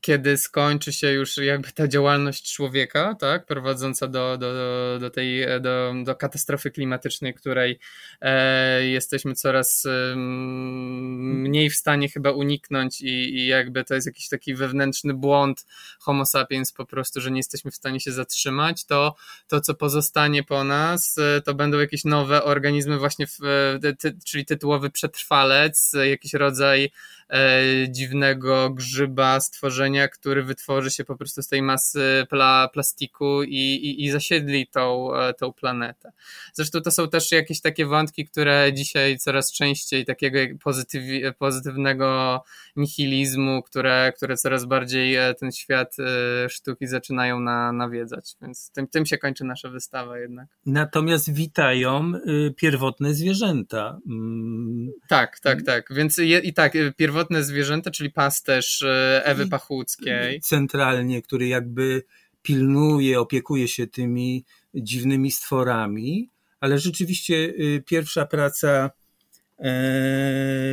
kiedy 0.00 0.36
skończy 0.36 0.92
się 0.92 1.12
już 1.12 1.36
jakby 1.36 1.72
ta 1.72 1.88
działalność 1.88 2.54
człowieka, 2.54 3.14
tak, 3.14 3.46
prowadząca 3.46 4.08
do, 4.08 4.38
do, 4.38 4.98
do 5.00 5.10
tej, 5.10 5.46
do, 5.60 5.94
do 6.04 6.14
katastrofy 6.16 6.70
klimatycznej, 6.70 7.34
której 7.34 7.78
e, 8.20 8.86
jesteśmy 8.86 9.34
coraz 9.34 9.86
e, 9.86 10.16
mniej 10.16 11.70
w 11.70 11.76
stanie 11.76 12.08
chyba 12.08 12.30
uniknąć 12.30 13.00
i, 13.00 13.36
i 13.36 13.46
jakby 13.46 13.84
to 13.84 13.94
jest 13.94 14.06
jakiś 14.06 14.28
taki 14.28 14.54
wewnętrzny 14.54 15.14
błąd 15.14 15.66
homo 16.00 16.26
sapiens 16.26 16.72
po 16.72 16.86
prostu, 16.86 17.20
że 17.20 17.30
nie 17.30 17.38
jesteśmy 17.38 17.70
w 17.70 17.76
stanie 17.76 18.00
się 18.00 18.12
zatrzymać, 18.12 18.84
to 18.84 19.14
to, 19.48 19.60
co 19.60 19.74
pozostanie 19.74 20.42
po 20.42 20.64
nas, 20.64 21.18
e, 21.18 21.40
to 21.40 21.54
będą 21.54 21.78
jakieś 21.78 22.04
nowe 22.04 22.44
organizmy 22.44 22.98
właśnie, 22.98 23.26
w, 23.26 23.38
e, 23.84 23.92
ty, 23.96 24.18
czyli 24.24 24.46
tytułowy 24.46 24.90
przetrwalec, 24.90 25.92
jakiś 26.10 26.34
rodzaj 26.34 26.90
e, 27.30 27.62
dziwnego 27.90 28.70
grzyba, 28.70 29.40
stworzenia 29.40 29.87
który 30.12 30.42
wytworzy 30.42 30.90
się 30.90 31.04
po 31.04 31.16
prostu 31.16 31.42
z 31.42 31.48
tej 31.48 31.62
masy 31.62 32.26
pla, 32.30 32.68
plastiku 32.72 33.42
i, 33.42 33.56
i, 33.56 34.04
i 34.04 34.10
zasiedli 34.10 34.66
tą, 34.66 35.14
e, 35.14 35.34
tą 35.34 35.52
planetę. 35.52 36.12
Zresztą 36.52 36.80
to 36.80 36.90
są 36.90 37.08
też 37.08 37.32
jakieś 37.32 37.60
takie 37.60 37.86
wątki, 37.86 38.26
które 38.26 38.72
dzisiaj 38.72 39.18
coraz 39.18 39.52
częściej 39.52 40.04
takiego 40.04 40.38
pozytyw, 40.64 41.02
pozytywnego 41.38 42.42
nihilizmu, 42.76 43.62
które, 43.62 44.12
które 44.16 44.36
coraz 44.36 44.64
bardziej 44.64 45.14
e, 45.14 45.34
ten 45.34 45.52
świat 45.52 45.96
e, 45.98 46.48
sztuki 46.48 46.86
zaczynają 46.86 47.40
na, 47.40 47.72
nawiedzać. 47.72 48.36
Więc 48.42 48.70
tym, 48.70 48.88
tym 48.88 49.06
się 49.06 49.18
kończy 49.18 49.44
nasza 49.44 49.68
wystawa 49.70 50.18
jednak. 50.18 50.48
Natomiast 50.66 51.32
witają 51.32 52.12
y, 52.14 52.54
pierwotne 52.56 53.14
zwierzęta. 53.14 53.98
Mm. 54.06 54.92
Tak, 55.08 55.40
tak, 55.40 55.62
tak. 55.62 55.94
Więc 55.94 56.18
je, 56.18 56.38
i 56.38 56.54
tak, 56.54 56.72
pierwotne 56.96 57.42
zwierzęta, 57.42 57.90
czyli 57.90 58.10
pasterz 58.10 58.84
Ewy 59.24 59.48
Pachu 59.48 59.77
Łódzkiej. 59.78 60.40
Centralnie, 60.40 61.22
który 61.22 61.48
jakby 61.48 62.02
pilnuje, 62.42 63.20
opiekuje 63.20 63.68
się 63.68 63.86
tymi 63.86 64.44
dziwnymi 64.74 65.30
stworami, 65.30 66.30
ale 66.60 66.78
rzeczywiście 66.78 67.34
y, 67.34 67.82
pierwsza 67.86 68.26
praca 68.26 68.68
e, 68.78 68.90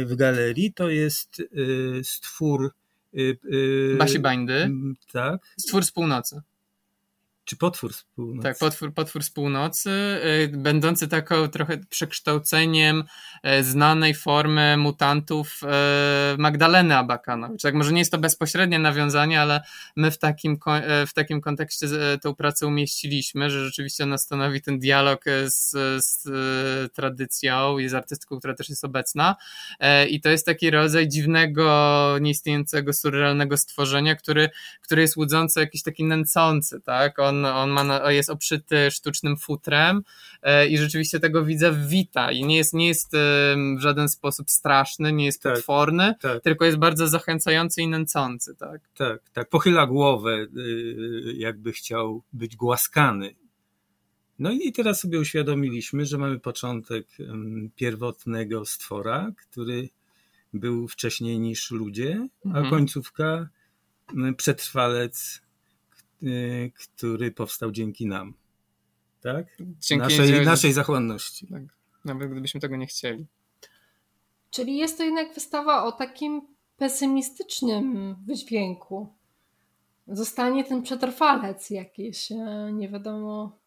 w 0.06 0.16
galerii 0.16 0.74
to 0.74 0.90
jest 0.90 1.40
y, 1.40 1.46
stwór 2.04 2.72
y, 3.14 3.96
Basi 3.98 4.20
Bańdy. 4.20 4.70
Tak. 5.12 5.42
Stwór 5.58 5.86
z 5.86 5.92
północy. 5.92 6.42
Czy 7.46 7.58
potwór 7.58 7.94
z 7.94 8.04
północy? 8.04 8.44
Tak, 8.44 8.58
potwór, 8.58 8.94
potwór 8.94 9.24
z 9.24 9.30
północy, 9.30 9.90
y, 9.90 10.58
będący 10.58 11.08
taką 11.08 11.48
trochę 11.48 11.78
przekształceniem 11.78 13.04
y, 13.60 13.64
znanej 13.64 14.16
formy 14.16 14.78
mutantów 14.78 15.62
y, 15.64 16.38
Magdaleny 16.38 16.98
Abakanowicz. 16.98 17.62
Tak, 17.62 17.74
może 17.74 17.92
nie 17.92 18.00
jest 18.00 18.12
to 18.12 18.18
bezpośrednie 18.18 18.80
nawiązanie, 18.80 19.42
ale 19.42 19.62
my 19.96 20.12
w 20.12 20.18
takim, 20.18 20.60
w 21.08 21.14
takim 21.14 21.42
kontekście 21.42 21.88
tą 22.22 22.36
pracę 22.36 22.68
umieściliśmy, 22.68 23.50
że 23.50 23.66
rzeczywiście 23.66 24.04
ona 24.04 24.18
stanowi 24.18 24.62
ten 24.62 24.80
dialog 24.80 25.26
z, 25.46 25.72
z 26.06 26.24
tradycją 26.94 27.78
i 27.78 27.90
z 27.90 27.94
artystką, 27.94 28.40
która 28.40 28.54
też 28.54 28.70
jest 28.70 28.86
obecna. 28.86 29.36
I 30.10 30.22
to 30.22 30.30
jest 30.30 30.46
taki 30.46 30.72
rodzaj 30.72 31.08
dziwnego, 31.08 32.18
nieistniejącego, 32.22 32.94
surrealnego 32.94 33.58
stworzenia, 33.58 34.16
który, 34.16 34.50
który 34.82 35.02
jest 35.02 35.18
łudzący, 35.18 35.60
jakiś 35.60 35.84
taki 35.84 36.04
nęcący, 36.04 36.82
tak? 36.82 37.20
On 37.20 37.35
on, 37.36 37.78
on 37.78 37.88
ma, 37.88 38.12
jest 38.12 38.30
obszyty 38.30 38.92
sztucznym 38.92 39.38
futrem 39.38 40.04
e, 40.42 40.68
i 40.68 40.78
rzeczywiście 40.78 41.20
tego 41.20 41.46
widza 41.46 41.72
wita 41.72 42.32
i 42.32 42.44
nie 42.44 42.58
jest, 42.58 42.74
nie 42.74 42.88
jest 42.88 43.12
w 43.78 43.80
żaden 43.80 44.10
sposób 44.10 44.50
straszny, 44.50 45.14
nie 45.14 45.26
jest 45.26 45.42
tak, 45.44 45.56
potworny, 45.56 46.16
tak. 46.22 46.44
tylko 46.44 46.66
jest 46.66 46.78
bardzo 46.78 47.08
zachęcający 47.08 47.82
i 47.82 47.88
nęcący, 47.88 48.56
tak? 48.56 48.82
Tak, 48.98 49.30
tak. 49.34 49.50
Pochyla 49.50 49.88
głowę, 49.88 50.48
y, 50.58 51.34
jakby 51.38 51.72
chciał 51.72 52.24
być 52.34 52.56
głaskany. 52.56 53.36
No 54.40 54.52
i 54.52 54.72
teraz 54.72 55.00
sobie 55.00 55.20
uświadomiliśmy, 55.20 56.06
że 56.06 56.18
mamy 56.18 56.40
początek 56.40 57.08
pierwotnego 57.76 58.66
stwora, 58.66 59.32
który 59.38 59.90
był 60.54 60.88
wcześniej 60.88 61.40
niż 61.40 61.72
ludzie, 61.72 62.28
a 62.46 62.48
mhm. 62.48 62.70
końcówka 62.70 63.50
przetrwalec, 64.38 65.42
y, 65.42 65.45
który 66.74 67.32
powstał 67.32 67.72
dzięki 67.72 68.08
nam. 68.08 68.34
Tak? 69.22 69.58
Dzięki 69.60 70.04
naszej, 70.04 70.46
naszej 70.46 70.74
zachłanności. 70.74 71.48
Tak. 71.48 71.64
Nawet 72.06 72.32
gdybyśmy 72.32 72.62
tego 72.62 72.76
nie 72.76 72.88
chcieli. 72.88 73.26
Czyli 74.50 74.78
jest 74.78 74.98
to 74.98 75.04
jednak 75.04 75.34
wystawa 75.34 75.84
o 75.84 75.92
takim 75.92 76.42
pesymistycznym 76.78 78.16
wydźwięku. 78.26 79.14
Zostanie 80.08 80.64
ten 80.64 80.82
przetrwalec 80.84 81.70
jakiś, 81.70 82.32
e, 82.32 82.70
nie 82.74 82.90
wiadomo 82.90 83.60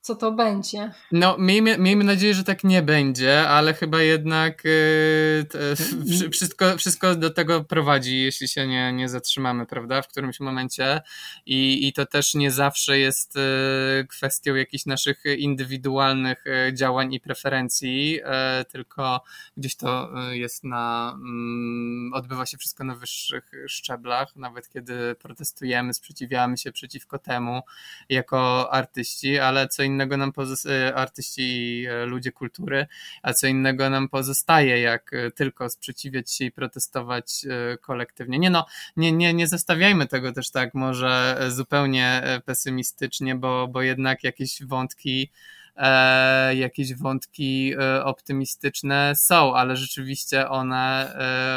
co 0.00 0.14
to 0.14 0.32
będzie. 0.32 0.92
No, 1.12 1.36
miejmy, 1.38 1.78
miejmy 1.78 2.04
nadzieję, 2.04 2.34
że 2.34 2.44
tak 2.44 2.64
nie 2.64 2.82
będzie, 2.82 3.48
ale 3.48 3.74
chyba 3.74 4.02
jednak 4.02 4.62
yy, 4.64 6.30
wszystko, 6.30 6.76
wszystko 6.76 7.14
do 7.14 7.30
tego 7.30 7.64
prowadzi, 7.64 8.20
jeśli 8.20 8.48
się 8.48 8.66
nie, 8.66 8.92
nie 8.92 9.08
zatrzymamy, 9.08 9.66
prawda, 9.66 10.02
w 10.02 10.08
którymś 10.08 10.40
momencie. 10.40 11.00
I, 11.46 11.88
i 11.88 11.92
to 11.92 12.06
też 12.06 12.34
nie 12.34 12.50
zawsze 12.50 12.98
jest 12.98 13.34
yy, 13.36 14.06
kwestią 14.08 14.54
jakichś 14.54 14.86
naszych 14.86 15.24
indywidualnych 15.38 16.44
yy, 16.46 16.74
działań 16.74 17.14
i 17.14 17.20
preferencji, 17.20 18.20
tylko 18.68 19.22
gdzieś 19.56 19.76
to 19.76 20.10
jest 20.30 20.64
na, 20.64 21.12
mm, 21.14 22.10
odbywa 22.14 22.46
się 22.46 22.58
wszystko 22.58 22.84
na 22.84 22.94
wyższych 22.94 23.50
szczeblach, 23.68 24.36
nawet 24.36 24.68
kiedy 24.68 25.14
protestujemy, 25.14 25.94
sprzeciwiamy 25.94 26.58
się 26.58 26.72
przeciwko 26.72 27.18
temu 27.18 27.60
jako 28.08 28.72
artyści, 28.72 29.38
ale 29.38 29.68
co 29.68 29.82
innego 29.82 29.89
nam 29.96 30.32
pozostaje, 30.32 30.94
artyści 30.94 31.42
i 31.42 31.86
e, 31.86 32.06
ludzie 32.06 32.32
kultury, 32.32 32.86
a 33.22 33.32
co 33.32 33.46
innego 33.46 33.90
nam 33.90 34.08
pozostaje, 34.08 34.80
jak 34.80 35.12
e, 35.12 35.30
tylko 35.30 35.70
sprzeciwiać 35.70 36.32
się 36.32 36.44
i 36.44 36.52
protestować 36.52 37.44
e, 37.44 37.78
kolektywnie. 37.78 38.38
Nie 38.38 38.50
no, 38.50 38.66
nie, 38.96 39.12
nie, 39.12 39.34
nie 39.34 39.46
zostawiajmy 39.46 40.06
tego 40.06 40.32
też 40.32 40.50
tak 40.50 40.74
może 40.74 41.40
zupełnie 41.48 42.22
pesymistycznie, 42.44 43.34
bo, 43.34 43.68
bo 43.68 43.82
jednak 43.82 44.24
jakieś 44.24 44.62
wątki 44.62 45.30
e, 45.76 46.56
jakieś 46.56 46.94
wątki 46.94 47.72
e, 47.78 48.04
optymistyczne 48.04 49.12
są, 49.16 49.54
ale 49.54 49.76
rzeczywiście 49.76 50.48
one 50.48 51.14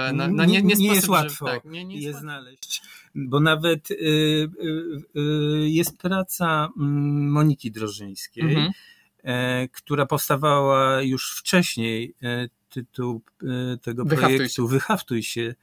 e, 0.10 0.14
no, 0.14 0.28
no 0.28 0.46
nie, 0.46 0.62
nie, 0.62 0.76
nie 0.76 0.94
jest 0.94 1.08
łatwo 1.08 1.46
tak, 1.46 1.66
nie, 1.66 1.86
nie 1.86 1.96
jest 1.96 2.08
je 2.08 2.14
znaleźć. 2.22 2.82
Bo 3.16 3.40
nawet 3.40 3.92
y, 3.92 3.96
y, 3.96 4.50
y, 5.20 5.70
jest 5.70 5.98
praca 5.98 6.70
mm, 6.78 7.30
Moniki 7.32 7.72
Drożyńskiej, 7.72 8.44
mhm. 8.44 8.72
e, 9.24 9.68
która 9.68 10.06
powstawała 10.06 11.02
już 11.02 11.32
wcześniej, 11.32 12.16
e, 12.24 12.48
tytuł 12.70 13.22
e, 13.44 13.78
tego 13.78 14.06
Wyhaftuj 14.06 14.38
projektu 14.38 14.62
się. 14.62 14.68
Wyhaftuj 14.68 15.24
się. 15.24 15.56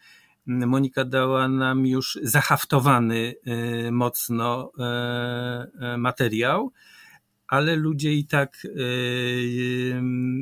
Monika 0.47 1.05
dała 1.05 1.49
nam 1.49 1.87
już 1.87 2.19
zahaftowany 2.23 3.35
mocno 3.91 4.73
materiał 5.99 6.73
ale 7.51 7.77
ludzie 7.77 8.13
i 8.13 8.25
tak 8.25 8.57
yy, 8.65 8.83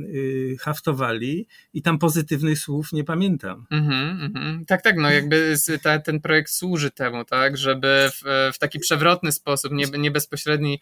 yy, 0.08 0.56
haftowali 0.60 1.46
i 1.74 1.82
tam 1.82 1.98
pozytywnych 1.98 2.58
słów 2.58 2.92
nie 2.92 3.04
pamiętam. 3.04 3.66
Mm-hmm, 3.72 4.30
mm-hmm. 4.30 4.64
Tak, 4.66 4.82
tak, 4.82 4.96
no 4.96 5.10
jakby 5.10 5.56
ta, 5.82 5.98
ten 5.98 6.20
projekt 6.20 6.50
służy 6.50 6.90
temu, 6.90 7.24
tak, 7.24 7.56
żeby 7.56 8.10
w, 8.12 8.50
w 8.54 8.58
taki 8.58 8.78
przewrotny 8.78 9.32
sposób, 9.32 9.72
nie, 9.72 9.86
nie 9.98 10.10
bezpośredni, 10.10 10.80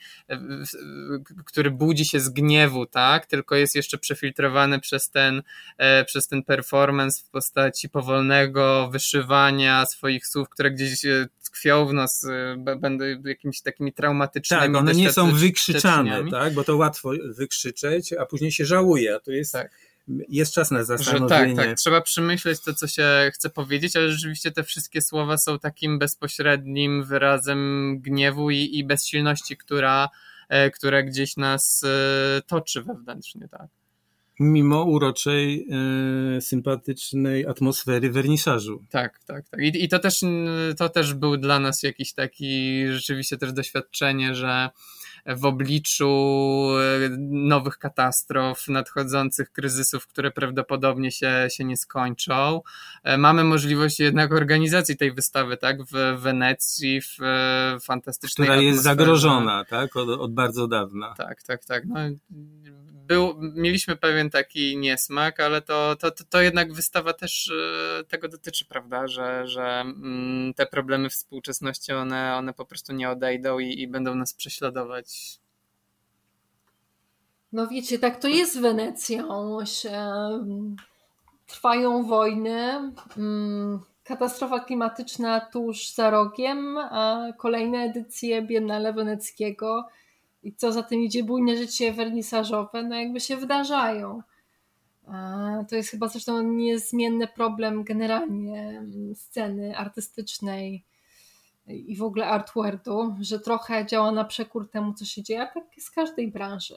który 1.44 1.70
budzi 1.70 2.04
się 2.04 2.20
z 2.20 2.28
gniewu, 2.28 2.86
tak, 2.86 3.26
tylko 3.26 3.56
jest 3.56 3.74
jeszcze 3.74 3.98
przefiltrowany 3.98 4.80
przez 4.80 5.10
ten, 5.10 5.42
e, 5.78 6.04
przez 6.04 6.28
ten 6.28 6.42
performance 6.42 7.22
w 7.24 7.30
postaci 7.30 7.88
powolnego 7.88 8.88
wyszywania 8.92 9.86
swoich 9.86 10.26
słów, 10.26 10.48
które 10.48 10.70
gdzieś 10.70 11.04
e, 11.04 11.28
tkwią 11.44 11.86
w 11.86 11.92
nas, 11.92 12.24
e, 12.24 12.76
będą 12.76 13.04
jakimiś 13.24 13.60
takimi 13.60 13.92
traumatycznymi 13.92 14.62
Tak, 14.62 14.76
one 14.76 14.94
nie 14.94 15.12
są 15.12 15.32
wykrzyczane, 15.32 16.15
tak, 16.30 16.54
bo 16.54 16.64
to 16.64 16.76
łatwo 16.76 17.10
wykrzyczeć, 17.24 18.12
a 18.12 18.26
później 18.26 18.52
się 18.52 18.64
żałuje, 18.64 19.14
a 19.14 19.20
to 19.20 19.32
jest... 19.32 19.52
Tak. 19.52 19.70
Jest 20.28 20.52
czas 20.52 20.70
na 20.70 20.84
zastanowienie. 20.84 21.50
Że 21.50 21.56
tak, 21.56 21.66
tak, 21.66 21.78
trzeba 21.78 22.00
przemyśleć 22.00 22.60
to, 22.60 22.74
co 22.74 22.88
się 22.88 23.30
chce 23.34 23.50
powiedzieć, 23.50 23.96
ale 23.96 24.12
rzeczywiście 24.12 24.52
te 24.52 24.64
wszystkie 24.64 25.02
słowa 25.02 25.38
są 25.38 25.58
takim 25.58 25.98
bezpośrednim 25.98 27.04
wyrazem 27.04 27.94
gniewu 28.00 28.50
i, 28.50 28.78
i 28.78 28.84
bezsilności, 28.84 29.56
która, 29.56 30.08
e, 30.48 30.70
która 30.70 31.02
gdzieś 31.02 31.36
nas 31.36 31.84
e, 31.84 32.42
toczy 32.42 32.82
wewnętrznie, 32.82 33.48
tak 33.48 33.68
mimo 34.40 34.84
uroczej, 34.84 35.66
e, 36.36 36.40
sympatycznej 36.40 37.46
atmosfery 37.46 38.10
wernisażu. 38.10 38.84
Tak, 38.90 39.20
tak, 39.26 39.48
tak. 39.48 39.60
I, 39.60 39.84
I, 39.84 39.88
to, 39.88 39.98
też, 39.98 40.20
to 40.78 40.88
też 40.88 41.14
był 41.14 41.36
dla 41.36 41.60
nas 41.60 41.82
jakiś 41.82 42.12
taki 42.12 42.84
rzeczywiście 42.92 43.36
też 43.36 43.52
doświadczenie, 43.52 44.34
że 44.34 44.70
w 45.26 45.44
obliczu 45.44 46.68
e, 47.04 47.08
nowych 47.30 47.78
katastrof, 47.78 48.68
nadchodzących 48.68 49.52
kryzysów, 49.52 50.06
które 50.06 50.30
prawdopodobnie 50.30 51.12
się, 51.12 51.46
się 51.50 51.64
nie 51.64 51.76
skończą. 51.76 52.60
E, 53.02 53.18
mamy 53.18 53.44
możliwość 53.44 54.00
jednak 54.00 54.32
organizacji 54.32 54.96
tej 54.96 55.12
wystawy, 55.12 55.56
tak, 55.56 55.84
w 55.84 56.20
Wenecji, 56.20 57.00
w 57.00 57.16
fantastycznej 57.82 58.48
Która 58.48 58.60
jest 58.60 58.82
zagrożona, 58.82 59.64
tak, 59.64 59.96
od, 59.96 60.08
od 60.08 60.34
bardzo 60.34 60.68
dawna. 60.68 61.14
Tak, 61.16 61.42
tak, 61.42 61.64
tak. 61.64 61.84
No, 61.86 62.00
był, 63.06 63.34
mieliśmy 63.38 63.96
pewien 63.96 64.30
taki 64.30 64.76
niesmak, 64.76 65.40
ale 65.40 65.62
to, 65.62 65.96
to, 65.96 66.10
to, 66.30 66.40
jednak 66.40 66.72
wystawa 66.72 67.12
też 67.12 67.52
e, 68.00 68.04
tego 68.04 68.28
dotyczy, 68.28 68.64
prawda, 68.64 69.08
że, 69.08 69.46
że 69.46 69.80
mm, 69.80 70.54
te 70.54 70.66
problemy 70.66 71.10
współczesności, 71.10 71.92
one, 71.92 72.36
one 72.36 72.52
po 72.52 72.66
prostu 72.66 72.92
nie 72.92 73.10
odejdą 73.10 73.58
i, 73.58 73.80
i 73.80 73.88
będą 73.88 74.14
nas 74.14 74.34
prześladować. 74.34 75.38
No 77.52 77.68
wiecie, 77.68 77.98
tak 77.98 78.20
to 78.20 78.28
jest 78.28 78.54
z 78.54 78.58
Wenecją. 78.58 79.58
Trwają 81.46 82.04
wojny, 82.04 82.92
mm, 83.16 83.80
katastrofa 84.04 84.60
klimatyczna 84.60 85.40
tuż 85.40 85.94
za 85.94 86.10
rogiem, 86.10 86.78
a 86.78 87.26
kolejne 87.38 87.78
edycje 87.78 88.42
Biennale 88.42 88.92
Weneckiego 88.92 89.88
i 90.46 90.54
co 90.54 90.72
za 90.72 90.82
tym 90.82 91.00
idzie, 91.00 91.24
bujne 91.24 91.56
życie 91.56 91.92
wernisażowe, 91.92 92.82
no 92.82 92.96
jakby 92.96 93.20
się 93.20 93.36
wydarzają. 93.36 94.22
To 95.68 95.76
jest 95.76 95.90
chyba 95.90 96.08
zresztą 96.08 96.42
niezmienny 96.42 97.26
problem 97.28 97.84
generalnie 97.84 98.82
sceny 99.14 99.76
artystycznej 99.76 100.84
i 101.66 101.96
w 101.96 102.02
ogóle 102.02 102.26
artwordu, 102.26 103.16
że 103.20 103.40
trochę 103.40 103.86
działa 103.86 104.12
na 104.12 104.24
przekór 104.24 104.70
temu, 104.70 104.94
co 104.94 105.04
się 105.04 105.22
dzieje, 105.22 105.42
a 105.42 105.46
tak 105.46 105.76
jest 105.76 105.88
w 105.88 105.94
każdej 105.94 106.32
branży. 106.32 106.74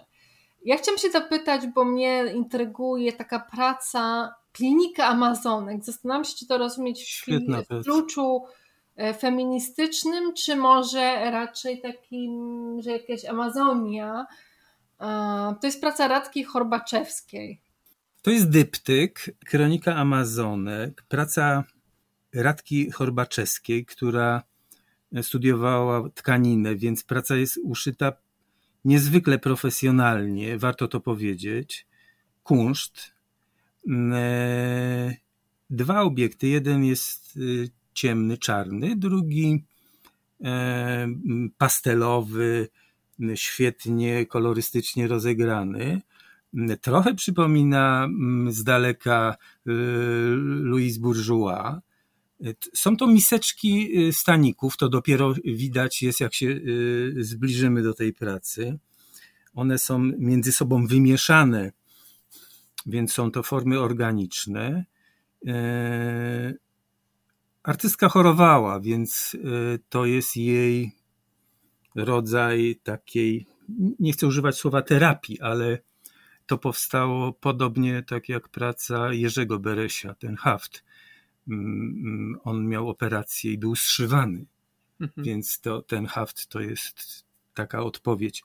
Ja 0.66 0.78
chciałam 0.78 1.00
się 1.00 1.10
zapytać, 1.10 1.68
bo 1.68 1.86
mnie 1.86 2.24
intryguje 2.36 3.14
taka 3.14 3.40
praca 3.40 4.34
Klinika 4.52 5.06
Amazonek. 5.06 5.84
Zastanawiam 5.84 6.24
się, 6.24 6.36
czy 6.36 6.48
to 6.48 6.58
rozumieć 6.58 7.24
w, 7.28 7.32
w 7.70 7.84
kluczu 7.84 8.44
feministycznym, 9.20 10.34
czy 10.34 10.56
może 10.56 11.32
raczej 11.32 11.82
takim, 11.82 12.32
że 12.82 12.92
jakaś 12.92 13.26
Amazonia. 13.26 14.26
To 15.62 15.68
jest 15.68 15.82
praca 15.82 16.08
Radki 16.08 16.44
Horbaczewskiej. 16.44 17.62
To 18.22 18.32
jest 18.32 18.50
dyptyk, 18.50 19.36
kronika 19.46 19.96
Amazonek, 19.96 21.04
praca 21.08 21.64
Radki 22.34 22.92
Horbaczewskiej, 22.92 23.86
która 23.86 24.44
studiowała 25.22 26.10
tkaninę, 26.10 26.76
więc 26.76 27.04
praca 27.04 27.36
jest 27.36 27.60
uszyta 27.64 28.14
niezwykle 28.86 29.40
profesjonalnie, 29.40 30.58
warto 30.58 30.88
to 30.88 31.00
powiedzieć. 31.00 31.88
Kunszt. 32.44 33.14
E, 34.14 35.16
dwa 35.70 36.02
obiekty. 36.02 36.48
Jeden 36.48 36.84
jest 36.84 37.38
y, 37.38 37.70
ciemny, 37.94 38.38
czarny, 38.38 38.96
drugi 38.96 39.64
e, 40.44 41.08
pastelowy, 41.58 42.68
świetnie 43.36 44.26
kolorystycznie 44.26 45.08
rozegrany. 45.08 46.02
Trochę 46.82 47.16
przypomina 47.16 48.10
z 48.50 48.64
daleka 48.64 49.36
e, 49.36 49.72
Louis 50.64 50.98
Bourgeois. 50.98 51.76
Są 52.74 52.98
to 52.98 53.08
miseczki 53.08 53.98
e, 53.98 54.14
staników, 54.14 54.78
to 54.78 54.90
dopiero 54.90 55.34
widać 55.46 56.02
jest, 56.02 56.20
jak 56.20 56.34
się 56.34 56.60
zbliżymy 57.18 57.84
do 57.84 57.94
tej 57.94 58.14
pracy. 58.14 58.80
One 59.54 59.78
są 59.78 60.00
między 60.00 60.52
sobą 60.52 60.88
wymieszane, 60.88 61.72
więc 62.86 63.14
są 63.14 63.32
to 63.32 63.44
formy 63.44 63.80
organiczne. 63.80 64.86
Artystka 67.64 68.10
chorowała, 68.10 68.80
więc 68.80 69.34
y, 69.34 69.80
to 69.90 70.06
jest 70.06 70.38
jej 70.38 70.92
rodzaj 71.96 72.80
takiej 72.84 73.46
nie 74.00 74.14
chcę 74.14 74.28
używać 74.28 74.58
słowa 74.58 74.82
terapii, 74.82 75.42
ale 75.42 75.80
to 76.46 76.58
powstało 76.58 77.34
podobnie 77.34 78.04
tak 78.04 78.30
jak 78.30 78.50
praca 78.50 79.14
Jerzego 79.14 79.60
Beresia, 79.60 80.14
ten 80.14 80.36
haft. 80.36 80.84
Mm, 81.48 81.62
mm, 82.06 82.40
on 82.44 82.68
miał 82.68 82.90
operację 82.90 83.52
i 83.52 83.58
był 83.58 83.76
zszywany, 83.76 84.46
mhm. 85.00 85.26
więc 85.26 85.60
to, 85.60 85.82
ten 85.82 86.06
haft 86.06 86.48
to 86.48 86.60
jest 86.60 87.26
taka 87.54 87.84
odpowiedź. 87.84 88.44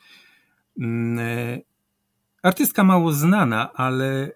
Mm, 2.45 2.49
e, 2.49 2.49
artystka 2.49 2.85
mało 2.85 3.13
znana, 3.13 3.73
ale 3.73 4.25
e, 4.25 4.31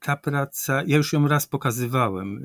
ta 0.00 0.16
praca, 0.16 0.82
ja 0.86 0.96
już 0.96 1.12
ją 1.12 1.28
raz 1.28 1.46
pokazywałem 1.46 2.36
e, 2.36 2.40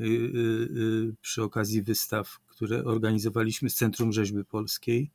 przy 1.21 1.43
okazji 1.43 1.81
wystaw, 1.81 2.39
które 2.47 2.83
organizowaliśmy 2.83 3.69
z 3.69 3.75
Centrum 3.75 4.13
Rzeźby 4.13 4.43
Polskiej. 4.43 5.11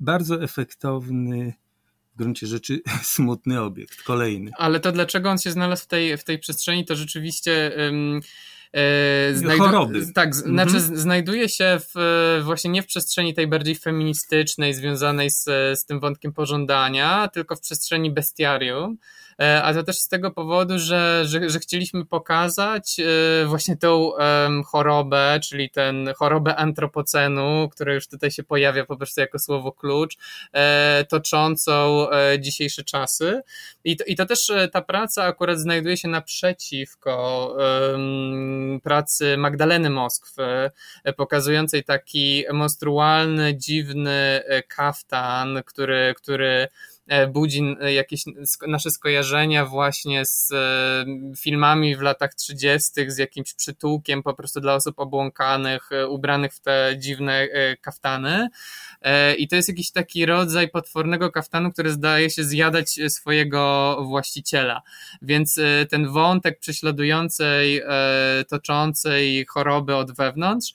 Bardzo 0.00 0.42
efektowny, 0.42 1.54
w 2.14 2.18
gruncie 2.18 2.46
rzeczy 2.46 2.80
smutny 3.02 3.60
obiekt, 3.60 4.02
kolejny. 4.02 4.50
Ale 4.56 4.80
to 4.80 4.92
dlaczego 4.92 5.30
on 5.30 5.38
się 5.38 5.50
znalazł 5.50 5.84
w 5.84 5.86
tej, 5.86 6.18
w 6.18 6.24
tej 6.24 6.38
przestrzeni, 6.38 6.84
to 6.84 6.96
rzeczywiście... 6.96 7.78
E, 7.78 7.92
znajdu- 9.34 9.58
choroby. 9.58 10.12
Tak, 10.14 10.26
mhm. 10.26 10.52
znaczy 10.52 10.80
znajduje 10.80 11.48
się 11.48 11.80
w, 11.94 12.40
właśnie 12.44 12.70
nie 12.70 12.82
w 12.82 12.86
przestrzeni 12.86 13.34
tej 13.34 13.46
bardziej 13.46 13.74
feministycznej, 13.74 14.74
związanej 14.74 15.30
z, 15.30 15.44
z 15.80 15.84
tym 15.84 16.00
wątkiem 16.00 16.32
pożądania, 16.32 17.28
tylko 17.28 17.56
w 17.56 17.60
przestrzeni 17.60 18.10
bestiarium. 18.10 18.96
E, 19.40 19.62
a 19.62 19.74
to 19.74 19.82
też 19.82 19.98
z 19.98 20.08
tego 20.08 20.30
powodu, 20.30 20.78
że, 20.78 21.22
że, 21.26 21.50
że 21.50 21.58
chcieliśmy 21.58 22.04
pokazać 22.04 23.00
e, 23.00 23.46
właśnie 23.46 23.76
tą 23.76 24.12
chorobę, 24.66 25.40
czyli 25.42 25.70
ten 25.70 26.12
chorobę 26.16 26.56
antropocenu, 26.56 27.68
która 27.72 27.94
już 27.94 28.08
tutaj 28.08 28.30
się 28.30 28.42
pojawia 28.42 28.84
po 28.84 28.96
prostu 28.96 29.20
jako 29.20 29.38
słowo 29.38 29.72
klucz, 29.72 30.16
e, 30.52 31.04
toczącą 31.08 32.06
dzisiejsze 32.38 32.84
czasy. 32.84 33.42
I 33.84 33.96
to, 33.96 34.04
i 34.04 34.16
to 34.16 34.26
też 34.26 34.52
ta 34.72 34.82
praca 34.82 35.24
akurat 35.24 35.58
znajduje 35.58 35.96
się 35.96 36.08
naprzeciwko 36.08 37.10
pracy 38.82 39.36
Magdaleny 39.36 39.90
Moskwy, 39.90 40.70
pokazującej 41.16 41.84
taki 41.84 42.44
monstrualny, 42.52 43.56
dziwny 43.56 44.42
kaftan, 44.68 45.62
który, 45.66 46.14
który 46.16 46.68
budzi 47.32 47.76
e, 47.80 47.92
jakieś 47.92 48.24
nasze 48.66 48.90
skojarzenia 48.90 49.66
właśnie 49.66 50.24
z 50.24 50.52
e, 50.52 51.04
filmami 51.36 51.96
w 51.96 52.00
latach 52.00 52.34
30., 52.34 52.90
z 53.06 53.18
jakimś 53.18 53.54
przytułkiem 53.54 54.22
po 54.22 54.34
prostu 54.34 54.60
dla 54.60 54.74
osób 54.74 54.98
obłąkanych, 54.98 55.90
ubranych 56.08 56.54
w 56.54 56.60
te 56.60 56.94
dziwne 56.98 57.48
kaftany. 57.80 58.48
I 59.38 59.48
to 59.48 59.56
jest 59.56 59.68
jakiś 59.68 59.90
taki 59.90 60.26
rodzaj 60.26 60.70
potwornego 60.70 61.30
kaftanu, 61.30 61.72
który 61.72 61.90
zdaje 61.90 62.30
się 62.30 62.44
zjadać 62.44 63.00
swojego 63.08 63.96
właściciela. 64.04 64.82
Więc 65.22 65.60
ten 65.90 66.08
wątek 66.08 66.58
prześladującej, 66.58 67.82
toczącej 68.48 69.46
choroby 69.46 69.96
od 69.96 70.12
wewnątrz 70.12 70.74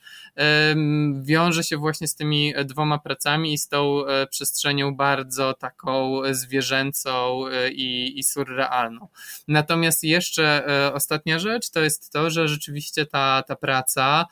wiąże 1.22 1.64
się 1.64 1.78
właśnie 1.78 2.08
z 2.08 2.16
tymi 2.16 2.54
dwoma 2.66 3.00
pracami 3.00 3.54
i 3.54 3.58
z 3.58 3.68
tą 3.68 4.02
przestrzenią 4.30 4.96
bardzo 4.96 5.54
taką 5.54 6.25
zwierzęcą 6.34 7.48
e, 7.48 7.70
i, 7.72 8.20
i 8.20 8.24
surrealną. 8.24 9.08
Natomiast 9.48 10.04
jeszcze 10.04 10.68
e, 10.68 10.94
ostatnia 10.94 11.40
rzecz 11.40 11.70
to 11.70 11.80
jest 11.80 12.12
to, 12.12 12.30
że 12.30 12.48
rzeczywiście 12.48 13.06
ta, 13.06 13.44
ta 13.48 13.56
praca 13.56 14.26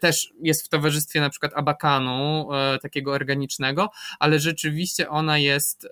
też 0.00 0.32
jest 0.42 0.66
w 0.66 0.68
towarzystwie 0.68 1.20
na 1.20 1.30
przykład 1.30 1.52
abakanu, 1.54 2.48
e, 2.52 2.78
takiego 2.78 3.12
organicznego, 3.12 3.90
ale 4.18 4.38
rzeczywiście 4.38 5.08
ona 5.10 5.38
jest 5.38 5.88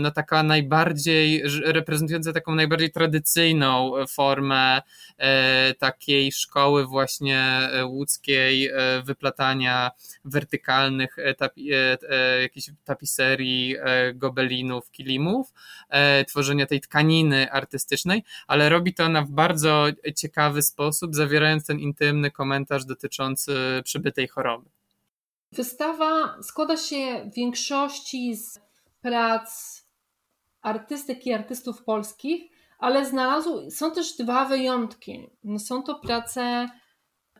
no 0.00 0.10
taka 0.10 0.42
najbardziej, 0.42 1.42
reprezentująca 1.64 2.32
taką 2.32 2.54
najbardziej 2.54 2.90
tradycyjną 2.90 3.92
formę 4.08 4.82
e, 5.18 5.74
takiej 5.74 6.32
szkoły 6.32 6.86
właśnie 6.86 7.68
łódzkiej 7.84 8.70
wyplatania 9.04 9.90
wertykalnych 10.24 11.16
tapi, 11.38 11.70
jakichś 12.42 12.70
tapiserii, 12.84 13.76
gobelinów, 14.14 14.90
kilimów, 14.90 15.52
tworzenia 16.28 16.66
tej 16.66 16.80
tkaniny 16.80 17.52
artystycznej, 17.52 18.24
ale 18.46 18.68
robi 18.68 18.94
to 18.94 19.04
ona 19.04 19.22
w 19.22 19.30
bardzo 19.30 19.86
ciekawy 20.16 20.62
sposób, 20.62 21.14
zawierając 21.14 21.66
ten 21.66 21.78
intymny 21.78 22.30
komentarz 22.30 22.84
do 22.84 22.93
dotyczący 22.94 23.80
przybytej 23.84 24.28
choroby. 24.28 24.70
Wystawa 25.52 26.42
składa 26.42 26.76
się 26.76 27.30
w 27.30 27.34
większości 27.34 28.36
z 28.36 28.60
prac 29.02 29.82
artystek 30.62 31.26
i 31.26 31.32
artystów 31.32 31.84
polskich, 31.84 32.42
ale 32.78 33.06
znalazł, 33.06 33.70
są 33.70 33.92
też 33.92 34.16
dwa 34.16 34.44
wyjątki. 34.44 35.30
Są 35.58 35.82
to 35.82 35.94
prace 35.94 36.68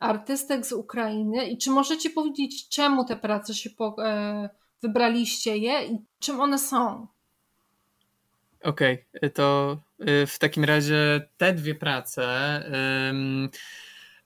artystek 0.00 0.66
z 0.66 0.72
Ukrainy. 0.72 1.46
I 1.46 1.58
czy 1.58 1.70
możecie 1.70 2.10
powiedzieć, 2.10 2.68
czemu 2.68 3.04
te 3.04 3.16
prace 3.16 3.54
się 3.54 3.70
po, 3.70 3.96
e, 3.98 4.48
wybraliście 4.82 5.56
je 5.56 5.86
i 5.86 5.98
czym 6.18 6.40
one 6.40 6.58
są? 6.58 7.06
Okej, 8.62 9.04
okay, 9.16 9.30
to 9.30 9.78
y, 10.08 10.26
w 10.26 10.38
takim 10.38 10.64
razie 10.64 11.28
te 11.36 11.52
dwie 11.52 11.74
prace. 11.74 12.22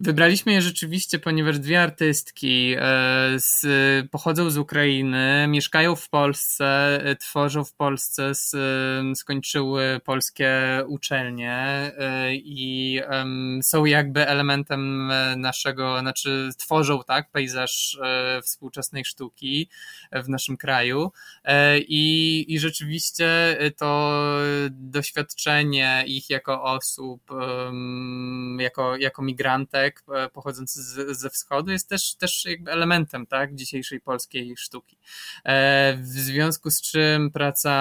Wybraliśmy 0.01 0.53
je 0.53 0.63
rzeczywiście, 0.63 1.19
ponieważ 1.19 1.59
dwie 1.59 1.83
artystki 1.83 2.75
e, 2.77 2.81
z, 3.37 3.67
pochodzą 4.11 4.51
z 4.51 4.59
Ukrainy, 4.59 5.47
mieszkają 5.49 5.97
w 5.97 6.09
Polsce, 6.09 7.01
e, 7.05 7.17
tworzą 7.17 7.65
w 7.65 7.73
Polsce, 7.73 8.35
z, 8.35 8.57
skończyły 9.19 10.01
polskie 10.05 10.51
uczelnie 10.87 11.53
e, 11.53 12.35
i 12.35 13.01
są 13.63 13.85
jakby 13.85 14.27
elementem 14.27 15.13
naszego, 15.37 16.01
znaczy 16.01 16.51
tworzą 16.59 17.01
tak 17.07 17.31
pejzaż 17.31 17.99
współczesnej 18.43 19.05
sztuki 19.05 19.69
w 20.13 20.29
naszym 20.29 20.57
kraju. 20.57 21.13
I, 21.79 22.45
i 22.49 22.59
rzeczywiście 22.59 23.57
to 23.77 24.21
doświadczenie 24.71 26.05
ich 26.07 26.31
jako 26.31 26.63
osób, 26.63 27.23
jako, 28.59 28.97
jako 28.97 29.23
migrantek 29.23 29.88
E, 30.15 30.29
pochodzący 30.29 30.83
z, 30.83 31.19
ze 31.19 31.31
wschodu 31.31 31.71
jest 31.71 31.89
też, 31.89 32.15
też 32.15 32.45
jakby 32.45 32.71
elementem 32.71 33.27
tak, 33.27 33.55
dzisiejszej 33.55 34.01
polskiej 34.01 34.57
sztuki. 34.57 34.97
E, 35.45 35.97
w 35.97 36.07
związku 36.07 36.71
z 36.71 36.81
czym 36.81 37.31
praca 37.31 37.73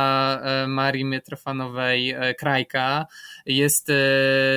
e, 0.43 0.67
Marii 0.67 1.05
Mitrofanowej 1.05 2.15
Krajka 2.39 3.05
jest 3.45 3.91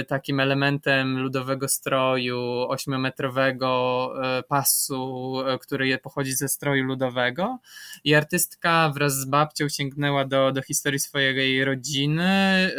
takim 0.08 0.40
elementem 0.40 1.18
ludowego 1.18 1.68
stroju, 1.68 2.40
ośmiometrowego 2.68 4.12
pasu, 4.48 5.36
który 5.60 5.98
pochodzi 5.98 6.32
ze 6.32 6.48
stroju 6.48 6.84
ludowego 6.84 7.58
i 8.04 8.14
artystka 8.14 8.92
wraz 8.94 9.16
z 9.16 9.24
babcią 9.24 9.68
sięgnęła 9.68 10.24
do, 10.24 10.52
do 10.52 10.62
historii 10.62 11.00
swojej 11.00 11.64
rodziny, 11.64 12.70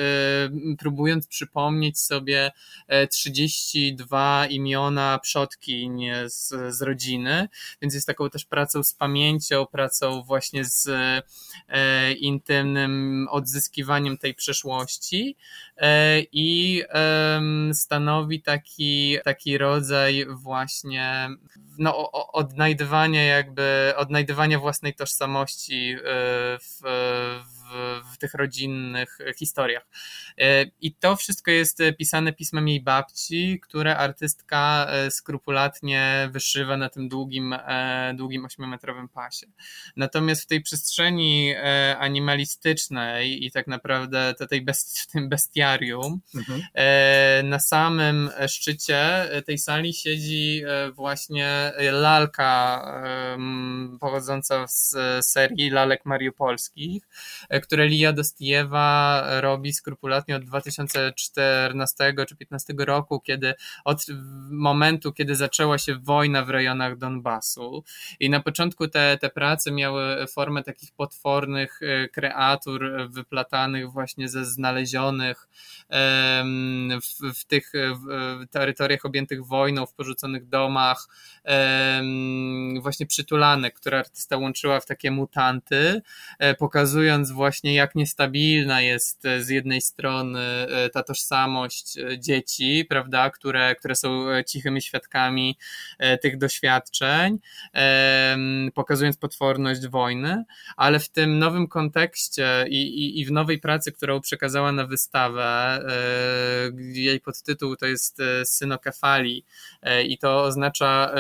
próbując 0.79 1.27
przypomnieć 1.27 1.99
sobie 1.99 2.51
32 3.09 4.47
i 4.47 4.59
imiona 4.61 5.19
przodkiń 5.19 6.05
z, 6.27 6.53
z 6.75 6.81
rodziny, 6.81 7.49
więc 7.81 7.93
jest 7.93 8.07
taką 8.07 8.29
też 8.29 8.45
pracą 8.45 8.83
z 8.83 8.93
pamięcią, 8.93 9.65
pracą 9.65 10.23
właśnie 10.23 10.65
z 10.65 10.87
e, 11.69 12.13
intymnym 12.13 13.27
odzyskiwaniem 13.31 14.17
tej 14.17 14.33
przeszłości 14.33 15.35
e, 15.77 16.21
i 16.31 16.83
e, 16.89 17.41
stanowi 17.73 18.41
taki, 18.41 19.17
taki 19.23 19.57
rodzaj 19.57 20.25
właśnie 20.29 21.29
no, 21.77 22.11
odnajdywania 22.11 23.23
jakby, 23.23 23.93
odnajdywania 23.97 24.59
własnej 24.59 24.93
tożsamości 24.93 25.91
e, 25.91 25.97
w, 26.59 26.81
w 27.71 28.01
w, 28.13 28.17
tych 28.17 28.33
rodzinnych 28.33 29.17
historiach. 29.37 29.87
E, 30.37 30.65
I 30.81 30.93
to 30.93 31.15
wszystko 31.15 31.51
jest 31.51 31.79
pisane 31.97 32.33
pismem 32.33 32.67
jej 32.67 32.81
babci, 32.81 33.59
które 33.59 33.97
artystka 33.97 34.87
e, 34.89 35.11
skrupulatnie 35.11 36.29
wyszywa 36.31 36.77
na 36.77 36.89
tym 36.89 37.09
długim, 37.09 37.53
e, 37.53 38.13
długim 38.17 38.45
ośmiometrowym 38.45 39.09
pasie. 39.09 39.47
Natomiast 39.95 40.43
w 40.43 40.47
tej 40.47 40.61
przestrzeni 40.61 41.53
animalistycznej 41.99 43.45
i 43.45 43.51
tak 43.51 43.67
naprawdę 43.67 44.33
tej 44.49 44.61
best, 44.61 44.99
w 44.99 45.07
tym 45.07 45.29
bestiarium, 45.29 46.21
mhm. 46.35 46.61
na 47.49 47.59
samym 47.59 48.29
szczycie 48.47 49.29
tej 49.45 49.57
sali 49.57 49.93
siedzi 49.93 50.63
właśnie 50.93 51.71
lalka 51.91 52.81
pochodząca 53.99 54.67
z 54.67 54.95
serii 55.25 55.69
lalek 55.69 56.05
mariupolskich, 56.05 57.03
które 57.61 57.87
Lia 57.87 58.13
Dostijewa 58.13 59.23
robi 59.41 59.73
skrupulatnie 59.73 60.35
od 60.35 60.45
2014 60.45 62.05
czy 62.07 62.13
2015 62.13 62.73
roku, 62.77 63.19
kiedy 63.19 63.53
od 63.85 64.05
momentu, 64.51 65.13
kiedy 65.13 65.35
zaczęła 65.35 65.77
się 65.77 65.95
wojna 65.95 66.45
w 66.45 66.49
rejonach 66.49 66.97
Donbasu. 66.97 67.83
I 68.19 68.29
na 68.29 68.39
początku 68.39 68.87
te, 68.87 69.17
te 69.17 69.29
prace 69.29 69.71
miały 69.71 70.27
formę 70.27 70.63
takich 70.63 70.91
potwornych 70.91 71.79
kreatur 72.13 72.91
wyplatanych 73.09 73.91
właśnie 73.91 74.29
ze 74.29 74.45
znalezionych 74.45 75.47
w, 77.01 77.39
w 77.39 77.45
tych 77.45 77.71
w 77.73 78.49
terytoriach 78.49 79.05
objętych 79.05 79.45
wojną, 79.45 79.85
w 79.85 79.93
porzuconych 79.93 80.49
domach, 80.49 81.07
właśnie 82.81 83.05
przytulanek, 83.05 83.75
które 83.75 83.99
artysta 83.99 84.37
łączyła 84.37 84.79
w 84.79 84.85
takie 84.85 85.11
mutanty, 85.11 86.01
e, 86.39 86.55
pokazując 86.55 87.31
właśnie 87.31 87.50
jak 87.63 87.95
niestabilna 87.95 88.81
jest 88.81 89.25
e, 89.25 89.43
z 89.43 89.49
jednej 89.49 89.81
strony 89.81 90.39
e, 90.39 90.89
ta 90.89 91.03
tożsamość 91.03 91.95
dzieci, 92.17 92.85
prawda, 92.89 93.29
które, 93.29 93.75
które 93.75 93.95
są 93.95 94.25
cichymi 94.47 94.81
świadkami 94.81 95.57
tych 96.21 96.37
doświadczeń, 96.37 97.39
pokazując 98.73 99.17
potworność 99.17 99.87
wojny, 99.87 100.43
ale 100.77 100.99
w 100.99 101.09
tym 101.09 101.39
nowym 101.39 101.67
kontekście 101.67 102.65
i, 102.69 102.81
i, 102.81 103.19
i 103.19 103.25
w 103.25 103.31
nowej 103.31 103.59
pracy, 103.59 103.91
którą 103.91 104.21
przekazała 104.21 104.71
na 104.71 104.85
wystawę, 104.85 105.79
jej 106.93 107.19
podtytuł 107.19 107.75
to 107.75 107.85
jest 107.85 108.17
synokefali 108.43 109.45
i 110.07 110.17
to 110.17 110.43
oznacza 110.43 111.13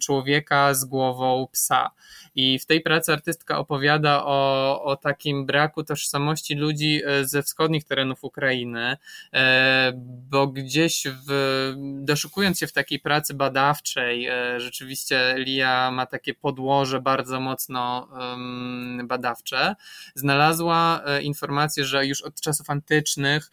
człowieka 0.00 0.74
z 0.74 0.84
głową 0.84 1.48
psa. 1.52 1.90
I 2.34 2.58
w 2.58 2.66
tej 2.66 2.80
pracy 2.80 3.12
artystka 3.12 3.58
opowiada 3.58 4.24
o, 4.24 4.82
o 4.84 4.96
takim 4.96 5.46
braku 5.46 5.65
tożsamości 5.68 6.54
ludzi 6.54 7.02
e, 7.06 7.24
ze 7.24 7.42
wschodnich 7.42 7.84
terenów 7.84 8.24
Ukrainy, 8.24 8.96
e, 9.32 9.92
bo 10.30 10.46
gdzieś 10.46 11.06
w, 11.26 11.72
doszukując 12.00 12.58
się 12.58 12.66
w 12.66 12.72
takiej 12.72 13.00
pracy 13.00 13.34
badawczej, 13.34 14.26
e, 14.26 14.60
rzeczywiście 14.60 15.34
Lia 15.38 15.90
ma 15.90 16.06
takie 16.06 16.34
podłoże 16.34 17.00
bardzo 17.00 17.40
mocno 17.40 18.08
badawcze, 19.04 19.76
znalazła 20.14 21.02
informację, 21.22 21.84
że 21.84 22.06
już 22.06 22.22
od 22.22 22.40
czasów 22.40 22.70
antycznych 22.70 23.50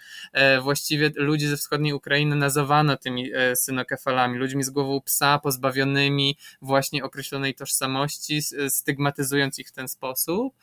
właściwie 0.61 1.11
ludzi 1.15 1.47
ze 1.47 1.57
wschodniej 1.57 1.93
Ukrainy 1.93 2.35
nazywano 2.35 2.97
tymi 2.97 3.29
synokefalami, 3.55 4.39
ludźmi 4.39 4.63
z 4.63 4.69
głową 4.69 5.01
psa, 5.01 5.39
pozbawionymi 5.39 6.37
właśnie 6.61 7.03
określonej 7.03 7.55
tożsamości, 7.55 8.41
stygmatyzując 8.69 9.59
ich 9.59 9.67
w 9.67 9.71
ten 9.71 9.87
sposób 9.87 10.55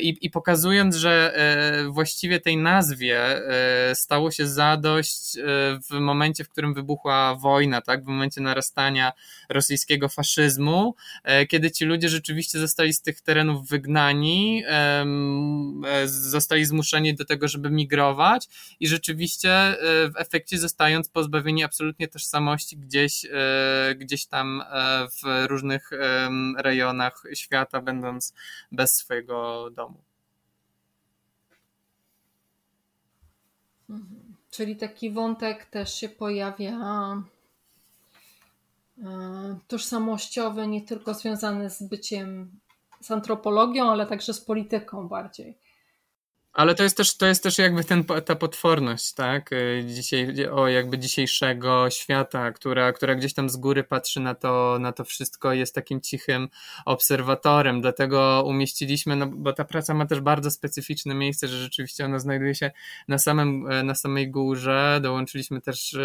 i, 0.00 0.16
i 0.20 0.30
pokazując, 0.30 0.59
że 0.94 1.32
e, 1.36 1.90
właściwie 1.90 2.40
tej 2.40 2.56
nazwie 2.56 3.18
e, 3.20 3.94
stało 3.94 4.30
się 4.30 4.46
zadość 4.46 5.36
w 5.90 5.90
momencie, 5.90 6.44
w 6.44 6.48
którym 6.48 6.74
wybuchła 6.74 7.34
wojna, 7.34 7.80
tak, 7.80 8.04
w 8.04 8.06
momencie 8.06 8.40
narastania 8.40 9.12
rosyjskiego 9.48 10.08
faszyzmu, 10.08 10.94
kiedy 11.48 11.70
ci 11.70 11.84
ludzie 11.84 12.08
rzeczywiście 12.08 12.58
zostali 12.58 12.92
z 12.92 13.02
tych 13.02 13.20
terenów 13.20 13.68
wygnani, 13.68 14.64
zostali 16.06 16.64
zmuszeni 16.64 17.14
do 17.14 17.24
tego, 17.24 17.48
żeby 17.48 17.70
migrować 17.70 18.48
i 18.80 18.88
rzeczywiście 18.88 19.76
w 19.82 20.12
efekcie 20.16 20.58
zostając 20.58 21.08
pozbawieni 21.08 21.64
absolutnie 21.64 22.08
tożsamości 22.08 22.76
gdzieś, 22.76 23.26
gdzieś 23.96 24.26
tam 24.26 24.62
w 25.22 25.46
różnych 25.46 25.90
rejonach 26.58 27.22
świata, 27.34 27.80
będąc 27.80 28.34
bez 28.72 28.96
swojego 28.96 29.70
domu. 29.70 30.09
Czyli 34.50 34.76
taki 34.76 35.10
wątek 35.10 35.64
też 35.66 35.94
się 35.94 36.08
pojawia 36.08 36.72
e, 38.98 39.58
tożsamościowy, 39.68 40.66
nie 40.66 40.82
tylko 40.82 41.14
związany 41.14 41.70
z 41.70 41.82
byciem, 41.82 42.50
z 43.00 43.10
antropologią, 43.10 43.90
ale 43.90 44.06
także 44.06 44.34
z 44.34 44.40
polityką 44.40 45.08
bardziej. 45.08 45.58
Ale 46.52 46.74
to 46.74 46.82
jest 46.82 46.96
też, 46.96 47.16
to 47.16 47.26
jest 47.26 47.42
też 47.42 47.58
jakby 47.58 47.84
ten, 47.84 48.04
ta 48.04 48.36
potworność, 48.36 49.12
tak? 49.12 49.52
Y, 49.52 49.84
dzisiaj, 49.94 50.48
o 50.48 50.68
jakby 50.68 50.98
dzisiejszego 50.98 51.90
świata, 51.90 52.52
która, 52.52 52.92
która 52.92 53.14
gdzieś 53.14 53.34
tam 53.34 53.50
z 53.50 53.56
góry 53.56 53.84
patrzy 53.84 54.20
na 54.20 54.34
to, 54.34 54.76
na 54.80 54.92
to 54.92 55.04
wszystko, 55.04 55.52
jest 55.52 55.74
takim 55.74 56.00
cichym 56.00 56.48
obserwatorem. 56.84 57.80
Dlatego 57.80 58.44
umieściliśmy, 58.46 59.16
no 59.16 59.26
bo 59.26 59.52
ta 59.52 59.64
praca 59.64 59.94
ma 59.94 60.06
też 60.06 60.20
bardzo 60.20 60.50
specyficzne 60.50 61.14
miejsce, 61.14 61.48
że 61.48 61.58
rzeczywiście 61.58 62.04
ona 62.04 62.18
znajduje 62.18 62.54
się 62.54 62.70
na, 63.08 63.18
samym, 63.18 63.70
e, 63.70 63.82
na 63.82 63.94
samej 63.94 64.30
górze. 64.30 65.00
Dołączyliśmy 65.02 65.60
też 65.60 65.96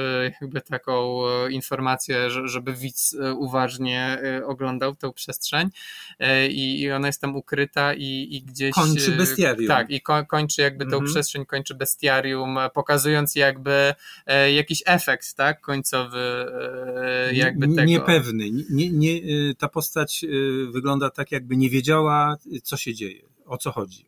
jakby 0.41 0.61
taką 0.61 1.21
informację, 1.49 2.29
żeby 2.29 2.73
widz 2.73 3.15
uważnie 3.37 4.21
oglądał 4.45 4.95
tę 4.95 5.13
przestrzeń 5.13 5.69
i, 6.49 6.81
i 6.81 6.91
ona 6.91 7.07
jest 7.07 7.21
tam 7.21 7.35
ukryta 7.35 7.93
i, 7.93 8.27
i 8.31 8.41
gdzieś... 8.41 8.75
Kończy 8.75 9.11
bestiarium. 9.11 9.67
Tak, 9.67 9.89
i 9.89 10.01
ko 10.01 10.34
kończy 10.35 10.61
jakby 10.61 10.85
tą 10.85 10.97
mhm. 10.97 11.05
przestrzeń, 11.05 11.45
kończy 11.45 11.75
bestiarium, 11.75 12.57
pokazując 12.73 13.35
jakby 13.35 13.93
e, 14.25 14.51
jakiś 14.51 14.83
efekt, 14.85 15.35
tak, 15.35 15.61
końcowy 15.61 16.45
e, 17.29 17.33
jakby 17.33 17.67
tego. 17.67 17.83
Niepewny. 17.83 18.51
Nie, 18.69 18.91
nie, 18.91 19.11
e, 19.11 19.55
ta 19.57 19.69
postać 19.69 20.25
wygląda 20.71 21.09
tak, 21.09 21.31
jakby 21.31 21.57
nie 21.57 21.69
wiedziała, 21.69 22.37
co 22.63 22.77
się 22.77 22.93
dzieje, 22.93 23.21
o 23.45 23.57
co 23.57 23.71
chodzi. 23.71 24.05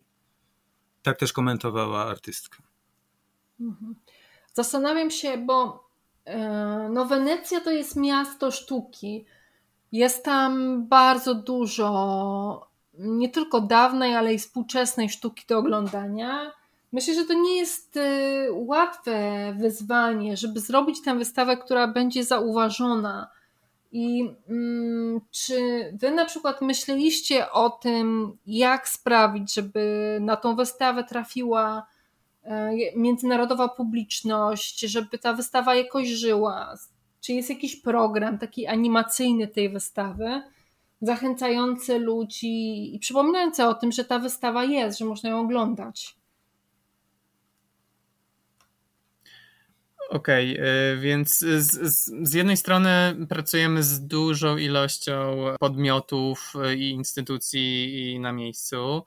Tak 1.04 1.20
też 1.20 1.34
komentowała 1.34 2.06
artystka. 2.06 2.58
Mhm. 3.60 3.96
Zastanawiam 4.54 5.12
się, 5.12 5.38
bo 5.38 5.88
no 6.90 7.06
Wenecja 7.06 7.62
to 7.62 7.72
jest 7.72 7.96
miasto 7.96 8.52
sztuki. 8.52 9.26
Jest 9.92 10.26
tam 10.26 10.84
bardzo 10.88 11.36
dużo 11.36 12.67
nie 13.00 13.30
tylko 13.30 13.62
dawnej, 13.62 14.16
ale 14.16 14.34
i 14.34 14.40
współczesnej 14.40 15.10
sztuki 15.10 15.46
do 15.50 15.58
oglądania. 15.58 16.52
Myślę, 16.92 17.14
że 17.14 17.26
to 17.26 17.34
nie 17.34 17.58
jest 17.58 17.98
y, 17.98 18.48
łatwe 18.52 19.54
wyzwanie, 19.60 20.38
żeby 20.38 20.60
zrobić 20.60 21.02
tę 21.02 21.16
wystawę, 21.16 21.58
która 21.58 21.88
będzie 21.88 22.24
zauważona. 22.24 23.30
I 23.92 24.30
mm, 24.50 25.22
czy 25.32 25.56
wy 25.94 26.12
na 26.12 26.26
przykład 26.26 26.62
myśleliście 26.62 27.52
o 27.52 27.70
tym, 27.70 28.38
jak 28.46 28.88
sprawić, 28.88 29.54
żeby 29.54 30.18
na 30.22 30.36
tą 30.36 30.56
wystawę 30.56 31.04
trafiła 31.04 31.88
e, 32.44 32.72
międzynarodowa 32.96 33.68
publiczność, 33.68 34.80
żeby 34.80 35.18
ta 35.18 35.34
wystawa 35.34 35.76
jakoś 35.76 36.08
żyła? 36.08 36.76
Czy 37.22 37.34
jest 37.34 37.50
jakiś 37.50 37.76
program 37.76 38.38
taki 38.38 38.68
animacyjny 38.68 39.48
tej 39.48 39.70
wystawy? 39.70 40.42
Zachęcający 41.02 42.00
ludzi 42.00 42.96
i 42.96 43.00
przypominający 43.00 43.66
o 43.66 43.74
tym, 43.74 43.92
że 43.92 44.06
ta 44.06 44.20
wystawa 44.20 44.64
jest, 44.64 45.00
że 45.00 45.06
można 45.06 45.30
ją 45.30 45.40
oglądać. 45.40 46.18
Okej, 50.10 50.54
okay, 50.54 50.98
więc 50.98 51.40
z, 51.40 51.66
z, 51.66 52.30
z, 52.30 52.34
jednej 52.34 52.58
strony 52.58 53.16
pracujemy 53.30 53.84
z 53.84 54.08
dużą 54.08 54.58
ilością 54.58 55.46
podmiotów 55.60 56.54
i 56.78 56.90
instytucji 56.90 58.18
na 58.20 58.32
miejscu. 58.32 59.04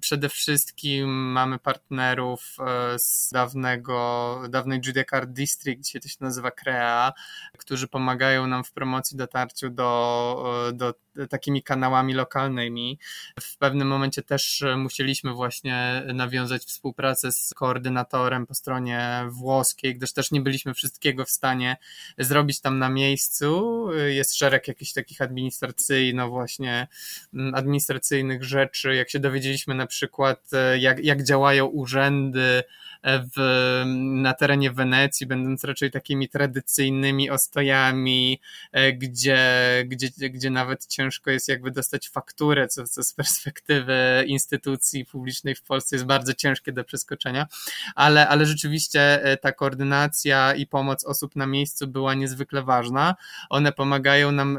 Przede 0.00 0.28
wszystkim 0.28 1.32
mamy 1.32 1.58
partnerów 1.58 2.56
e, 2.60 2.98
z 2.98 3.30
dawnego, 3.32 4.42
dawnej 4.48 4.80
Judiacard 4.86 5.30
District, 5.30 5.84
dzisiaj 5.84 6.00
to 6.00 6.08
się 6.08 6.16
nazywa 6.20 6.50
CREA, 6.50 7.12
którzy 7.58 7.88
pomagają 7.88 8.46
nam 8.46 8.64
w 8.64 8.72
promocji, 8.72 9.16
dotarciu 9.16 9.70
do, 9.70 10.68
e, 10.68 10.72
do 10.72 10.94
takimi 11.30 11.62
kanałami 11.62 12.14
lokalnymi. 12.14 12.98
W 13.40 13.56
pewnym 13.56 13.88
momencie 13.88 14.22
też 14.22 14.64
musieliśmy 14.76 15.32
właśnie 15.32 16.02
nawiązać 16.14 16.62
współpracę 16.62 17.32
z 17.32 17.54
koordynatorem 17.54 18.46
po 18.46 18.54
stronie 18.54 19.24
włoskiej, 19.28 19.96
gdyż 19.96 20.12
też 20.12 20.30
nie 20.30 20.40
byliśmy 20.40 20.74
wszystkiego 20.74 21.24
w 21.24 21.30
stanie 21.30 21.76
zrobić 22.18 22.60
tam 22.60 22.78
na 22.78 22.88
miejscu. 22.88 23.86
Jest 24.06 24.36
szereg 24.36 24.68
jakichś 24.68 24.92
takich 24.92 25.20
administracyjno 25.20 26.28
właśnie 26.28 26.88
mm, 27.34 27.54
administracyjnych 27.54 28.44
rzeczy. 28.44 28.94
Jak 28.94 29.10
się 29.10 29.18
dowiedzieliśmy 29.18 29.74
na 29.74 29.86
przykład 29.86 30.50
jak, 30.78 31.04
jak 31.04 31.24
działają 31.24 31.66
urzędy 31.66 32.62
w, 33.04 33.82
na 33.96 34.34
terenie 34.34 34.70
Wenecji, 34.70 35.26
będąc 35.26 35.64
raczej 35.64 35.90
takimi 35.90 36.28
tradycyjnymi 36.28 37.30
ostojami, 37.30 38.40
e, 38.72 38.92
gdzie, 38.92 39.38
gdzie, 39.86 40.08
gdzie 40.30 40.50
nawet 40.50 40.86
ciężko 40.86 41.09
ciężko 41.10 41.30
jest 41.30 41.48
jakby 41.48 41.70
dostać 41.70 42.08
fakturę, 42.08 42.68
co, 42.68 42.84
co 42.84 43.02
z 43.02 43.14
perspektywy 43.14 44.24
instytucji 44.26 45.04
publicznej 45.04 45.54
w 45.54 45.62
Polsce 45.62 45.96
jest 45.96 46.06
bardzo 46.06 46.34
ciężkie 46.34 46.72
do 46.72 46.84
przeskoczenia, 46.84 47.46
ale, 47.94 48.28
ale 48.28 48.46
rzeczywiście 48.46 49.24
e, 49.24 49.36
ta 49.36 49.52
koordynacja 49.52 50.54
i 50.54 50.66
pomoc 50.66 51.04
osób 51.04 51.36
na 51.36 51.46
miejscu 51.46 51.86
była 51.86 52.14
niezwykle 52.14 52.62
ważna. 52.62 53.14
One 53.50 53.72
pomagają 53.72 54.32
nam 54.32 54.58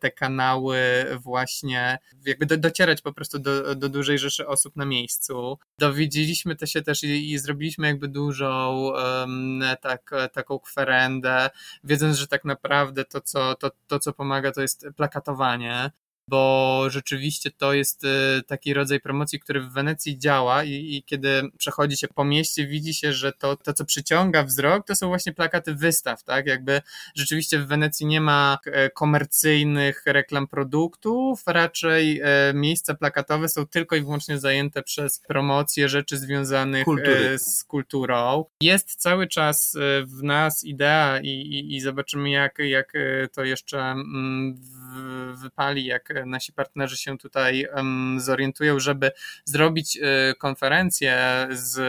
te 0.00 0.10
kanały 0.10 0.78
właśnie 1.20 1.98
jakby 2.26 2.46
do, 2.46 2.56
docierać 2.56 3.02
po 3.02 3.12
prostu 3.12 3.38
do, 3.38 3.74
do 3.74 3.88
dużej 3.88 4.18
rzeszy 4.18 4.46
osób 4.46 4.76
na 4.76 4.84
miejscu. 4.84 5.58
Dowiedzieliśmy 5.78 6.56
to 6.56 6.66
się 6.66 6.82
też 6.82 7.02
i, 7.02 7.32
i 7.32 7.38
zrobiliśmy 7.38 7.86
jakby 7.86 8.08
dużą 8.08 8.76
um, 8.76 9.62
tak, 9.80 10.10
taką 10.32 10.58
kwerendę, 10.58 11.50
wiedząc, 11.84 12.16
że 12.16 12.26
tak 12.26 12.44
naprawdę 12.44 13.04
to 13.04 13.20
co, 13.20 13.54
to, 13.54 13.70
to, 13.86 13.98
co 13.98 14.12
pomaga, 14.12 14.52
to 14.52 14.62
jest 14.62 14.86
plakatowanie 14.96 15.41
bo 16.28 16.84
rzeczywiście 16.90 17.50
to 17.50 17.72
jest 17.72 18.04
y, 18.04 18.08
taki 18.46 18.74
rodzaj 18.74 19.00
promocji, 19.00 19.40
który 19.40 19.60
w 19.60 19.72
Wenecji 19.72 20.18
działa 20.18 20.64
i, 20.64 20.70
i, 20.70 21.02
kiedy 21.02 21.42
przechodzi 21.58 21.96
się 21.96 22.08
po 22.08 22.24
mieście, 22.24 22.66
widzi 22.66 22.94
się, 22.94 23.12
że 23.12 23.32
to, 23.32 23.56
to, 23.56 23.72
co 23.72 23.84
przyciąga 23.84 24.44
wzrok, 24.44 24.86
to 24.86 24.94
są 24.94 25.08
właśnie 25.08 25.32
plakaty 25.32 25.74
wystaw, 25.74 26.24
tak? 26.24 26.46
Jakby 26.46 26.82
rzeczywiście 27.14 27.58
w 27.58 27.66
Wenecji 27.66 28.06
nie 28.06 28.20
ma 28.20 28.58
e, 28.64 28.90
komercyjnych 28.90 30.02
reklam 30.06 30.46
produktów, 30.46 31.42
raczej 31.46 32.20
e, 32.20 32.52
miejsca 32.54 32.94
plakatowe 32.94 33.48
są 33.48 33.66
tylko 33.66 33.96
i 33.96 34.00
wyłącznie 34.00 34.38
zajęte 34.38 34.82
przez 34.82 35.18
promocję 35.18 35.88
rzeczy 35.88 36.16
związanych 36.16 36.84
Kultury. 36.84 37.28
E, 37.28 37.38
z 37.38 37.64
kulturą. 37.64 38.44
Jest 38.60 38.96
cały 38.96 39.26
czas 39.26 39.76
w 40.04 40.22
nas 40.22 40.64
idea 40.64 41.20
i, 41.20 41.28
i, 41.28 41.76
i 41.76 41.80
zobaczymy, 41.80 42.30
jak, 42.30 42.58
jak 42.58 42.92
to 43.32 43.44
jeszcze 43.44 43.80
mm, 43.80 44.60
wypali, 45.34 45.84
jak 45.84 46.26
nasi 46.26 46.52
partnerzy 46.52 46.96
się 46.96 47.18
tutaj 47.18 47.68
zorientują, 48.16 48.80
żeby 48.80 49.12
zrobić 49.44 49.98
e, 50.02 50.34
konferencję 50.34 51.18
z, 51.50 51.80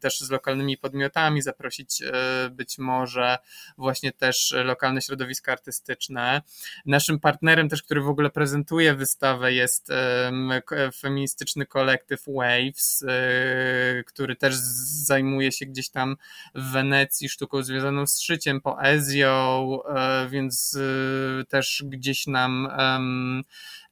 też 0.00 0.20
z 0.20 0.30
lokalnymi 0.30 0.76
podmiotami, 0.78 1.42
zaprosić 1.42 2.02
e, 2.02 2.50
być 2.50 2.78
może 2.78 3.38
właśnie 3.78 4.12
też 4.12 4.54
lokalne 4.64 5.02
środowiska 5.02 5.52
artystyczne. 5.52 6.42
Naszym 6.86 7.20
partnerem 7.20 7.68
też, 7.68 7.82
który 7.82 8.00
w 8.00 8.08
ogóle 8.08 8.30
prezentuje 8.30 8.94
wystawę 8.94 9.52
jest 9.52 9.92
feministyczny 11.00 11.66
kolektyw 11.66 12.22
Waves, 12.26 13.04
e, 13.08 14.04
który 14.04 14.36
też 14.36 14.54
zajmuje 15.04 15.52
się 15.52 15.66
gdzieś 15.66 15.88
tam 15.88 16.16
w 16.54 16.72
Wenecji 16.72 17.28
sztuką 17.28 17.62
związaną 17.62 18.06
z 18.06 18.20
szyciem, 18.20 18.60
poezją, 18.60 19.78
więc 20.28 20.78
też 21.48 21.84
gdzieś 21.86 22.26
nam 22.26 22.47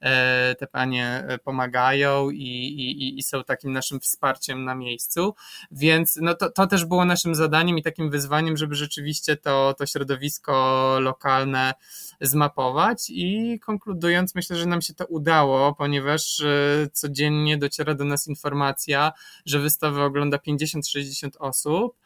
E, 0.00 0.54
te 0.58 0.66
panie 0.66 1.24
e, 1.28 1.38
pomagają 1.38 2.30
i, 2.30 2.42
i, 2.42 3.18
i 3.18 3.22
są 3.22 3.44
takim 3.44 3.72
naszym 3.72 4.00
wsparciem 4.00 4.64
na 4.64 4.74
miejscu, 4.74 5.34
więc 5.70 6.18
no 6.22 6.34
to, 6.34 6.50
to 6.50 6.66
też 6.66 6.84
było 6.84 7.04
naszym 7.04 7.34
zadaniem 7.34 7.78
i 7.78 7.82
takim 7.82 8.10
wyzwaniem, 8.10 8.56
żeby 8.56 8.74
rzeczywiście 8.74 9.36
to, 9.36 9.74
to 9.78 9.86
środowisko 9.86 10.96
lokalne 11.00 11.74
zmapować. 12.20 13.10
I 13.10 13.60
konkludując, 13.60 14.34
myślę, 14.34 14.56
że 14.56 14.66
nam 14.66 14.82
się 14.82 14.94
to 14.94 15.06
udało, 15.06 15.74
ponieważ 15.74 16.40
e, 16.40 16.88
codziennie 16.92 17.58
dociera 17.58 17.94
do 17.94 18.04
nas 18.04 18.28
informacja, 18.28 19.12
że 19.46 19.58
wystawę 19.58 20.04
ogląda 20.04 20.36
50-60 20.36 21.30
osób, 21.38 21.96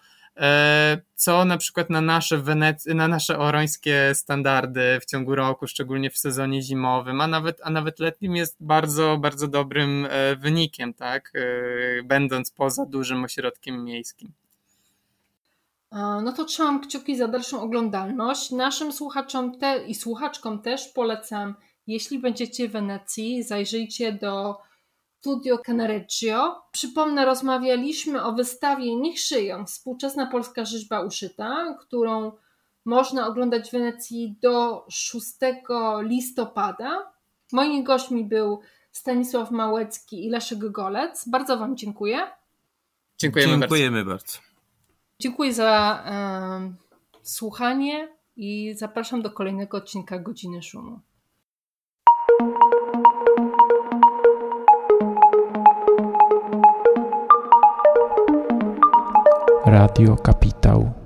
co 1.15 1.45
na 1.45 1.59
przykład 1.59 1.91
na 1.91 2.01
nasze, 2.01 2.39
Wenec- 2.39 2.95
na 2.95 3.09
nasze 3.09 3.39
orońskie 3.39 4.15
standardy 4.15 5.01
w 5.01 5.05
ciągu 5.05 5.35
roku, 5.35 5.67
szczególnie 5.67 6.11
w 6.11 6.19
sezonie 6.19 6.63
zimowym, 6.63 7.21
a 7.21 7.27
nawet, 7.27 7.61
a 7.63 7.71
nawet 7.71 7.99
letnim 7.99 8.37
jest 8.37 8.57
bardzo, 8.61 9.17
bardzo 9.17 9.49
dobrym 9.49 10.07
e, 10.11 10.37
wynikiem, 10.37 10.95
tak? 10.95 11.33
E, 11.35 12.03
będąc 12.03 12.51
poza 12.51 12.87
dużym 12.87 13.25
ośrodkiem 13.25 13.85
miejskim. 13.85 14.33
No 15.93 16.33
to 16.33 16.45
trzymam 16.45 16.81
kciuki 16.81 17.17
za 17.17 17.29
dalszą 17.29 17.63
oglądalność. 17.63 18.51
Naszym 18.51 18.93
słuchaczom 18.93 19.59
te, 19.59 19.85
i 19.87 19.95
słuchaczkom 19.95 20.63
też 20.63 20.89
polecam, 20.89 21.55
jeśli 21.87 22.19
będziecie 22.19 22.69
w 22.69 22.73
Wenecji, 22.73 23.43
zajrzyjcie 23.43 24.13
do 24.13 24.59
Studio 25.21 25.59
Canareccio. 25.59 26.63
Przypomnę, 26.73 27.25
rozmawialiśmy 27.25 28.25
o 28.25 28.33
wystawie 28.33 28.97
Niech 28.97 29.21
szyją, 29.21 29.67
współczesna 29.67 30.27
polska 30.27 30.65
rzeźba 30.65 31.01
uszyta, 31.01 31.77
którą 31.81 32.33
można 32.85 33.27
oglądać 33.27 33.69
w 33.69 33.73
Wenecji 33.73 34.37
do 34.43 34.87
6 34.91 35.33
listopada. 36.03 37.13
Moimi 37.53 37.85
gośćmi 37.85 38.25
był 38.25 38.61
Stanisław 38.93 39.51
Małecki 39.51 40.27
i 40.27 40.31
Leszek 40.31 40.59
Golec. 40.59 41.29
Bardzo 41.29 41.57
Wam 41.59 41.77
dziękuję. 41.77 42.19
Dziękujemy, 43.19 43.59
Dziękujemy 43.59 44.05
bardzo. 44.05 44.11
bardzo. 44.11 44.39
Dziękuję 45.19 45.55
za 45.55 46.03
e, 46.07 46.73
słuchanie 47.23 48.09
i 48.37 48.75
zapraszam 48.77 49.23
do 49.23 49.31
kolejnego 49.31 49.77
odcinka 49.77 50.19
Godziny 50.19 50.63
Szumu. 50.63 51.01
Radio 59.71 60.17
Kapitał. 60.17 61.00